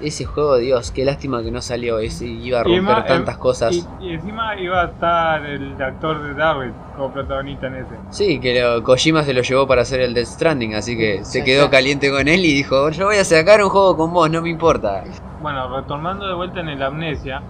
Ese 0.00 0.24
juego, 0.24 0.56
Dios, 0.56 0.90
qué 0.90 1.04
lástima 1.04 1.42
que 1.42 1.50
no 1.50 1.62
salió. 1.62 1.98
Ese 1.98 2.26
iba 2.26 2.60
a 2.60 2.64
Y 2.64 2.66
romper 2.66 2.82
ma- 2.82 3.06
tantas 3.06 3.38
cosas. 3.38 3.88
Y, 4.00 4.06
y 4.08 4.14
encima 4.14 4.56
iba 4.58 4.82
a 4.82 4.86
estar 4.86 5.44
el 5.46 5.80
actor 5.80 6.20
de 6.22 6.34
Darwin 6.34 6.74
como 6.94 7.12
protagonista 7.12 7.68
en 7.68 7.76
ese. 7.76 7.94
Sí, 8.10 8.40
que 8.40 8.60
lo- 8.60 8.82
Kojima 8.82 9.22
se 9.24 9.32
lo 9.32 9.42
llevó 9.42 9.66
para 9.66 9.82
hacer 9.82 10.00
el 10.00 10.14
Death 10.14 10.26
Stranding, 10.26 10.74
así 10.74 10.96
que 10.96 11.24
se 11.24 11.44
quedó 11.44 11.70
caliente 11.70 12.10
con 12.10 12.26
él 12.28 12.44
y 12.44 12.54
dijo, 12.54 12.90
yo 12.90 13.06
voy 13.06 13.16
a 13.16 13.24
sacar 13.24 13.62
un 13.62 13.70
juego 13.70 13.96
con 13.96 14.12
vos, 14.12 14.30
no 14.30 14.42
me 14.42 14.50
importa. 14.50 15.02
Bueno, 15.36 15.74
retomando 15.80 16.26
de 16.26 16.34
vuelta 16.34 16.60
en 16.60 16.68
el 16.68 16.82
Amnesia, 16.82 17.48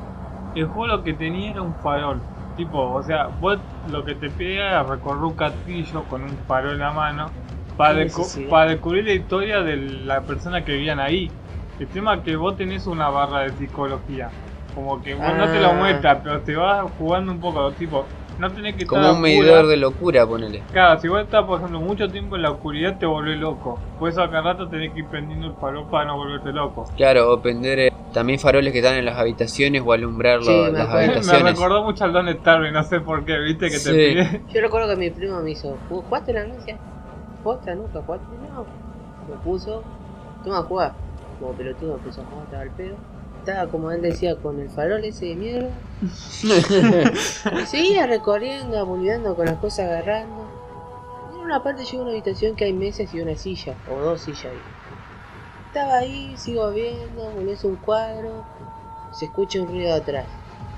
el 0.54 0.66
juego 0.66 0.86
lo 0.98 1.02
que 1.02 1.14
tenía 1.14 1.50
era 1.50 1.62
un 1.62 1.76
farol. 1.78 2.28
Tipo, 2.54 2.92
o 2.92 3.02
sea, 3.02 3.28
vos 3.28 3.58
lo 3.82 4.04
que 4.04 4.14
te 4.14 4.30
pedía 4.30 4.68
era 4.68 4.82
recorrer 4.84 5.22
un 5.24 5.36
castillo 5.36 6.06
con 6.06 6.24
un 6.24 6.44
farol 6.44 6.74
en 6.74 6.78
la 6.80 6.92
mano 6.92 7.36
para, 7.76 8.06
para 8.48 8.70
descubrir 8.70 9.04
la 9.04 9.12
historia 9.14 9.62
de 9.62 9.76
la 9.76 10.24
persona 10.26 10.64
que 10.64 10.72
vivían 10.72 11.00
ahí. 11.00 11.36
El 11.78 11.88
tema 11.88 12.14
es 12.14 12.20
que 12.22 12.36
vos 12.36 12.56
tenés 12.56 12.86
una 12.86 13.08
barra 13.08 13.40
de 13.40 13.50
psicología. 13.52 14.30
Como 14.74 15.00
que 15.02 15.14
vos 15.14 15.26
no 15.36 15.46
te 15.46 15.60
lo 15.60 15.68
Ah. 15.68 15.72
muestra, 15.74 16.20
pero 16.22 16.40
te 16.40 16.54
vas 16.56 16.84
jugando 16.98 17.32
un 17.32 17.40
poco. 17.40 17.70
Tipo, 17.72 18.06
no 18.38 18.50
tenés 18.50 18.74
que 18.76 18.86
Como 18.86 19.00
estar 19.02 19.12
a 19.12 19.16
un 19.16 19.22
medidor 19.22 19.66
de 19.66 19.76
locura, 19.76 20.26
ponele. 20.26 20.62
Claro, 20.72 21.00
si 21.00 21.06
vos 21.08 21.20
estás, 21.22 21.44
por 21.44 21.58
ejemplo, 21.58 21.80
mucho 21.80 22.08
tiempo 22.08 22.34
en 22.36 22.42
la 22.42 22.50
oscuridad, 22.50 22.98
te 22.98 23.06
volvés 23.06 23.38
loco. 23.38 23.78
Por 23.98 24.08
eso 24.08 24.22
acá 24.22 24.40
rato 24.40 24.68
tenés 24.68 24.92
que 24.92 25.00
ir 25.00 25.06
prendiendo 25.08 25.46
el 25.46 25.54
farol 25.54 25.88
para 25.88 26.06
no 26.06 26.16
volverte 26.16 26.52
loco. 26.52 26.84
Claro, 26.96 27.32
o 27.32 27.40
prender 27.40 27.78
eh, 27.78 27.92
también 28.12 28.38
faroles 28.40 28.72
que 28.72 28.78
están 28.80 28.96
en 28.96 29.04
las 29.04 29.16
habitaciones 29.16 29.82
o 29.84 29.92
alumbrar 29.92 30.42
Sí, 30.42 30.48
lo- 30.50 30.64
me 30.72 30.78
las 30.78 30.88
acuerdo. 30.88 30.96
Me 30.98 31.04
habitaciones. 31.14 31.52
recordó 31.54 31.82
mucho 31.84 32.04
al 32.04 32.12
Don 32.12 32.28
Starving, 32.32 32.72
no 32.72 32.82
sé 32.82 33.00
por 33.00 33.24
qué, 33.24 33.38
viste 33.38 33.66
que 33.66 33.72
te 33.72 33.78
Sí. 33.78 33.90
pide. 33.92 34.42
Yo 34.52 34.60
recuerdo 34.60 34.88
que 34.88 34.96
mi 34.96 35.10
primo 35.10 35.40
me 35.40 35.52
hizo, 35.52 35.76
"¿Ju- 35.88 36.02
¿jugaste 36.02 36.32
la 36.32 36.40
anuncia? 36.42 36.76
¿Jugaste 37.44 37.76
nunca? 37.76 38.00
¿Jugaste? 38.02 38.26
No. 38.52 38.64
Me 39.28 39.36
puso, 39.44 39.82
toma 40.42 40.58
a 40.58 40.62
jugar. 40.62 40.92
Como 41.44 41.58
pelotudo 41.58 41.96
empezó 41.96 42.22
a 42.22 42.24
jugar, 42.24 42.44
estaba 42.44 42.62
al 42.62 42.70
pedo. 42.70 42.96
Estaba 43.40 43.70
como 43.70 43.90
él 43.90 44.00
decía, 44.00 44.34
con 44.36 44.58
el 44.60 44.70
farol 44.70 45.04
ese 45.04 45.26
de 45.26 45.34
mierda. 45.34 45.70
Y 47.62 47.66
seguía 47.66 48.06
recorriendo, 48.06 48.78
abulidando 48.78 49.36
con 49.36 49.44
las 49.44 49.56
cosas 49.56 49.80
agarrando. 49.80 50.48
Y 51.34 51.36
en 51.36 51.44
una 51.44 51.62
parte 51.62 51.84
llegó 51.84 51.98
a 51.98 52.02
una 52.04 52.12
habitación 52.12 52.56
que 52.56 52.64
hay 52.64 52.72
mesas 52.72 53.12
y 53.12 53.20
una 53.20 53.36
silla, 53.36 53.74
o 53.92 54.00
dos 54.00 54.22
sillas 54.22 54.46
ahí. 54.46 54.62
Estaba 55.66 55.98
ahí, 55.98 56.34
sigo 56.38 56.70
viendo, 56.70 57.28
pones 57.32 57.62
un 57.64 57.76
cuadro, 57.76 58.46
se 59.12 59.26
escucha 59.26 59.60
un 59.60 59.68
ruido 59.68 59.94
atrás. 59.94 60.24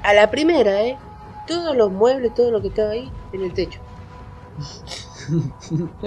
A 0.03 0.15
la 0.15 0.33
primera, 0.33 0.83
¿eh? 0.83 0.99
Todos 1.47 1.77
los 1.77 1.93
muebles, 1.93 2.35
todo 2.35 2.51
lo 2.51 2.61
que 2.61 2.69
estaba 2.69 2.91
ahí, 2.91 3.09
en 3.33 3.45
el 3.45 3.55
techo. 3.55 3.79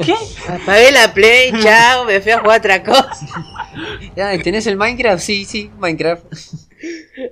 ¿Qué? 0.03 0.15
Apagué 0.49 0.91
la 0.91 1.13
play, 1.13 1.53
chao, 1.63 2.03
me 2.03 2.19
fui 2.19 2.33
a 2.33 2.39
jugar 2.39 2.59
otra 2.59 2.83
cosa. 2.83 3.25
Ah, 4.17 4.33
¿Tenés 4.43 4.67
el 4.67 4.77
Minecraft? 4.77 5.21
Sí, 5.21 5.45
sí, 5.45 5.71
Minecraft. 5.77 6.25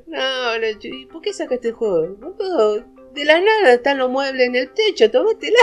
No, 0.07 0.57
no, 0.59 0.67
yo- 0.79 0.89
¿y 0.93 1.05
por 1.05 1.21
qué 1.21 1.33
sacaste 1.33 1.69
el 1.69 1.73
juego? 1.73 2.07
De 3.13 3.25
la 3.25 3.39
nada 3.39 3.73
están 3.73 3.97
los 3.97 4.09
muebles 4.09 4.47
en 4.47 4.55
el 4.55 4.69
techo, 4.71 5.09
tómatela. 5.09 5.59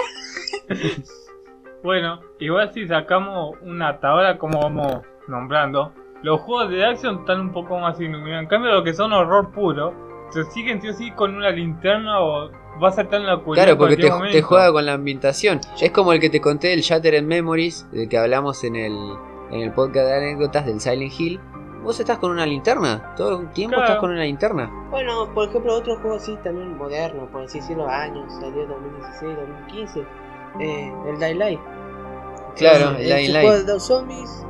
Bueno, 1.82 2.20
igual 2.40 2.72
si 2.72 2.86
sacamos 2.88 3.56
una 3.62 3.90
ahora 4.02 4.38
como 4.38 4.60
vamos 4.60 5.02
nombrando, 5.28 5.92
los 6.22 6.40
juegos 6.40 6.70
de 6.70 6.84
acción 6.84 7.20
están 7.20 7.40
un 7.40 7.52
poco 7.52 7.78
más 7.78 8.00
iluminados. 8.00 8.42
En 8.44 8.48
cambio, 8.48 8.72
lo 8.72 8.82
que 8.82 8.94
son 8.94 9.12
horror 9.12 9.52
puro, 9.52 9.92
se 10.30 10.44
siguen 10.44 10.80
sí 10.80 10.88
o 10.88 10.92
sí 10.94 11.10
con 11.12 11.34
una 11.34 11.50
linterna 11.50 12.20
o 12.20 12.50
vas 12.80 12.96
a 12.98 13.02
estar 13.02 13.20
en 13.20 13.26
la 13.26 13.34
oscuridad. 13.36 13.64
Claro, 13.66 13.78
porque 13.78 13.96
te, 13.98 14.10
te 14.32 14.42
juega 14.42 14.72
con 14.72 14.86
la 14.86 14.94
ambientación. 14.94 15.60
Es 15.80 15.90
como 15.92 16.12
el 16.14 16.20
que 16.20 16.30
te 16.30 16.40
conté 16.40 16.68
del 16.68 16.80
Shattered 16.80 17.22
Memories, 17.22 17.86
del 17.92 18.08
que 18.08 18.16
hablamos 18.16 18.64
en 18.64 18.76
el, 18.76 18.96
en 19.50 19.60
el 19.60 19.72
podcast 19.72 20.06
de 20.06 20.16
anécdotas 20.16 20.66
del 20.66 20.80
Silent 20.80 21.12
Hill. 21.18 21.40
Vos 21.82 22.00
estás 22.00 22.16
con 22.18 22.30
una 22.30 22.46
linterna, 22.46 23.14
todo 23.14 23.40
el 23.42 23.50
tiempo 23.50 23.74
Claro. 23.76 23.84
estás 23.84 24.00
con 24.00 24.10
una 24.12 24.22
linterna. 24.24 24.70
Bueno, 24.90 25.28
por 25.34 25.48
ejemplo, 25.48 25.74
otro 25.74 25.96
juego 25.98 26.16
así 26.16 26.34
también 26.42 26.76
moderno, 26.78 27.26
por 27.30 27.42
así 27.42 27.60
decirlo, 27.60 27.86
años, 27.86 28.32
salió 28.40 28.62
en 28.62 28.68
2016, 28.68 29.36
2015, 29.36 30.00
eh, 30.60 30.92
el 31.08 31.18
Dying 31.18 31.38
Light. 31.38 31.60
Claro, 32.56 32.92
Es- 32.92 33.00
el 33.00 33.10
es 33.10 33.16
Dying 33.16 33.26
un 33.28 33.32
Light. 33.34 33.46
juego 33.48 33.64
de 33.66 33.72
dos 33.72 33.82
zombies, 33.82 34.46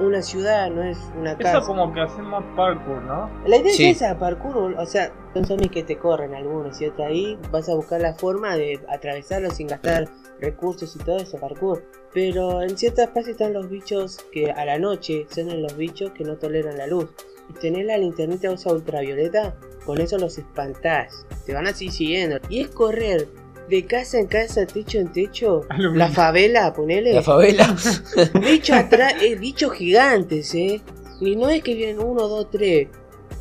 una 0.00 0.22
ciudad, 0.22 0.70
no 0.70 0.82
es 0.82 0.98
una 1.18 1.36
casa. 1.36 1.58
Eso 1.58 1.66
como 1.66 1.92
que 1.92 2.00
hacemos 2.00 2.44
parkour, 2.56 3.02
¿no? 3.02 3.30
La 3.46 3.56
idea 3.56 3.72
Sí. 3.72 3.86
es 3.86 3.96
esa, 4.02 4.18
parkour, 4.18 4.74
o 4.78 4.86
sea, 4.86 5.12
son 5.32 5.44
zombies 5.44 5.70
que 5.70 5.82
te 5.82 5.96
corren 5.96 6.34
algunos 6.34 6.80
y 6.80 6.86
otros 6.86 7.06
ahí 7.06 7.38
vas 7.50 7.68
a 7.68 7.74
buscar 7.74 8.00
la 8.00 8.14
forma 8.14 8.56
de 8.56 8.80
atravesarlos 8.88 9.54
sin 9.54 9.68
gastar 9.68 10.08
recursos 10.40 10.94
y 10.96 10.98
todo 10.98 11.16
eso, 11.18 11.38
parkour. 11.38 11.84
Pero 12.12 12.62
en 12.62 12.76
ciertas 12.76 13.06
partes 13.08 13.28
están 13.28 13.52
los 13.52 13.68
bichos 13.68 14.18
que 14.32 14.50
a 14.50 14.64
la 14.64 14.78
noche 14.78 15.26
son 15.30 15.60
los 15.62 15.76
bichos 15.76 16.12
que 16.12 16.24
no 16.24 16.36
toleran 16.36 16.78
la 16.78 16.86
luz. 16.86 17.08
Y 17.50 17.52
tenés 17.54 17.84
la 17.86 17.98
linternita 17.98 18.50
esa 18.50 18.72
ultravioleta, 18.72 19.54
con 19.84 20.00
eso 20.00 20.16
los 20.18 20.38
espantás. 20.38 21.26
Te 21.44 21.52
van 21.52 21.66
así 21.66 21.90
siguiendo. 21.90 22.38
Y 22.48 22.60
es 22.60 22.68
correr 22.68 23.28
de 23.68 23.86
casa 23.86 24.18
en 24.18 24.26
casa, 24.26 24.66
techo 24.66 24.98
en 24.98 25.12
techo, 25.12 25.62
Aluminio. 25.68 25.98
la 25.98 26.08
favela, 26.10 26.72
ponele. 26.72 27.12
La 27.14 27.22
favela. 27.22 27.74
Bichos 28.40 28.76
atrás, 28.76 29.14
eh, 29.22 29.34
bichos 29.36 29.72
gigantes, 29.72 30.54
eh. 30.54 30.80
Y 31.20 31.36
no 31.36 31.48
es 31.48 31.62
que 31.62 31.74
vienen 31.74 32.00
uno, 32.04 32.28
dos, 32.28 32.50
tres. 32.50 32.88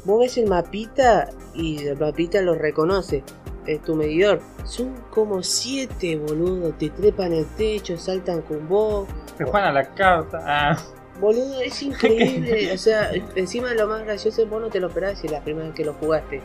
Vos 0.06 0.20
ves 0.22 0.38
el 0.38 0.48
mapita 0.48 1.30
y 1.54 1.86
el 1.86 1.98
mapita 1.98 2.42
lo 2.42 2.56
reconoce. 2.56 3.24
Es 3.66 3.82
tu 3.82 3.96
medidor. 3.96 4.42
Son 4.66 4.94
como 5.10 5.42
siete, 5.44 6.18
boludo. 6.18 6.74
Te 6.74 6.90
trepan 6.90 7.32
el 7.34 7.46
techo, 7.56 7.98
saltan 7.98 8.42
con 8.42 8.68
vos. 8.68 9.08
Se 9.38 9.46
juegan 9.46 9.70
a 9.70 9.72
la 9.74 9.94
carta. 9.96 10.40
Ah, 10.46 10.78
Boludo, 11.20 11.62
es 11.62 11.82
increíble. 11.84 12.72
o 12.74 12.78
sea, 12.78 13.12
encima 13.36 13.74
lo 13.74 13.88
más 13.88 14.04
gracioso 14.04 14.42
es 14.44 14.50
vos 14.50 14.62
no 14.62 14.70
te 14.70 14.80
lo 14.80 14.88
esperás 14.88 15.20
si 15.20 15.28
la 15.28 15.42
primera 15.42 15.68
vez 15.68 15.76
que 15.76 15.86
lo 15.86 15.94
jugaste. 15.94 16.42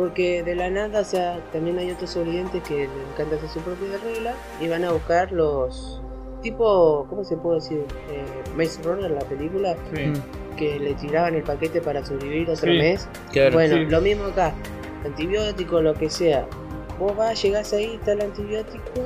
Porque 0.00 0.42
de 0.42 0.54
la 0.54 0.70
nada, 0.70 1.00
o 1.00 1.04
sea, 1.04 1.38
también 1.52 1.78
hay 1.78 1.90
otros 1.90 2.08
sobrevivientes 2.08 2.62
que 2.62 2.88
les 2.88 3.08
encanta 3.12 3.36
hacer 3.36 3.50
su 3.50 3.60
propia 3.60 3.98
regla 4.02 4.32
y 4.58 4.66
van 4.66 4.82
a 4.82 4.92
buscar 4.92 5.30
los. 5.30 6.00
Tipo, 6.40 7.06
¿cómo 7.10 7.22
se 7.22 7.36
puede 7.36 7.56
decir? 7.56 7.84
Eh, 8.10 8.24
Maze 8.56 8.82
Runner, 8.82 9.10
la 9.10 9.20
película, 9.20 9.76
sí. 9.94 10.10
que 10.56 10.78
le 10.78 10.94
tiraban 10.94 11.34
el 11.34 11.42
paquete 11.42 11.82
para 11.82 12.02
sobrevivir 12.02 12.48
otro 12.48 12.72
Sí. 12.72 12.78
mes. 12.78 13.06
Claro. 13.30 13.52
Bueno, 13.52 13.76
sí. 13.76 13.84
lo 13.84 14.00
mismo 14.00 14.24
acá. 14.24 14.54
Antibiótico, 15.04 15.82
lo 15.82 15.92
que 15.92 16.08
sea. 16.08 16.46
Vos 16.98 17.14
vas, 17.14 17.42
llegás 17.42 17.70
ahí, 17.74 17.96
está 17.96 18.12
el 18.12 18.22
antibiótico, 18.22 19.02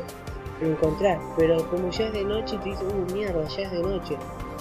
lo 0.62 0.68
encontrás. 0.68 1.18
Pero 1.36 1.68
como 1.70 1.90
ya 1.90 2.06
es 2.06 2.12
de 2.12 2.22
noche, 2.22 2.56
te 2.62 2.68
dice, 2.68 2.84
uh, 2.84 3.12
mierda, 3.12 3.42
ya 3.48 3.62
es 3.62 3.72
de 3.72 3.82
noche. 3.82 4.16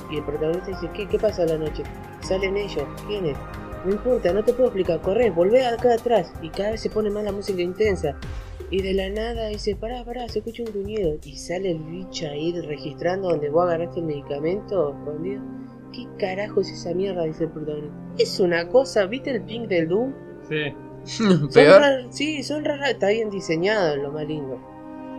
Y 0.10 0.18
el 0.18 0.24
protagonista 0.24 0.66
dice, 0.72 0.90
¿qué, 0.96 1.08
qué 1.08 1.20
pasa 1.20 1.44
a 1.44 1.46
la 1.46 1.60
noche? 1.60 1.84
Salen 2.22 2.58
ellos, 2.58 2.86
¿quiénes? 3.06 3.38
No 3.86 3.92
importa, 3.92 4.32
no 4.34 4.44
te 4.44 4.54
puedo 4.54 4.66
explicar, 4.70 5.02
corre, 5.02 5.30
volvé 5.30 5.66
acá 5.66 5.94
atrás. 5.94 6.32
Y 6.42 6.50
cada 6.50 6.72
vez 6.72 6.82
se 6.82 6.90
pone 6.90 7.10
más 7.10 7.24
la 7.24 7.32
música 7.32 7.62
intensa. 7.62 8.16
Y 8.70 8.82
de 8.82 8.94
la 8.94 9.10
nada 9.10 9.48
dice, 9.50 9.76
pará, 9.76 10.04
pará, 10.06 10.28
se 10.30 10.40
escucha 10.40 10.64
un 10.64 10.72
gruñido. 10.72 11.18
Y 11.24 11.38
sale 11.38 11.72
el 11.72 11.80
bicho 11.80 12.26
ahí 12.28 12.54
registrando 12.62 13.30
donde 13.30 13.50
vos 13.50 13.66
agarraste 13.66 14.00
el 14.00 14.06
medicamento 14.06 14.92
escondido. 14.98 15.42
¿Qué 15.92 16.08
carajo 16.18 16.62
es 16.62 16.70
esa 16.72 16.94
mierda? 16.94 17.24
Dice 17.24 17.44
el 17.44 17.52
protagonista. 17.52 17.96
Es 18.18 18.40
una 18.40 18.68
cosa, 18.70 19.06
¿viste 19.06 19.32
el 19.32 19.42
ping 19.44 19.68
del 19.68 19.90
Doom? 19.90 20.14
Sí. 20.50 20.74
Son 21.04 21.50
Peor. 21.50 21.82
sí, 22.12 22.42
son 22.44 22.64
raras, 22.64 22.92
está 22.92 23.10
bien 23.10 23.30
diseñado, 23.30 23.98
lo 23.98 24.12
más 24.14 24.26
lindo. 24.26 24.58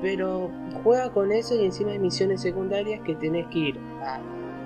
Pero 0.01 0.51
juega 0.83 1.13
con 1.13 1.31
eso 1.31 1.55
y 1.61 1.67
encima 1.67 1.93
hay 1.93 1.99
misiones 1.99 2.41
secundarias 2.41 3.01
que 3.05 3.15
tenés 3.17 3.47
que 3.49 3.59
ir 3.59 3.79
a 4.03 4.19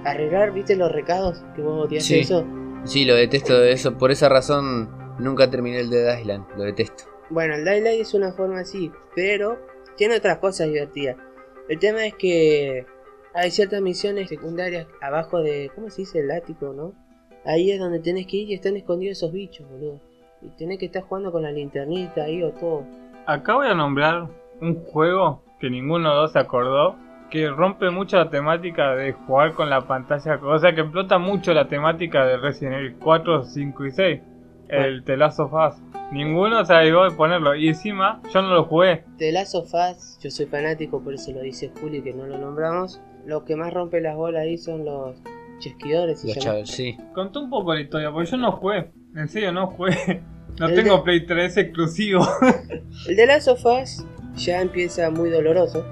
arreglar, 0.05 0.53
¿viste 0.53 0.77
los 0.77 0.91
recados? 0.93 1.45
Que 1.57 1.63
vos 1.63 1.87
odias 1.87 2.05
Sí. 2.05 2.21
eso. 2.21 2.45
Sí, 2.85 3.05
lo 3.05 3.15
detesto 3.15 3.59
de 3.59 3.73
eso. 3.73 3.99
Por 3.99 4.11
esa 4.11 4.29
razón 4.29 4.89
nunca 5.19 5.51
terminé 5.51 5.81
el 5.81 5.91
Dead 5.91 6.19
Island. 6.19 6.47
Lo 6.57 6.65
detesto. 6.65 7.05
Bueno, 7.31 7.55
el 7.55 7.65
Daylight 7.65 8.01
es 8.01 8.15
una 8.15 8.33
forma 8.33 8.61
así, 8.61 8.91
pero 9.15 9.59
tiene 9.97 10.17
otras 10.17 10.39
cosas 10.39 10.69
divertidas. 10.69 11.17
El 11.69 11.79
tema 11.79 12.07
es 12.07 12.15
que 12.15 12.87
hay 13.35 13.51
ciertas 13.51 13.83
misiones 13.83 14.31
secundarias 14.31 14.87
abajo 15.03 15.43
de, 15.43 15.71
¿cómo 15.75 15.91
se 15.91 16.03
dice? 16.03 16.21
El 16.21 16.31
ático, 16.31 16.73
¿no? 16.73 16.95
Ahí 17.45 17.71
es 17.71 17.79
donde 17.79 18.01
tenés 18.01 18.27
que 18.27 18.39
ir 18.39 18.51
y 18.51 18.55
están 18.55 18.77
escondidos 18.77 19.19
esos 19.19 19.33
bichos, 19.33 19.69
boludo. 19.69 20.01
Y 20.41 20.49
tenés 20.57 20.79
que 20.79 20.87
estar 20.87 21.03
jugando 21.03 21.31
con 21.31 21.43
la 21.43 21.53
linternita 21.53 22.25
ahí 22.25 22.43
o 22.43 22.53
todo. 22.53 22.87
Acá 23.27 23.57
voy 23.57 23.67
a 23.67 23.75
nombrar 23.75 24.29
un 24.61 24.83
juego 24.85 25.43
que 25.61 25.69
ninguno 25.69 26.09
de 26.09 26.15
los 26.15 26.25
dos 26.25 26.33
se 26.33 26.39
acordó, 26.39 26.97
que 27.31 27.49
rompe 27.49 27.91
mucho 27.91 28.17
la 28.17 28.31
temática 28.31 28.95
de 28.95 29.13
jugar 29.13 29.53
con 29.55 29.69
la 29.71 29.83
pantalla, 29.87 30.39
o 30.43 30.59
sea 30.59 30.75
que 30.75 30.81
explota 30.83 31.19
mucho 31.19 31.53
la 31.53 31.69
temática 31.69 32.25
de 32.27 32.37
Resident 32.39 32.77
Evil 32.77 32.97
4, 32.99 33.45
5 33.45 33.87
y 33.87 33.91
6, 33.91 34.21
el 34.69 35.05
The 35.05 35.17
Last 35.17 35.41
of 35.41 35.53
Us. 35.53 35.75
Ninguno 36.13 36.65
se 36.65 36.73
arriesgó 36.73 37.05
a 37.05 37.11
ponerlo 37.17 37.55
y 37.55 37.69
encima 37.69 38.21
yo 38.33 38.41
no 38.43 38.49
lo 38.55 38.65
jugué. 38.65 39.05
The 39.19 39.33
Last 39.33 39.55
of 39.55 39.73
Us, 39.75 40.19
yo 40.23 40.31
soy 40.31 40.47
fanático, 40.47 41.03
por 41.03 41.13
eso 41.15 41.33
lo 41.33 41.41
dice 41.41 41.71
Juli 41.81 42.03
que 42.03 42.15
no 42.15 42.27
lo 42.27 42.39
nombramos. 42.39 43.01
Lo 43.27 43.45
que 43.45 43.57
más 43.57 43.75
rompe 43.75 44.01
las 44.01 44.17
bolas 44.17 44.43
ahí 44.43 44.57
son 44.57 44.87
los 44.87 45.17
chesquidores. 45.59 46.25
Los 46.25 46.39
chavos, 46.39 46.71
sí. 46.71 46.97
Contó 47.15 47.41
un 47.41 47.51
poco 47.51 47.75
la 47.75 47.81
historia, 47.83 48.11
porque 48.11 48.31
yo 48.31 48.37
no 48.39 48.53
jugué, 48.53 48.91
en 49.17 49.29
serio 49.29 49.53
no 49.53 49.67
jugué. 49.67 50.23
No 50.59 50.67
El 50.67 50.75
tengo 50.75 50.97
de- 50.97 51.03
Play 51.03 51.27
3 51.27 51.57
exclusivo. 51.59 52.27
El 53.07 53.15
The 53.17 53.27
Last 53.27 53.49
of 53.49 53.65
Us 53.65 54.05
ya 54.35 54.61
empieza 54.63 55.09
muy 55.11 55.31
doloroso, 55.31 55.85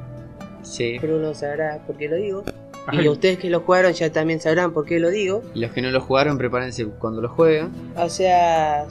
Sí. 0.66 0.96
pero 1.00 1.16
uno 1.16 1.34
sabrá 1.34 1.80
por 1.86 1.96
qué 1.96 2.08
lo 2.08 2.16
digo. 2.16 2.44
Ay. 2.88 3.04
Y 3.04 3.08
ustedes 3.08 3.38
que 3.38 3.50
lo 3.50 3.60
jugaron 3.60 3.92
ya 3.92 4.10
también 4.12 4.40
sabrán 4.40 4.72
por 4.72 4.84
qué 4.86 5.00
lo 5.00 5.10
digo. 5.10 5.42
Y 5.54 5.60
los 5.60 5.72
que 5.72 5.82
no 5.82 5.90
lo 5.90 6.00
jugaron, 6.00 6.38
prepárense 6.38 6.86
cuando 6.86 7.20
lo 7.20 7.28
jueguen. 7.28 7.70
O 7.96 8.08
sea, 8.08 8.86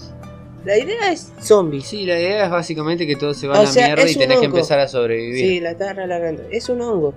la 0.65 0.78
idea 0.78 1.11
es 1.11 1.32
zombies. 1.39 1.86
Sí, 1.86 2.05
la 2.05 2.19
idea 2.19 2.45
es 2.45 2.51
básicamente 2.51 3.07
que 3.07 3.15
todo 3.15 3.34
se 3.34 3.47
va 3.47 3.55
O 3.55 3.59
a 3.59 3.63
la 3.63 3.69
sea, 3.69 3.86
mierda 3.88 4.09
y 4.09 4.15
tenés 4.15 4.39
que 4.39 4.45
empezar 4.45 4.80
a 4.80 4.88
sobrevivir. 4.88 5.39
Sí, 5.47 5.59
la 5.61 5.71
está 5.71 5.91
alargando. 5.91 6.43
Es 6.51 6.67
un 6.69 6.82
hongo. 6.82 7.13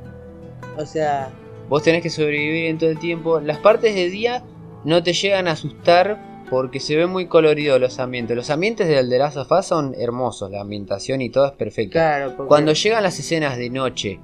O 0.77 0.87
sea, 0.87 1.31
Vos 1.69 1.83
tenés 1.83 2.03
que 2.03 2.11
sobrevivir 2.11 2.67
en 2.67 2.79
todo 2.79 2.91
el 2.91 2.99
tiempo. 2.99 3.41
Las 3.41 3.59
partes 3.59 3.95
de 3.95 4.09
día 4.09 4.43
no 4.85 5.03
te 5.03 5.13
llegan 5.13 5.49
a 5.49 5.53
asustar 5.53 6.47
porque 6.49 6.81
se 6.81 6.97
ven 6.97 7.11
muy 7.11 7.27
coloridos 7.27 7.79
los 7.81 7.99
ambientes. 7.99 8.35
Los 8.37 8.49
ambientes 8.51 8.89
del 8.89 9.11
The 9.11 9.19
Last 9.19 9.37
of 9.37 9.51
Us 9.53 9.67
son 9.67 9.95
hermosos, 9.99 10.51
la 10.51 10.61
ambientación 10.63 11.21
y 11.21 11.29
todo 11.29 11.47
es 11.47 11.53
perfecto. 11.53 11.93
claro, 11.93 12.35
porque 12.37 12.49
Cuando 12.49 12.73
llegan 12.73 13.03
las 13.03 13.19
escenas 13.19 13.59
de 13.59 13.69
noche, 13.69 14.19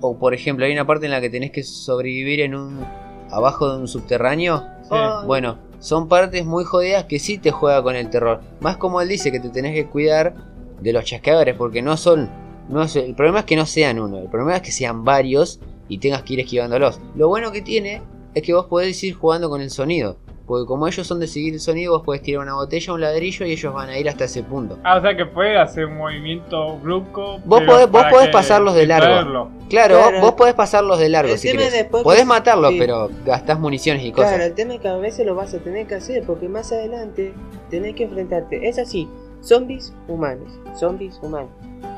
o 0.00 0.18
por 0.18 0.34
ejemplo 0.34 0.64
hay 0.66 0.72
una 0.72 0.86
parte 0.86 1.06
en 1.06 1.12
la 1.12 1.20
que 1.20 1.30
tenés 1.30 1.50
que 1.50 1.62
sobrevivir 1.62 2.40
en 2.40 2.54
un 2.54 2.84
abajo 3.30 3.72
de 3.72 3.80
un 3.80 3.88
subterráneo, 3.88 4.62
Sí. 4.82 4.90
Ay, 4.92 5.26
bueno, 5.26 5.58
son 5.80 6.06
partes 6.08 6.46
muy 6.46 6.62
jodidas 6.64 7.04
que 7.04 7.18
sí 7.18 7.38
te 7.38 7.50
juega 7.50 7.82
con 7.82 7.96
el 7.96 8.08
terror. 8.08 8.40
Más 8.60 8.76
como 8.76 9.00
él 9.00 9.08
dice 9.08 9.32
que 9.32 9.40
te 9.40 9.48
tenés 9.48 9.74
que 9.74 9.86
cuidar 9.86 10.34
de 10.80 10.92
los 10.92 11.04
chasqueadores 11.04 11.56
porque 11.56 11.82
no 11.82 11.96
son 11.96 12.30
no 12.68 12.82
es- 12.82 12.96
el 12.96 13.14
problema 13.14 13.40
es 13.40 13.44
que 13.46 13.56
no 13.56 13.64
sean 13.66 13.98
uno, 14.00 14.18
el 14.18 14.28
problema 14.28 14.56
es 14.56 14.62
que 14.62 14.72
sean 14.72 15.04
varios 15.04 15.60
y 15.88 15.98
tengas 15.98 16.22
que 16.22 16.34
ir 16.34 16.40
esquivándolos. 16.40 17.00
Lo 17.14 17.28
bueno 17.28 17.52
que 17.52 17.62
tiene 17.62 18.02
es 18.34 18.42
que 18.42 18.52
vos 18.54 18.66
podés 18.66 19.02
ir 19.04 19.14
jugando 19.14 19.48
con 19.48 19.60
el 19.60 19.70
sonido. 19.70 20.18
Porque 20.46 20.64
como 20.66 20.86
ellos 20.86 21.06
son 21.06 21.18
de 21.18 21.26
seguir 21.26 21.54
el 21.54 21.60
sonido, 21.60 21.92
vos 21.92 22.02
podés 22.04 22.22
tirar 22.22 22.42
una 22.42 22.54
botella, 22.54 22.92
un 22.92 23.00
ladrillo 23.00 23.44
y 23.46 23.52
ellos 23.52 23.74
van 23.74 23.88
a 23.88 23.98
ir 23.98 24.08
hasta 24.08 24.24
ese 24.24 24.42
punto. 24.44 24.78
Ah, 24.84 24.96
o 24.96 25.00
sea 25.00 25.16
que 25.16 25.26
puede 25.26 25.58
hacer 25.58 25.86
un 25.86 25.96
movimiento 25.96 26.76
brusco. 26.78 27.38
Vos 27.44 27.62
podés- 27.62 27.90
vos 27.90 28.04
podés 28.10 28.28
pasarlos 28.28 28.74
de 28.76 28.86
largo. 28.86 29.50
Claro, 29.68 29.98
Claro. 29.98 30.20
vos 30.20 30.32
podés 30.34 30.54
pasarlos 30.54 30.98
de 31.00 31.08
largo 31.08 31.32
El 31.32 31.38
si 31.38 31.48
tema 31.48 31.62
querés. 31.62 31.72
después 31.74 32.02
Podés 32.04 32.20
que- 32.20 32.26
matarlos, 32.26 32.70
sí. 32.72 32.78
pero 32.78 33.10
gastás 33.24 33.58
municiones 33.58 34.04
y 34.04 34.12
cosas. 34.12 34.30
Claro, 34.30 34.44
el 34.44 34.54
tema 34.54 34.74
es 34.74 34.80
que 34.80 34.88
a 34.88 34.96
veces 34.96 35.26
lo 35.26 35.34
vas 35.34 35.52
a 35.54 35.58
tener 35.58 35.86
que 35.88 35.96
hacer 35.96 36.22
porque 36.24 36.48
más 36.48 36.70
adelante 36.70 37.34
tenés 37.68 37.96
que 37.96 38.04
enfrentarte. 38.04 38.68
Es 38.68 38.78
así, 38.78 39.08
zombies 39.40 39.92
humanos, 40.06 40.48
zombies 40.78 41.18
humanos. 41.22 41.50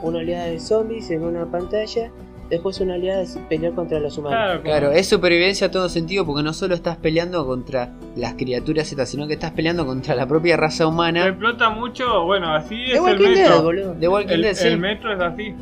Una 0.02 0.18
oleada 0.20 0.46
de 0.46 0.58
zombies 0.60 1.10
en 1.10 1.22
una 1.24 1.44
pantalla, 1.50 2.10
después 2.50 2.80
una 2.80 2.94
oleada 2.94 3.20
de 3.20 3.40
pelear 3.48 3.74
contra 3.74 4.00
los 4.00 4.16
humanos. 4.18 4.38
Claro, 4.38 4.62
Claro, 4.62 4.86
como- 4.88 4.98
es 4.98 5.08
supervivencia 5.08 5.66
a 5.66 5.70
todo 5.70 5.88
sentido 5.88 6.24
porque 6.26 6.42
no 6.42 6.52
solo 6.52 6.74
estás 6.74 6.96
peleando 6.96 7.46
contra 7.46 7.92
las 8.16 8.34
criaturas 8.34 8.90
estas, 8.90 9.08
sino 9.10 9.26
que 9.26 9.34
estás 9.34 9.50
peleando 9.52 9.84
contra 9.86 10.14
la 10.14 10.26
propia 10.26 10.56
raza 10.56 10.84
Me 10.84 10.90
humana. 10.90 11.26
explota 11.26 11.70
mucho, 11.70 12.24
bueno, 12.24 12.52
así 12.54 12.76
The 12.86 12.92
es 12.92 12.94
el 12.96 13.00
Walking 13.02 13.24
Dead, 13.34 13.42
metro. 13.48 13.62
boludo. 13.62 13.94
De 13.94 14.08
Walking 14.08 14.34
El, 14.34 14.42
Dead, 14.42 14.54
sí. 14.54 14.68
el 14.68 14.78
metro 14.78 15.12
es 15.12 15.20
así. 15.20 15.54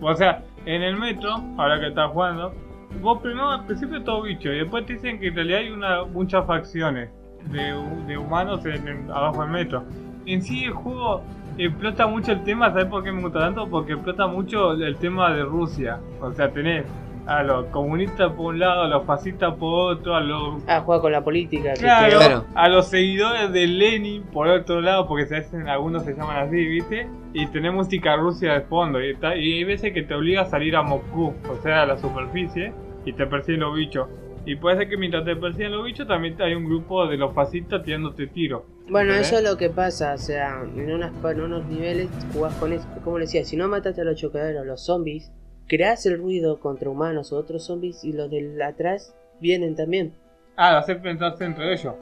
O 0.00 0.14
sea, 0.14 0.42
en 0.66 0.82
el 0.82 0.96
metro, 0.96 1.30
ahora 1.58 1.78
que 1.80 1.88
estás 1.88 2.10
jugando, 2.10 2.54
vos 3.00 3.20
primero 3.22 3.50
al 3.50 3.64
principio 3.66 4.02
todo 4.02 4.22
bicho 4.22 4.52
y 4.52 4.58
después 4.58 4.84
te 4.86 4.94
dicen 4.94 5.18
que 5.20 5.28
en 5.28 5.34
realidad 5.34 5.58
hay 5.60 5.70
una, 5.70 6.04
muchas 6.04 6.46
facciones 6.46 7.08
de, 7.50 7.74
hu- 7.74 8.06
de 8.06 8.18
humanos 8.18 8.64
en, 8.66 8.86
en- 8.88 9.10
abajo 9.10 9.42
del 9.42 9.50
metro. 9.50 9.84
En 10.26 10.40
sí 10.42 10.64
el 10.64 10.72
juego 10.72 11.22
explota 11.58 12.06
mucho 12.06 12.32
el 12.32 12.42
tema, 12.44 12.68
¿sabes 12.70 12.86
por 12.86 13.02
qué 13.04 13.12
me 13.12 13.20
gusta 13.22 13.40
tanto? 13.40 13.68
Porque 13.68 13.92
explota 13.94 14.26
mucho 14.26 14.72
el 14.72 14.96
tema 14.96 15.32
de 15.34 15.42
Rusia. 15.44 16.00
O 16.20 16.32
sea, 16.32 16.50
tenés 16.50 16.84
a 17.24 17.42
los 17.44 17.66
comunistas 17.66 18.32
por 18.32 18.46
un 18.54 18.58
lado, 18.58 18.82
a 18.82 18.88
los 18.88 19.04
fascistas 19.04 19.54
por 19.54 19.92
otro, 19.92 20.16
a 20.16 20.20
los 20.20 20.60
Ah, 20.66 20.80
juega 20.84 21.00
con 21.02 21.12
la 21.12 21.22
política. 21.22 21.72
Claro, 21.78 22.18
Claro. 22.18 22.44
a 22.54 22.68
los 22.68 22.88
seguidores 22.88 23.52
de 23.52 23.66
Lenin 23.68 24.24
por 24.24 24.48
otro 24.48 24.80
lado, 24.80 25.06
porque 25.06 25.26
se 25.26 25.36
hacen, 25.36 25.68
algunos 25.68 26.02
se 26.04 26.14
llaman 26.14 26.38
así, 26.48 26.56
¿viste? 26.66 27.06
Y 27.32 27.46
tenés 27.46 27.72
música 27.72 28.16
rusia 28.16 28.54
de 28.54 28.60
fondo, 28.62 29.00
y, 29.00 29.10
está- 29.10 29.36
y 29.36 29.52
hay 29.58 29.64
veces 29.64 29.92
que 29.92 30.02
te 30.02 30.14
obliga 30.14 30.42
a 30.42 30.46
salir 30.46 30.74
a 30.74 30.82
Moscú, 30.82 31.32
o 31.48 31.62
sea, 31.62 31.82
a 31.82 31.86
la 31.86 31.96
superficie, 31.96 32.72
y 33.04 33.12
te 33.12 33.24
persiguen 33.26 33.60
los 33.60 33.74
bichos. 33.76 34.08
Y 34.44 34.56
puede 34.56 34.76
ser 34.78 34.88
que 34.88 34.96
mientras 34.96 35.24
te 35.24 35.36
persiguen 35.36 35.72
los 35.72 35.84
bichos, 35.84 36.06
también 36.08 36.40
hay 36.42 36.54
un 36.54 36.64
grupo 36.64 37.06
de 37.06 37.16
los 37.16 37.32
fascistas 37.32 37.82
tirándote 37.84 38.26
tiros. 38.26 38.62
Bueno, 38.88 39.10
¿Entendés? 39.12 39.28
eso 39.28 39.36
es 39.38 39.44
lo 39.44 39.56
que 39.56 39.70
pasa, 39.70 40.14
o 40.14 40.18
sea, 40.18 40.62
en, 40.62 40.92
unas, 40.92 41.12
en 41.24 41.40
unos 41.40 41.64
niveles 41.66 42.08
jugás 42.32 42.54
con 42.54 42.72
eso. 42.72 42.86
Como 43.04 43.18
le 43.18 43.26
decía, 43.26 43.44
si 43.44 43.56
no 43.56 43.68
mataste 43.68 44.00
a 44.00 44.04
los 44.04 44.16
chocaderos, 44.16 44.66
los 44.66 44.84
zombies, 44.84 45.30
creas 45.68 46.04
el 46.06 46.18
ruido 46.18 46.58
contra 46.58 46.90
humanos 46.90 47.32
o 47.32 47.38
otros 47.38 47.64
zombies 47.64 48.04
y 48.04 48.12
los 48.12 48.30
de 48.30 48.62
atrás 48.64 49.14
vienen 49.40 49.76
también. 49.76 50.12
Ah, 50.56 50.78
hacer 50.78 51.00
pensarse 51.00 51.44
entre 51.44 51.72
ellos. 51.72 51.94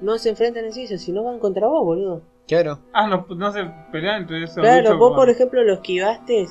No 0.00 0.18
se 0.18 0.30
enfrentan 0.30 0.64
en 0.64 0.72
sí, 0.72 0.86
sino 0.86 1.24
van 1.24 1.40
contra 1.40 1.66
vos, 1.66 1.84
boludo. 1.84 2.22
Claro. 2.46 2.78
Ah, 2.92 3.06
no, 3.08 3.26
no 3.36 3.52
se 3.52 3.60
pelean 3.92 4.22
entre 4.22 4.44
esos 4.44 4.58
Claro, 4.58 4.82
bichos 4.82 4.98
vos 4.98 5.14
por 5.14 5.28
ejemplo 5.28 5.62
lo 5.64 5.74
esquivaste 5.74 6.46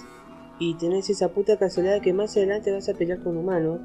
y 0.60 0.76
tenés 0.78 1.10
esa 1.10 1.30
puta 1.30 1.58
casualidad 1.58 2.02
que 2.02 2.14
más 2.14 2.36
adelante 2.38 2.72
vas 2.72 2.88
a 2.90 2.94
pelear 2.94 3.24
con 3.24 3.38
humanos. 3.38 3.80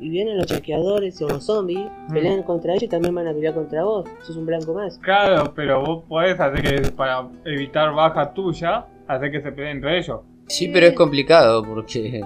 Y 0.00 0.10
vienen 0.10 0.36
los 0.36 0.46
chequeadores 0.46 1.20
o 1.22 1.28
los 1.28 1.44
zombies, 1.44 1.80
Mm. 2.08 2.12
pelean 2.12 2.42
contra 2.44 2.72
ellos 2.72 2.84
y 2.84 2.88
también 2.88 3.14
van 3.14 3.26
a 3.26 3.32
pelear 3.32 3.54
contra 3.54 3.84
vos. 3.84 4.08
Sos 4.22 4.36
un 4.36 4.46
blanco 4.46 4.72
más. 4.74 4.98
Claro, 4.98 5.52
pero 5.54 5.82
vos 5.84 6.04
podés 6.08 6.38
hacer 6.38 6.62
que, 6.62 6.90
para 6.92 7.28
evitar 7.44 7.92
baja 7.94 8.32
tuya, 8.32 8.86
hacer 9.06 9.30
que 9.32 9.40
se 9.42 9.50
peleen 9.52 9.78
entre 9.78 9.98
ellos. 9.98 10.20
Sí, 10.46 10.68
pero 10.72 10.86
es 10.86 10.94
complicado 10.94 11.62
porque 11.64 12.22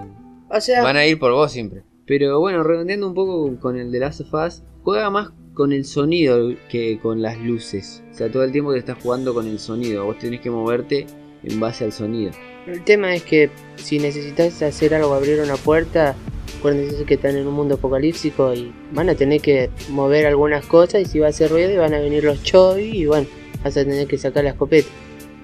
O 0.51 0.61
sea, 0.61 0.83
van 0.83 0.97
a 0.97 1.07
ir 1.07 1.19
por 1.19 1.33
vos 1.33 1.51
siempre. 1.51 1.83
Pero 2.07 2.41
bueno, 2.41 2.63
redondeando 2.63 3.07
un 3.09 3.15
poco 3.15 3.59
con 3.61 3.79
el 3.79 3.91
de 3.91 3.99
Last 4.01 4.21
of 4.21 4.35
Us, 4.35 4.63
juega 4.83 5.09
más 5.09 5.31
con 5.55 5.73
el 5.73 5.85
sonido 5.85 6.51
que 6.69 6.99
con 7.01 7.23
las 7.23 7.39
luces. 7.39 8.03
O 8.11 8.15
sea, 8.15 8.31
todo 8.31 8.43
el 8.45 8.53
tiempo 8.53 8.73
que 8.73 8.79
estás 8.79 8.99
jugando 9.03 9.33
con 9.35 9.47
el 9.47 9.59
sonido. 9.59 10.05
Vos 10.05 10.19
tenés 10.19 10.41
que 10.41 10.51
moverte 10.51 11.07
en 11.43 11.59
base 11.61 11.85
al 11.85 11.93
sonido. 11.93 12.33
El 12.67 12.83
tema 12.85 13.15
es 13.15 13.23
que 13.23 13.51
si 13.77 13.99
necesitas 13.99 14.63
hacer 14.63 14.95
algo, 14.95 15.15
abrir 15.15 15.41
una 15.41 15.57
puerta, 15.57 16.15
acuérdense 16.59 17.05
que 17.05 17.15
están 17.15 17.37
en 17.37 17.47
un 17.47 17.55
mundo 17.55 17.75
apocalíptico 17.75 18.55
y 18.55 18.73
van 18.93 19.09
a 19.09 19.15
tener 19.15 19.41
que 19.41 19.71
mover 19.91 20.27
algunas 20.27 20.65
cosas 20.67 21.03
y 21.03 21.05
si 21.07 21.19
va 21.19 21.27
a 21.27 21.31
hacer 21.31 21.51
ruido 21.51 21.81
van 21.81 21.95
a 21.95 21.99
venir 21.99 22.25
los 22.25 22.43
chovis 22.43 22.95
y 22.95 23.07
bueno, 23.07 23.27
vas 23.65 23.77
a 23.77 23.85
tener 23.85 24.07
que 24.07 24.19
sacar 24.19 24.45
la 24.45 24.51
escopeta. 24.51 24.89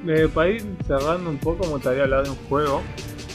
Eh, 0.07 0.29
para 0.33 0.51
ir 0.51 0.63
cerrando 0.87 1.29
un 1.29 1.39
poco, 1.39 1.65
me 1.65 1.73
gustaría 1.73 2.05
hablar 2.05 2.25
de 2.25 2.31
un 2.31 2.37
juego 2.49 2.83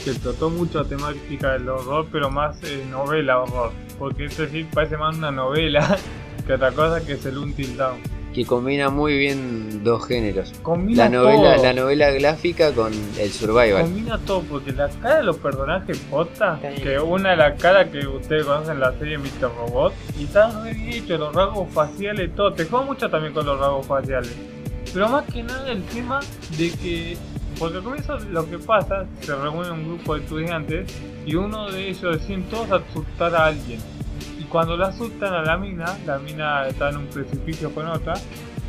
que 0.04 0.12
trató 0.12 0.50
mucho 0.50 0.82
la 0.82 0.88
temática 0.88 1.52
del 1.52 1.68
horror, 1.68 2.06
pero 2.10 2.30
más 2.30 2.56
eh, 2.62 2.84
novela 2.90 3.42
horror. 3.42 3.72
Porque 3.98 4.26
es 4.26 4.36
decir, 4.36 4.66
parece 4.72 4.96
más 4.96 5.16
una 5.16 5.30
novela 5.30 5.98
que 6.46 6.54
otra 6.54 6.72
cosa 6.72 7.04
que 7.04 7.12
es 7.12 7.26
el 7.26 7.38
Until 7.38 7.76
Dawn. 7.76 7.98
Que 8.34 8.44
combina 8.44 8.90
muy 8.90 9.16
bien 9.16 9.84
dos 9.84 10.08
géneros. 10.08 10.52
Combina 10.62 11.04
La 11.04 11.08
novela, 11.08 11.54
todo. 11.54 11.62
la 11.62 11.72
novela 11.72 12.10
gráfica 12.10 12.72
con 12.72 12.92
el 12.92 13.30
survival. 13.30 13.82
Combina 13.82 14.18
todo, 14.18 14.42
porque 14.42 14.72
la 14.72 14.88
cara 14.88 15.18
de 15.18 15.22
los 15.22 15.36
personajes 15.36 15.96
posta, 16.10 16.58
que 16.82 16.98
una 16.98 17.32
es 17.32 17.38
la 17.38 17.54
cara 17.54 17.88
que 17.88 18.04
ustedes 18.06 18.44
conocen 18.44 18.74
en 18.74 18.80
la 18.80 18.92
serie 18.98 19.18
Mr. 19.18 19.52
Robot, 19.56 19.94
y 20.18 20.24
está 20.24 20.50
re 20.62 20.74
bien 20.74 20.88
hecho, 20.94 21.16
los 21.16 21.32
rasgos 21.32 21.72
faciales, 21.72 22.34
todo. 22.34 22.52
Te 22.52 22.64
juega 22.64 22.84
mucho 22.84 23.08
también 23.08 23.32
con 23.32 23.46
los 23.46 23.56
rasgos 23.58 23.86
faciales. 23.86 24.34
Pero 24.92 25.08
más 25.08 25.24
que 25.32 25.42
nada 25.44 25.70
el 25.70 25.82
tema 25.84 26.18
de 26.58 26.70
que, 26.72 27.16
porque 27.58 27.78
al 27.78 27.84
comienzo 27.84 28.18
lo 28.18 28.50
que 28.50 28.58
pasa, 28.58 29.06
se 29.20 29.34
reúne 29.34 29.70
un 29.70 29.84
grupo 29.84 30.14
de 30.16 30.22
estudiantes 30.22 30.92
y 31.24 31.36
uno 31.36 31.70
de 31.70 31.88
ellos 31.90 32.18
deciden 32.18 32.42
todos 32.44 32.70
asustar 32.72 33.34
a 33.36 33.46
alguien. 33.46 33.78
Cuando 34.54 34.76
la 34.76 34.86
asustan 34.86 35.34
a 35.34 35.42
la 35.42 35.56
mina, 35.56 35.98
la 36.06 36.16
mina 36.20 36.68
está 36.68 36.90
en 36.90 36.98
un 36.98 37.06
precipicio 37.08 37.74
con 37.74 37.88
otra, 37.88 38.14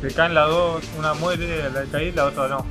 se 0.00 0.12
caen 0.12 0.34
las 0.34 0.48
dos, 0.48 0.82
una 0.98 1.14
muere 1.14 1.62
al 1.62 1.88
caer 1.88 2.08
y 2.08 2.12
la 2.12 2.24
otra 2.24 2.48
no. 2.48 2.66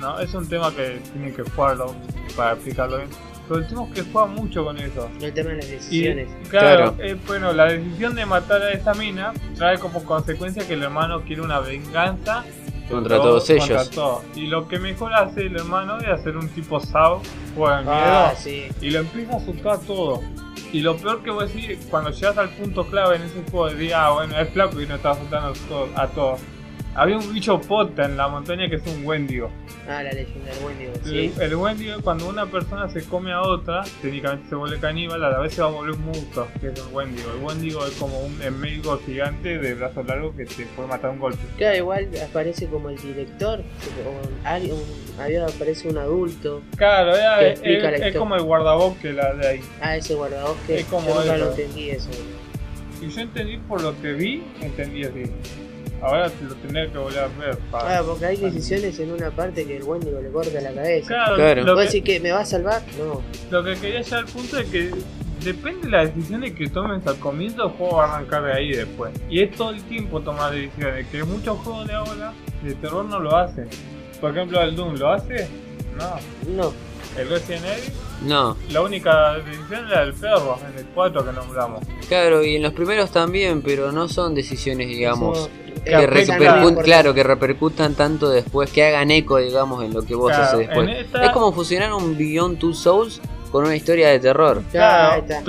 No, 0.00 0.18
es 0.18 0.34
un 0.34 0.48
tema 0.48 0.74
que 0.74 1.00
tienen 1.12 1.32
que 1.32 1.44
jugarlo 1.44 1.94
para 2.36 2.54
explicarlo 2.54 2.96
bien. 2.96 3.08
Pero 3.46 3.60
el 3.60 3.68
tema 3.68 3.84
es 3.84 3.94
que 3.94 4.02
juega 4.10 4.26
mucho 4.26 4.64
con 4.64 4.76
eso. 4.78 5.08
El 5.20 5.32
tema 5.32 5.50
de 5.50 5.56
las 5.58 5.66
Y 5.66 5.70
decisiones. 5.70 6.28
claro, 6.50 6.94
Claro. 6.94 7.08
eh, 7.08 7.16
bueno, 7.28 7.52
la 7.52 7.66
decisión 7.66 8.16
de 8.16 8.26
matar 8.26 8.60
a 8.62 8.72
esa 8.72 8.94
mina 8.94 9.32
trae 9.54 9.78
como 9.78 10.02
consecuencia 10.04 10.66
que 10.66 10.74
el 10.74 10.82
hermano 10.82 11.20
quiere 11.22 11.42
una 11.42 11.60
venganza 11.60 12.42
Contra 12.90 13.16
todo- 13.18 13.26
todos 13.28 13.50
ellos. 13.50 13.68
contra 13.68 13.84
todo. 13.94 14.22
Y 14.34 14.48
lo 14.48 14.66
que 14.66 14.80
mejor 14.80 15.14
hace 15.14 15.42
el 15.46 15.54
hermano 15.54 15.98
es 15.98 16.08
hacer 16.08 16.36
un 16.36 16.48
tipo 16.48 16.80
Sao, 16.80 17.22
juega 17.54 17.78
en 17.78 17.84
miedo, 17.84 17.96
Ah, 18.00 18.32
sí. 18.36 18.64
y 18.80 18.90
lo 18.90 18.98
empieza 18.98 19.34
a 19.34 19.36
asustar 19.36 19.78
todo. 19.86 20.20
Y 20.76 20.82
lo 20.82 20.94
peor 20.94 21.22
que 21.22 21.30
voy 21.30 21.44
a 21.44 21.46
decir, 21.46 21.78
cuando 21.88 22.10
llegas 22.10 22.36
al 22.36 22.50
punto 22.50 22.86
clave 22.86 23.16
en 23.16 23.22
ese 23.22 23.42
juego, 23.50 23.74
de 23.74 23.94
ah, 23.94 24.10
bueno, 24.10 24.38
es 24.38 24.46
flaco 24.50 24.78
y 24.78 24.86
no 24.86 24.96
está 24.96 25.12
asustando 25.12 25.54
a 25.96 26.06
todos-. 26.08 26.40
Había 26.94 27.16
un 27.16 27.32
bicho 27.32 27.58
pota 27.58 28.04
en 28.04 28.18
la 28.18 28.28
montaña 28.28 28.68
que 28.68 28.76
es 28.76 28.86
un 28.86 29.06
Wendigo. 29.06 29.50
Ah, 29.88 30.02
la 30.02 30.12
leyenda 30.12 30.52
del 30.52 30.64
Wendigo, 30.64 30.92
El, 30.92 31.02
sí. 31.02 31.32
el 31.40 31.54
Wendigo, 31.54 32.02
cuando 32.02 32.28
una 32.28 32.44
persona 32.44 32.90
se 32.90 33.02
come 33.04 33.32
a 33.32 33.40
otra, 33.40 33.84
técnicamente 34.02 34.50
se 34.50 34.54
vuelve 34.54 34.78
caníbal, 34.78 35.24
a 35.24 35.30
la 35.30 35.38
vez 35.38 35.54
se 35.54 35.62
va 35.62 35.68
a 35.68 35.70
volver 35.70 35.94
un 35.94 36.04
monstruo, 36.04 36.46
que 36.60 36.68
es 36.68 36.78
el 36.78 36.92
Wendigo. 36.92 37.30
El 37.32 37.42
Wendigo 37.42 37.86
es 37.86 37.94
como 37.94 38.18
un 38.20 38.34
enemigo 38.42 38.98
gigante 38.98 39.56
de 39.56 39.72
brazos 39.72 40.06
largos 40.06 40.36
que 40.36 40.44
te 40.44 40.66
puede 40.76 40.88
matar 40.88 41.08
un 41.08 41.20
golpe. 41.20 41.38
Claro, 41.56 41.74
igual 41.74 42.08
aparece 42.22 42.66
como 42.66 42.90
el 42.90 42.98
director, 42.98 43.60
o 43.60 44.46
alguien, 44.46 44.74
un, 44.74 45.05
había 45.18 45.44
aparece 45.46 45.88
un 45.88 45.98
adulto. 45.98 46.62
Claro, 46.76 47.14
era- 47.16 47.38
Que 47.38 47.46
es, 47.46 47.52
explica 47.52 47.82
la 47.82 47.88
es 47.90 47.94
historia. 47.96 48.18
como 48.18 48.34
el 48.36 48.42
guardabosque 48.42 49.12
la 49.12 49.34
de 49.34 49.46
ahí. 49.48 49.60
Ah, 49.80 49.96
ese 49.96 50.14
guardabosque. 50.14 50.80
Es 50.80 50.84
como 50.86 51.08
yo 51.08 51.14
nunca 51.20 51.36
lo 51.36 51.50
entendí 51.50 51.90
eso. 51.90 52.10
Y 53.02 53.08
yo 53.08 53.20
entendí 53.20 53.58
por 53.58 53.82
lo 53.82 54.00
que 54.00 54.12
vi, 54.12 54.42
entendí 54.60 55.04
así. 55.04 55.24
Ahora 56.02 56.30
lo 56.46 56.54
tendré 56.56 56.90
que 56.90 56.98
volver 56.98 57.18
a 57.20 57.28
ver. 57.28 57.58
para- 57.70 57.98
Ah, 57.98 58.02
porque 58.06 58.26
hay 58.26 58.36
decisiones 58.36 58.98
en 59.00 59.12
una 59.12 59.30
parte 59.30 59.64
que 59.66 59.76
el 59.78 59.82
Wendigo 59.82 60.20
le 60.20 60.28
corta 60.30 60.60
la 60.60 60.72
cabeza. 60.72 61.08
Claro, 61.08 61.36
Claro. 61.36 61.62
Lo, 61.64 61.74
¿Vos 61.74 61.80
que, 61.80 61.86
decís 61.86 62.04
que 62.04 62.20
me 62.20 62.32
va 62.32 62.40
a 62.40 62.44
salvar? 62.44 62.82
No. 62.98 63.22
lo 63.50 63.64
que 63.64 63.74
quería 63.80 64.02
llegar 64.02 64.20
al 64.20 64.26
punto 64.26 64.58
es 64.58 64.66
que 64.68 64.90
depende 65.42 65.86
de 65.86 65.90
las 65.90 66.14
decisiones 66.14 66.52
que 66.52 66.68
tomes 66.68 67.06
al 67.06 67.16
comienzo, 67.18 67.64
el 67.64 67.70
juego 67.70 67.96
va 67.96 68.06
a 68.06 68.16
arrancar 68.16 68.44
de 68.44 68.52
ahí 68.52 68.72
después. 68.72 69.12
Y 69.30 69.40
es 69.42 69.52
todo 69.56 69.70
el 69.70 69.82
tiempo 69.84 70.20
tomar 70.20 70.52
decisiones, 70.52 71.06
que 71.08 71.24
muchos 71.24 71.58
juegos 71.60 71.86
de 71.86 71.94
ahora 71.94 72.32
de 72.62 72.74
terror 72.74 73.04
no 73.04 73.18
lo 73.18 73.34
hacen. 73.36 73.66
Por 74.20 74.30
ejemplo, 74.30 74.60
el 74.62 74.74
Doom 74.74 74.94
lo 74.96 75.12
hace, 75.12 75.48
no. 75.96 76.54
No. 76.64 76.72
El 77.18 77.28
Resident 77.30 77.64
Evil, 77.64 77.92
No, 78.22 78.56
la 78.70 78.82
única 78.82 79.34
decisión 79.34 79.86
era 79.88 80.02
el 80.02 80.12
perro, 80.14 80.58
en 80.70 80.78
el 80.78 80.84
4 80.94 81.24
que 81.24 81.32
nombramos. 81.32 81.80
claro, 82.08 82.42
y 82.44 82.56
en 82.56 82.62
los 82.62 82.72
primeros 82.74 83.10
también, 83.10 83.62
pero 83.62 83.90
no 83.92 84.08
son 84.08 84.34
decisiones, 84.34 84.88
digamos, 84.88 85.38
Eso, 85.38 85.50
que 85.76 85.82
Que 85.90 85.94
afectan 85.94 86.42
es 86.42 86.48
repercu- 86.48 86.72
muy 86.74 86.82
claro, 86.82 87.14
que 87.14 87.22
repercutan 87.22 87.94
tanto 87.94 88.28
después, 88.28 88.70
que 88.70 88.84
hagan 88.84 89.10
eco, 89.10 89.38
digamos, 89.38 89.82
en 89.84 89.94
lo 89.94 90.02
que 90.02 90.14
vos 90.14 90.28
Claro, 90.30 90.44
haces 90.44 90.58
después. 90.58 90.90
esta- 90.90 91.24
Es 91.24 91.30
como 91.30 91.52
fusionar 91.52 91.92
un 91.94 92.18
Beyond 92.18 92.58
Two 92.58 92.74
Souls 92.74 93.20
con 93.50 93.64
una 93.64 93.76
historia 93.76 94.08
de 94.08 94.18
terror. 94.20 94.62
Claro, 94.70 95.22
Claro, 95.22 95.22
está. 95.22 95.42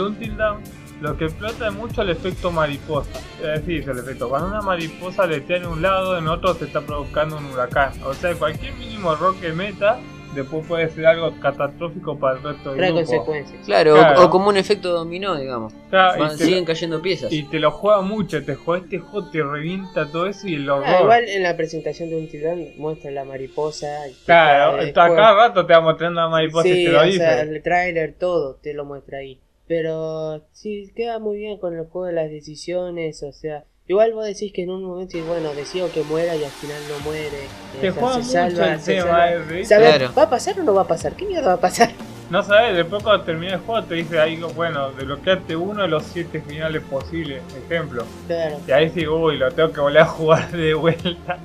Lo 1.01 1.15
que 1.17 1.25
explota 1.25 1.67
es 1.67 1.73
mucho 1.73 2.01
el 2.01 2.09
efecto 2.09 2.51
mariposa. 2.51 3.19
Es 3.39 3.65
decir, 3.65 3.87
el 3.89 3.99
efecto. 3.99 4.29
Cuando 4.29 4.47
una 4.47 4.61
mariposa 4.61 5.27
le 5.27 5.43
en 5.47 5.65
un 5.67 5.81
lado, 5.81 6.17
en 6.17 6.27
otro 6.27 6.53
se 6.55 6.65
está 6.65 6.81
provocando 6.81 7.37
un 7.37 7.45
huracán. 7.45 7.91
O 8.03 8.13
sea, 8.13 8.33
cualquier 8.33 8.73
mínimo 8.73 9.13
error 9.13 9.35
que 9.39 9.51
meta, 9.53 9.99
después 10.33 10.65
puede 10.67 10.89
ser 10.89 11.05
algo 11.05 11.31
catastrófico 11.39 12.17
para 12.17 12.37
el 12.37 12.43
resto 12.43 12.69
del 12.69 12.77
Trae 12.79 12.91
grupo. 12.91 13.05
consecuencias. 13.05 13.65
Claro, 13.65 13.93
o- 13.93 13.97
Claro. 13.97 14.25
O, 14.25 14.29
como 14.31 14.49
un 14.49 14.57
efecto 14.57 14.91
dominó, 14.91 15.35
digamos. 15.35 15.73
Claro, 15.89 16.19
Van- 16.19 16.33
y, 16.33 16.37
te 16.37 16.43
siguen 16.45 16.59
lo, 16.61 16.65
cayendo 16.65 17.01
piezas. 17.01 17.31
y 17.31 17.43
te 17.43 17.59
lo 17.59 17.69
juega 17.71 18.01
mucho, 18.01 18.43
te 18.43 18.55
juega 18.55 18.83
este 18.83 18.97
juego, 18.99 19.29
te 19.29 19.43
revienta 19.43 20.07
todo 20.11 20.25
eso 20.27 20.47
y 20.47 20.55
el 20.55 20.69
horror. 20.69 20.85
Ah, 20.87 20.99
igual 21.01 21.29
en 21.29 21.43
la 21.43 21.55
presentación 21.55 22.09
de 22.09 22.17
un 22.17 22.27
tirán 22.27 22.65
muestra 22.77 23.11
la 23.11 23.23
mariposa. 23.23 23.87
Claro, 24.25 24.81
a 24.81 24.91
cada 24.91 25.33
rato 25.35 25.65
te 25.65 25.73
va 25.73 25.81
mostrando 25.81 26.21
la 26.21 26.27
mariposa 26.29 26.67
y 26.67 26.85
te 26.85 26.91
lo 26.91 26.99
o 27.01 27.03
dice. 27.03 27.17
sea, 27.19 27.41
el 27.41 27.61
trailer, 27.61 28.15
todo 28.17 28.55
te 28.55 28.73
lo 28.73 28.83
muestra 28.83 29.19
ahí. 29.19 29.39
Pero 29.67 30.45
sí, 30.53 30.91
queda 30.95 31.19
muy 31.19 31.37
bien 31.37 31.57
con 31.59 31.75
el 31.77 31.85
juego 31.85 32.07
de 32.07 32.13
las 32.13 32.29
decisiones, 32.29 33.23
o 33.23 33.31
sea... 33.31 33.65
Igual 33.89 34.11
vos 34.13 34.25
decís 34.25 34.51
que 34.51 34.63
en 34.63 34.69
un 34.69 34.83
momento, 34.83 35.17
y 35.17 35.21
bueno, 35.21 35.53
decido 35.53 35.89
que 35.89 36.03
muera 36.03 36.35
y 36.35 36.43
al 36.43 36.51
final 36.51 36.77
no 36.89 36.99
muere. 37.05 37.37
Te 37.79 37.89
o 37.89 37.93
sea, 37.93 38.01
juega 38.01 38.13
se 38.15 38.19
mucho 38.19 38.31
salva, 38.57 38.73
el 38.73 38.79
se 38.81 38.93
tema 38.95 39.07
salva. 39.07 39.33
ese. 39.33 39.63
Saber, 39.65 39.95
Claro. 39.97 40.13
¿va 40.17 40.21
a 40.23 40.29
pasar 40.29 40.59
o 40.59 40.63
no 40.63 40.73
va 40.73 40.81
a 40.81 40.87
pasar? 40.87 41.13
¿Qué 41.15 41.25
mierda 41.25 41.47
va 41.47 41.53
a 41.53 41.61
pasar? 41.61 41.91
No 42.29 42.43
sabes, 42.43 42.75
después 42.75 43.01
cuando 43.01 43.23
termina 43.23 43.53
el 43.53 43.59
juego 43.61 43.85
te 43.85 43.95
dice 43.95 44.19
ahí, 44.19 44.37
bueno, 44.53 44.91
desbloqueate 44.91 45.55
uno 45.55 45.83
de 45.83 45.87
los 45.87 46.03
siete 46.03 46.41
finales 46.41 46.83
posibles, 46.83 47.41
ejemplo. 47.65 48.03
Claro. 48.27 48.57
Y 48.67 48.71
ahí 48.73 48.89
sí, 48.89 49.07
uy, 49.07 49.37
lo 49.37 49.49
tengo 49.53 49.71
que 49.71 49.79
volver 49.79 50.01
a 50.01 50.05
jugar 50.07 50.51
de 50.51 50.73
vuelta. 50.73 51.39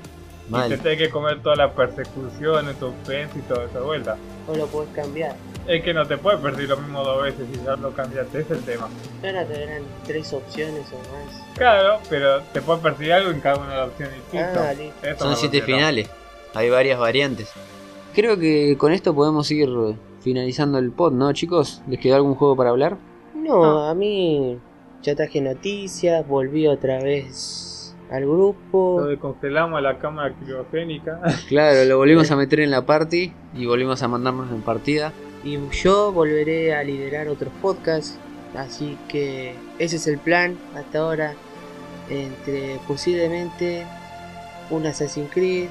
Y 0.49 0.69
te 0.69 0.79
tenés 0.79 0.99
que 0.99 1.11
comer 1.11 1.41
toda 1.41 1.55
la 1.55 1.73
persecución, 1.73 2.69
el 2.69 2.75
suspense 2.75 3.39
y 3.39 3.43
todo 3.43 3.65
eso 3.65 3.79
de 3.79 3.85
vuelta. 3.87 4.17
O 4.49 4.57
lo 4.57 4.67
podés 4.67 4.91
cambiar. 4.95 5.37
Es 5.67 5.83
que 5.85 5.95
no 5.95 6.05
te 6.07 6.19
puedes 6.19 6.41
perder 6.41 6.69
lo 6.69 6.77
mismo 6.79 7.05
dos 7.05 7.23
veces 7.23 7.47
y 7.53 7.65
ya 7.65 7.77
lo 7.77 7.93
cambiaste, 7.93 8.41
es 8.41 8.51
el 8.51 8.63
tema. 8.65 8.89
Ahora 9.25 9.47
te 9.47 9.61
darán 9.61 9.83
tres 10.05 10.33
opciones 10.33 10.87
o 10.93 10.97
más. 11.13 11.43
Claro, 11.57 12.01
pero 12.11 12.41
te 12.53 12.61
puedes 12.61 12.83
perder 12.83 13.13
algo 13.13 13.31
en 13.31 13.41
cada 13.41 13.59
una 13.59 13.71
de 13.71 13.77
las 13.77 13.89
opciones 13.89 14.15
distintas. 14.17 14.77
Ah, 15.05 15.15
Son 15.19 15.37
siete 15.37 15.63
finales. 15.63 16.11
Hay 16.55 16.69
varias 16.69 16.99
variantes. 16.99 17.51
Creo 18.15 18.37
que 18.39 18.77
con 18.77 18.93
esto 18.93 19.15
podemos 19.15 19.51
ir 19.53 19.69
finalizando 20.21 20.79
el 20.79 20.91
pod, 20.91 21.13
¿no, 21.13 21.33
chicos? 21.33 21.81
¿Les 21.89 22.01
quedó 22.01 22.17
algún 22.17 22.35
juego 22.35 22.57
para 22.57 22.71
hablar? 22.71 22.97
No, 23.35 23.89
a 23.89 23.95
mí 23.95 24.59
ya 25.03 25.15
traje 25.15 25.41
noticias, 25.41 26.27
volví 26.27 26.67
otra 26.67 27.03
vez 27.03 27.72
al 28.13 28.25
grupo. 28.25 29.01
Lo 29.01 29.07
descongelamos 29.07 29.79
a 29.79 29.81
la 29.81 29.99
cámara 29.99 30.35
criogénica. 30.35 31.21
Claro, 31.49 31.85
lo 31.85 31.97
volvimos 31.97 32.31
a 32.31 32.37
meter 32.37 32.61
en 32.61 32.71
la 32.71 32.85
party 32.85 33.33
y 33.55 33.67
volvimos 33.67 34.03
a 34.03 34.09
mandarnos 34.09 34.51
en 34.51 34.61
partida. 34.63 35.13
Y 35.45 35.59
yo 35.71 36.13
volveré 36.13 36.75
a 36.75 36.83
liderar 36.85 37.29
otros 37.29 37.53
podcasts. 37.61 38.19
Así 38.55 38.99
que 39.09 39.55
ese 39.79 39.97
es 39.97 40.07
el 40.07 40.19
plan 40.19 40.59
hasta 40.77 40.99
ahora. 40.99 41.35
Entre 42.11 42.79
posiblemente 42.87 43.87
un 44.71 44.87
Assassin's 44.87 45.31
Creed 45.33 45.69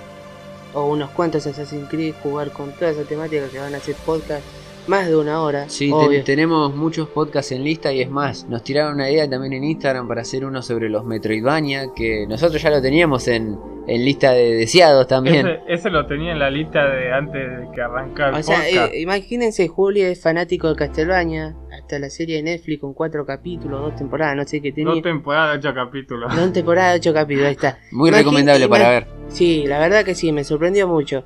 o 0.73 0.87
unos 0.87 1.11
cuantos 1.11 1.45
Assassin's 1.45 1.89
Creed, 1.89 2.15
jugar 2.23 2.51
con 2.51 2.71
toda 2.71 2.91
esa 2.91 3.03
temática 3.03 3.47
que 3.49 3.59
van 3.59 3.75
a 3.75 3.79
ser 3.79 3.95
podcast 4.05 4.43
más 4.91 5.07
de 5.07 5.15
una 5.15 5.41
hora. 5.41 5.67
Sí, 5.69 5.91
te- 6.09 6.19
tenemos 6.21 6.75
muchos 6.75 7.07
podcasts 7.09 7.51
en 7.53 7.63
lista 7.63 7.91
y 7.93 8.01
es 8.01 8.09
más, 8.09 8.45
nos 8.49 8.61
tiraron 8.63 8.95
una 8.95 9.09
idea 9.09 9.27
también 9.29 9.53
en 9.53 9.63
Instagram 9.63 10.07
para 10.07 10.21
hacer 10.21 10.45
uno 10.45 10.61
sobre 10.61 10.89
los 10.89 11.05
Metroidvania, 11.05 11.87
que 11.95 12.27
nosotros 12.27 12.61
ya 12.61 12.69
lo 12.69 12.81
teníamos 12.81 13.27
en, 13.27 13.57
en 13.87 14.05
lista 14.05 14.31
de 14.33 14.53
deseados 14.55 15.07
también. 15.07 15.47
ese, 15.47 15.59
ese 15.67 15.89
lo 15.89 16.05
tenía 16.05 16.33
en 16.33 16.39
la 16.39 16.49
lista 16.51 16.85
de 16.87 17.11
antes 17.11 17.33
de 17.41 17.67
que 17.73 17.81
arrancara 17.81 18.37
O 18.37 18.43
sea, 18.43 18.67
eh, 18.67 18.99
imagínense, 19.01 19.67
Julio 19.67 20.05
es 20.07 20.21
fanático 20.21 20.67
de 20.69 20.75
Castlevania, 20.75 21.55
hasta 21.75 21.97
la 21.97 22.09
serie 22.09 22.35
de 22.37 22.43
Netflix 22.43 22.81
con 22.81 22.93
cuatro 22.93 23.25
capítulos, 23.25 23.81
dos 23.81 23.95
temporadas, 23.95 24.35
no 24.35 24.43
sé 24.45 24.61
qué 24.61 24.71
tenía. 24.71 24.93
Dos 24.93 25.01
temporadas, 25.01 25.57
ocho 25.57 25.73
capítulos. 25.73 26.35
Dos 26.35 26.53
temporadas, 26.53 26.97
ocho 26.97 27.13
capítulos, 27.13 27.47
ahí 27.47 27.53
está. 27.53 27.79
Muy 27.91 28.09
Imagín- 28.09 28.17
recomendable 28.17 28.67
para 28.67 28.89
ver. 28.89 29.07
Sí, 29.29 29.63
la 29.65 29.79
verdad 29.79 30.03
que 30.03 30.13
sí, 30.15 30.31
me 30.33 30.43
sorprendió 30.43 30.87
mucho. 30.87 31.25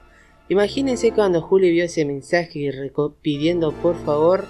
Imagínense 0.50 1.12
cuando 1.12 1.42
Julio 1.42 1.72
vio 1.72 1.86
ese 1.86 2.06
mensaje 2.06 2.72
reco- 2.72 3.14
pidiendo 3.22 3.72
por 3.72 3.96
favor 4.06 4.46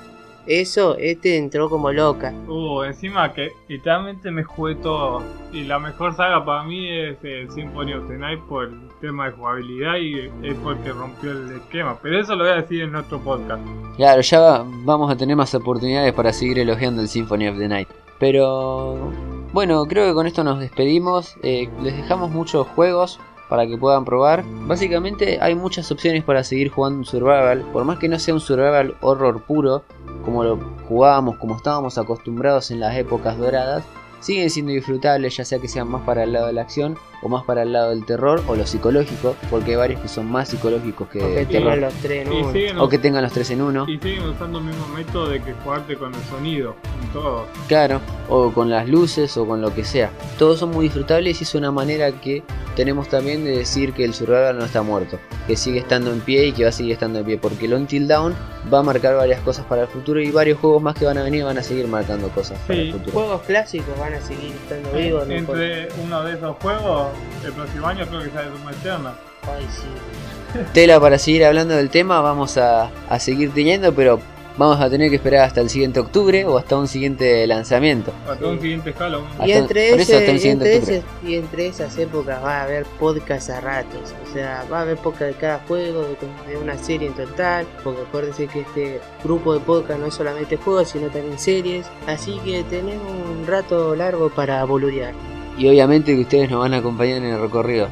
eso, 0.47 0.95
este 0.99 1.37
entró 1.37 1.71
como 1.71 1.91
loca. 1.91 2.31
Uh, 2.47 2.83
encima 2.83 3.33
que 3.33 3.49
literalmente 3.67 4.29
me 4.29 4.43
jugué 4.43 4.75
todo. 4.75 5.23
Y 5.51 5.63
la 5.63 5.79
mejor 5.79 6.15
saga 6.15 6.45
para 6.45 6.63
mí 6.63 6.87
es 6.87 7.17
el 7.23 7.49
Symphony 7.49 7.93
of 7.93 8.07
the 8.07 8.15
Night 8.15 8.39
por 8.47 8.65
el 8.65 8.79
tema 9.01 9.25
de 9.25 9.31
jugabilidad 9.31 9.95
y 9.97 10.19
es 10.47 10.55
porque 10.63 10.91
rompió 10.91 11.31
el 11.31 11.51
esquema. 11.53 11.97
Pero 11.99 12.19
eso 12.19 12.35
lo 12.35 12.43
voy 12.43 12.53
a 12.53 12.61
decir 12.61 12.83
en 12.83 12.95
otro 12.95 13.19
podcast. 13.21 13.59
Claro, 13.95 14.21
ya 14.21 14.39
va- 14.39 14.65
vamos 14.83 15.09
a 15.11 15.17
tener 15.17 15.35
más 15.35 15.55
oportunidades 15.55 16.13
para 16.13 16.31
seguir 16.31 16.59
elogiando 16.59 17.01
el 17.01 17.07
Symphony 17.07 17.47
of 17.47 17.57
the 17.57 17.67
Night. 17.67 17.87
Pero 18.19 19.11
bueno, 19.51 19.83
creo 19.87 20.05
que 20.07 20.13
con 20.13 20.27
esto 20.27 20.43
nos 20.43 20.59
despedimos. 20.59 21.35
Eh, 21.41 21.69
les 21.81 21.95
dejamos 21.97 22.29
muchos 22.29 22.67
juegos 22.67 23.19
para 23.49 23.67
que 23.67 23.77
puedan 23.77 24.05
probar. 24.05 24.43
Básicamente 24.67 25.39
hay 25.41 25.55
muchas 25.55 25.91
opciones 25.91 26.23
para 26.23 26.43
seguir 26.43 26.69
jugando 26.69 26.99
un 26.99 27.05
survival. 27.05 27.61
Por 27.71 27.85
más 27.85 27.99
que 27.99 28.09
no 28.09 28.19
sea 28.19 28.33
un 28.33 28.39
survival 28.39 28.95
horror 29.01 29.41
puro, 29.43 29.83
como 30.23 30.43
lo 30.43 30.59
jugábamos, 30.87 31.37
como 31.37 31.55
estábamos 31.55 31.97
acostumbrados 31.97 32.71
en 32.71 32.79
las 32.79 32.95
épocas 32.95 33.37
doradas, 33.37 33.83
siguen 34.19 34.49
siendo 34.49 34.71
disfrutables, 34.71 35.37
ya 35.37 35.45
sea 35.45 35.59
que 35.59 35.67
sean 35.67 35.87
más 35.87 36.01
para 36.03 36.23
el 36.23 36.33
lado 36.33 36.47
de 36.47 36.53
la 36.53 36.61
acción 36.61 36.97
o 37.25 37.27
más 37.27 37.43
para 37.43 37.63
el 37.63 37.73
lado 37.73 37.89
del 37.89 38.05
terror 38.05 38.43
o 38.47 38.55
lo 38.55 38.67
psicológico, 38.67 39.35
porque 39.49 39.71
hay 39.71 39.77
varios 39.77 39.99
que 39.99 40.07
son 40.07 40.31
más 40.31 40.47
psicológicos 40.49 41.07
que 41.09 41.19
tienen 41.19 41.47
terror. 41.47 41.77
los 41.79 41.93
tres 41.95 42.27
en 42.27 42.33
Y 42.33 42.37
uno. 42.41 42.51
siguen, 42.53 42.77
O 42.77 42.87
que 42.87 42.97
tengan 42.99 43.23
los 43.23 43.31
tres 43.33 43.49
en 43.49 43.61
uno. 43.63 43.85
y 43.89 43.97
siguen 43.97 44.29
usando 44.29 44.59
el 44.59 44.65
mismo 44.65 44.87
método 44.89 45.29
de 45.29 45.41
que 45.41 45.53
jugarte 45.63 45.95
con 45.95 46.13
el 46.13 46.21
sonido. 46.25 46.75
En 47.01 47.09
todo. 47.13 47.47
Claro, 47.67 47.99
o 48.29 48.51
con 48.51 48.69
las 48.69 48.87
luces 48.87 49.35
o 49.37 49.47
con 49.47 49.59
lo 49.59 49.73
que 49.73 49.83
sea. 49.83 50.11
Todos 50.37 50.59
son 50.59 50.69
muy 50.69 50.83
disfrutables 50.85 51.41
y 51.41 51.43
es 51.45 51.55
una 51.55 51.71
manera 51.71 52.11
que 52.11 52.43
tenemos 52.75 53.07
también 53.07 53.43
de 53.43 53.57
decir 53.57 53.93
que 53.93 54.03
el 54.05 54.13
survival 54.13 54.59
no 54.59 54.65
está 54.65 54.83
muerto, 54.83 55.17
que 55.47 55.55
sigue 55.55 55.79
estando 55.79 56.11
en 56.11 56.19
pie 56.19 56.45
y 56.47 56.51
que 56.51 56.63
va 56.63 56.69
a 56.69 56.73
seguir 56.73 56.91
estando 56.91 57.19
en 57.19 57.25
pie, 57.25 57.37
porque 57.39 57.65
el 57.65 57.73
Until 57.73 58.07
Down 58.07 58.35
va 58.71 58.79
a 58.79 58.83
marcar 58.83 59.15
varias 59.15 59.39
cosas 59.41 59.65
para 59.65 59.83
el 59.83 59.87
futuro 59.87 60.19
y 60.21 60.29
varios 60.29 60.59
juegos 60.59 60.81
más 60.83 60.93
que 60.95 61.05
van 61.05 61.17
a 61.17 61.23
venir 61.23 61.43
van 61.45 61.57
a 61.57 61.63
seguir 61.63 61.87
marcando 61.87 62.27
cosas 62.29 62.59
para 62.67 62.73
Sí, 62.75 62.87
el 62.87 62.91
futuro. 62.91 63.11
Juegos 63.13 63.41
clásicos 63.43 63.97
van 63.97 64.13
a 64.15 64.21
seguir 64.21 64.51
estando 64.51 64.91
vivos. 64.91 65.25
no. 65.27 65.33
Entre 65.33 65.87
uno 66.03 66.23
de 66.23 66.33
esos 66.33 66.55
juegos, 66.61 67.07
el 67.43 67.51
próximo 67.53 67.87
año 67.87 68.05
creo 68.07 68.23
que 68.23 68.29
sale 68.31 68.49
Doom 68.49 68.69
Eternal. 68.69 69.13
Ay, 69.43 69.65
sí. 69.69 70.59
Tela 70.73 70.99
para 70.99 71.17
seguir 71.19 71.45
hablando 71.45 71.75
del 71.75 71.89
tema, 71.89 72.21
vamos 72.21 72.57
a, 72.57 72.89
a 73.09 73.19
seguir 73.19 73.51
teniendo, 73.53 73.93
pero 73.93 74.19
vamos 74.57 74.79
a 74.79 74.89
tener 74.89 75.09
que 75.09 75.17
esperar 75.17 75.43
hasta 75.43 75.59
el 75.59 75.69
siguiente 75.69 75.99
octubre 75.99 76.45
o 76.45 76.57
hasta 76.57 76.77
un 76.77 76.87
siguiente 76.87 77.45
lanzamiento. 77.45 78.13
Hasta 78.29 78.47
un 78.47 78.61
siguiente 78.61 78.93
Halloween. 78.93 79.27
Hasta- 79.33 79.47
Y 79.47 79.51
entre, 79.51 79.89
por 79.91 79.99
eso 79.99 80.11
ese- 80.13 80.17
hasta 80.17 80.31
el 80.31 80.37
y, 80.37 80.39
siguiente 80.39 80.75
entre 80.75 80.95
octubre. 80.97 80.97
ese- 81.21 81.29
y 81.29 81.35
entre 81.35 81.67
esas 81.67 81.97
épocas 81.97 82.41
va 82.41 82.59
a 82.61 82.63
haber 82.63 82.85
podcast 82.85 83.49
a 83.49 83.59
ratos. 83.59 84.13
O 84.29 84.33
sea, 84.33 84.63
va 84.71 84.79
a 84.79 84.81
haber 84.83 84.95
podcast 84.97 85.31
de 85.31 85.33
cada 85.33 85.59
juego, 85.67 86.03
de, 86.03 86.51
de 86.51 86.57
una 86.57 86.77
serie 86.77 87.09
en 87.09 87.13
total. 87.15 87.67
Porque 87.83 88.01
acuérdense 88.03 88.47
que 88.47 88.61
este 88.61 89.01
grupo 89.25 89.53
de 89.53 89.59
podcast 89.59 89.99
no 89.99 90.05
es 90.05 90.13
solamente 90.13 90.55
juegos, 90.55 90.87
sino 90.89 91.07
también 91.09 91.37
series. 91.37 91.85
Así 92.07 92.39
que 92.45 92.63
tenemos 92.63 93.03
un 93.11 93.45
rato 93.45 93.93
largo 93.93 94.29
para 94.29 94.63
boludear. 94.63 95.13
Y 95.57 95.67
obviamente 95.67 96.15
que 96.15 96.21
ustedes 96.21 96.49
nos 96.49 96.59
van 96.59 96.73
a 96.73 96.77
acompañar 96.77 97.17
en 97.17 97.25
el 97.25 97.39
recorrido. 97.39 97.87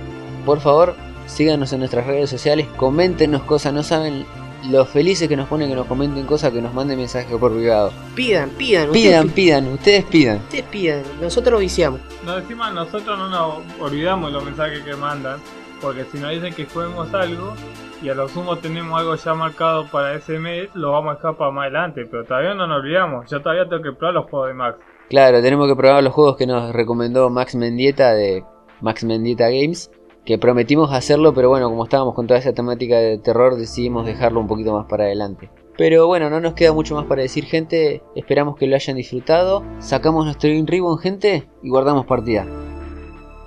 Por 0.46 0.60
favor, 0.60 0.96
síganos 1.26 1.72
en 1.74 1.80
nuestras 1.80 2.06
redes 2.06 2.30
sociales, 2.30 2.68
coméntenos 2.78 3.44
cosas, 3.44 3.74
no 3.74 3.84
saben 3.84 4.26
lo 4.70 4.86
felices 4.86 5.28
que 5.28 5.36
nos 5.36 5.48
ponen 5.50 5.70
que 5.70 5.76
nos 5.76 5.88
comenten 5.88 6.26
cosas, 6.26 6.52
que 6.52 6.62
nos 6.62 6.74
manden 6.74 6.98
mensajes 6.98 7.36
por 7.38 7.54
privado. 7.54 7.92
Pidan, 8.16 8.50
pidan, 8.52 8.92
Pidan, 8.92 9.26
ustedes, 9.28 9.34
pidan, 9.34 9.68
ustedes 9.74 10.06
pidan. 10.06 10.38
ustedes 10.38 10.64
pidan. 10.66 11.04
Nosotros 11.22 11.60
viciamos. 11.60 12.00
No, 12.26 12.38
encima 12.38 12.72
nosotros 12.72 13.18
no 13.18 13.30
nos 13.30 13.58
olvidamos 13.82 14.32
los 14.32 14.44
mensajes 14.44 14.80
que 14.80 14.96
mandan, 14.96 15.40
porque 15.82 16.06
si 16.12 16.18
nos 16.18 16.32
dicen 16.32 16.54
que 16.54 16.66
juguemos 16.66 17.14
algo 17.14 17.54
y 18.02 18.10
a 18.10 18.16
lo 18.16 18.28
sumo 18.30 18.58
tenemos 18.58 18.98
algo 19.00 19.16
ya 19.16 19.34
marcado 19.34 19.88
para 19.88 20.16
ese 20.16 20.40
mes, 20.40 20.70
lo 20.74 20.92
vamos 20.92 21.14
a 21.14 21.16
dejar 21.16 21.36
para 21.36 21.52
más 21.52 21.64
adelante, 21.64 22.06
pero 22.10 22.24
todavía 22.26 22.54
no 22.54 22.68
nos 22.68 22.80
olvidamos, 22.80 23.30
yo 23.30 23.42
todavía 23.42 23.68
tengo 23.68 23.82
que 23.84 23.92
probar 23.92 24.14
los 24.14 24.30
juegos 24.30 24.48
de 24.50 24.54
Max. 24.54 24.78
Claro, 25.10 25.42
tenemos 25.42 25.68
que 25.68 25.76
probar 25.76 26.04
los 26.04 26.14
juegos 26.14 26.38
que 26.38 26.48
nos 26.48 26.74
recomendó 26.74 27.30
Max 27.30 27.56
Mendieta 27.56 28.14
de 28.14 28.44
Max 28.82 29.04
Mendieta 29.04 29.50
Games. 29.50 29.92
Que 30.26 30.38
prometimos 30.38 30.94
hacerlo, 30.94 31.34
pero 31.34 31.50
bueno, 31.50 31.70
como 31.70 31.84
estábamos 31.84 32.16
con 32.16 32.28
toda 32.28 32.40
esa 32.40 32.54
temática 32.54 32.98
de 32.98 33.18
terror, 33.18 33.58
decidimos 33.58 34.06
dejarlo 34.06 34.40
un 34.40 34.48
poquito 34.48 34.72
más 34.72 34.86
para 34.88 35.04
adelante. 35.04 35.50
Pero 35.78 36.08
bueno, 36.08 36.30
no 36.30 36.40
nos 36.40 36.54
queda 36.54 36.72
mucho 36.72 36.96
más 36.96 37.06
para 37.06 37.24
decir, 37.24 37.46
gente. 37.46 38.02
Esperamos 38.16 38.56
que 38.56 38.68
lo 38.68 38.76
hayan 38.76 38.96
disfrutado. 38.96 39.64
Sacamos 39.80 40.26
nuestro 40.26 40.50
Green 40.50 40.68
Ribbon, 40.68 40.98
gente, 40.98 41.50
y 41.62 41.70
guardamos 41.70 42.06
partida. 42.06 42.48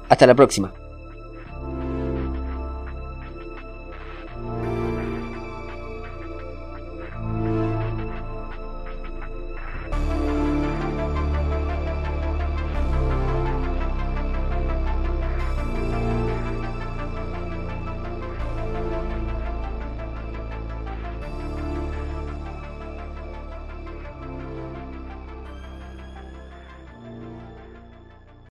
Hasta 0.08 0.26
la 0.26 0.34
próxima. 0.34 0.72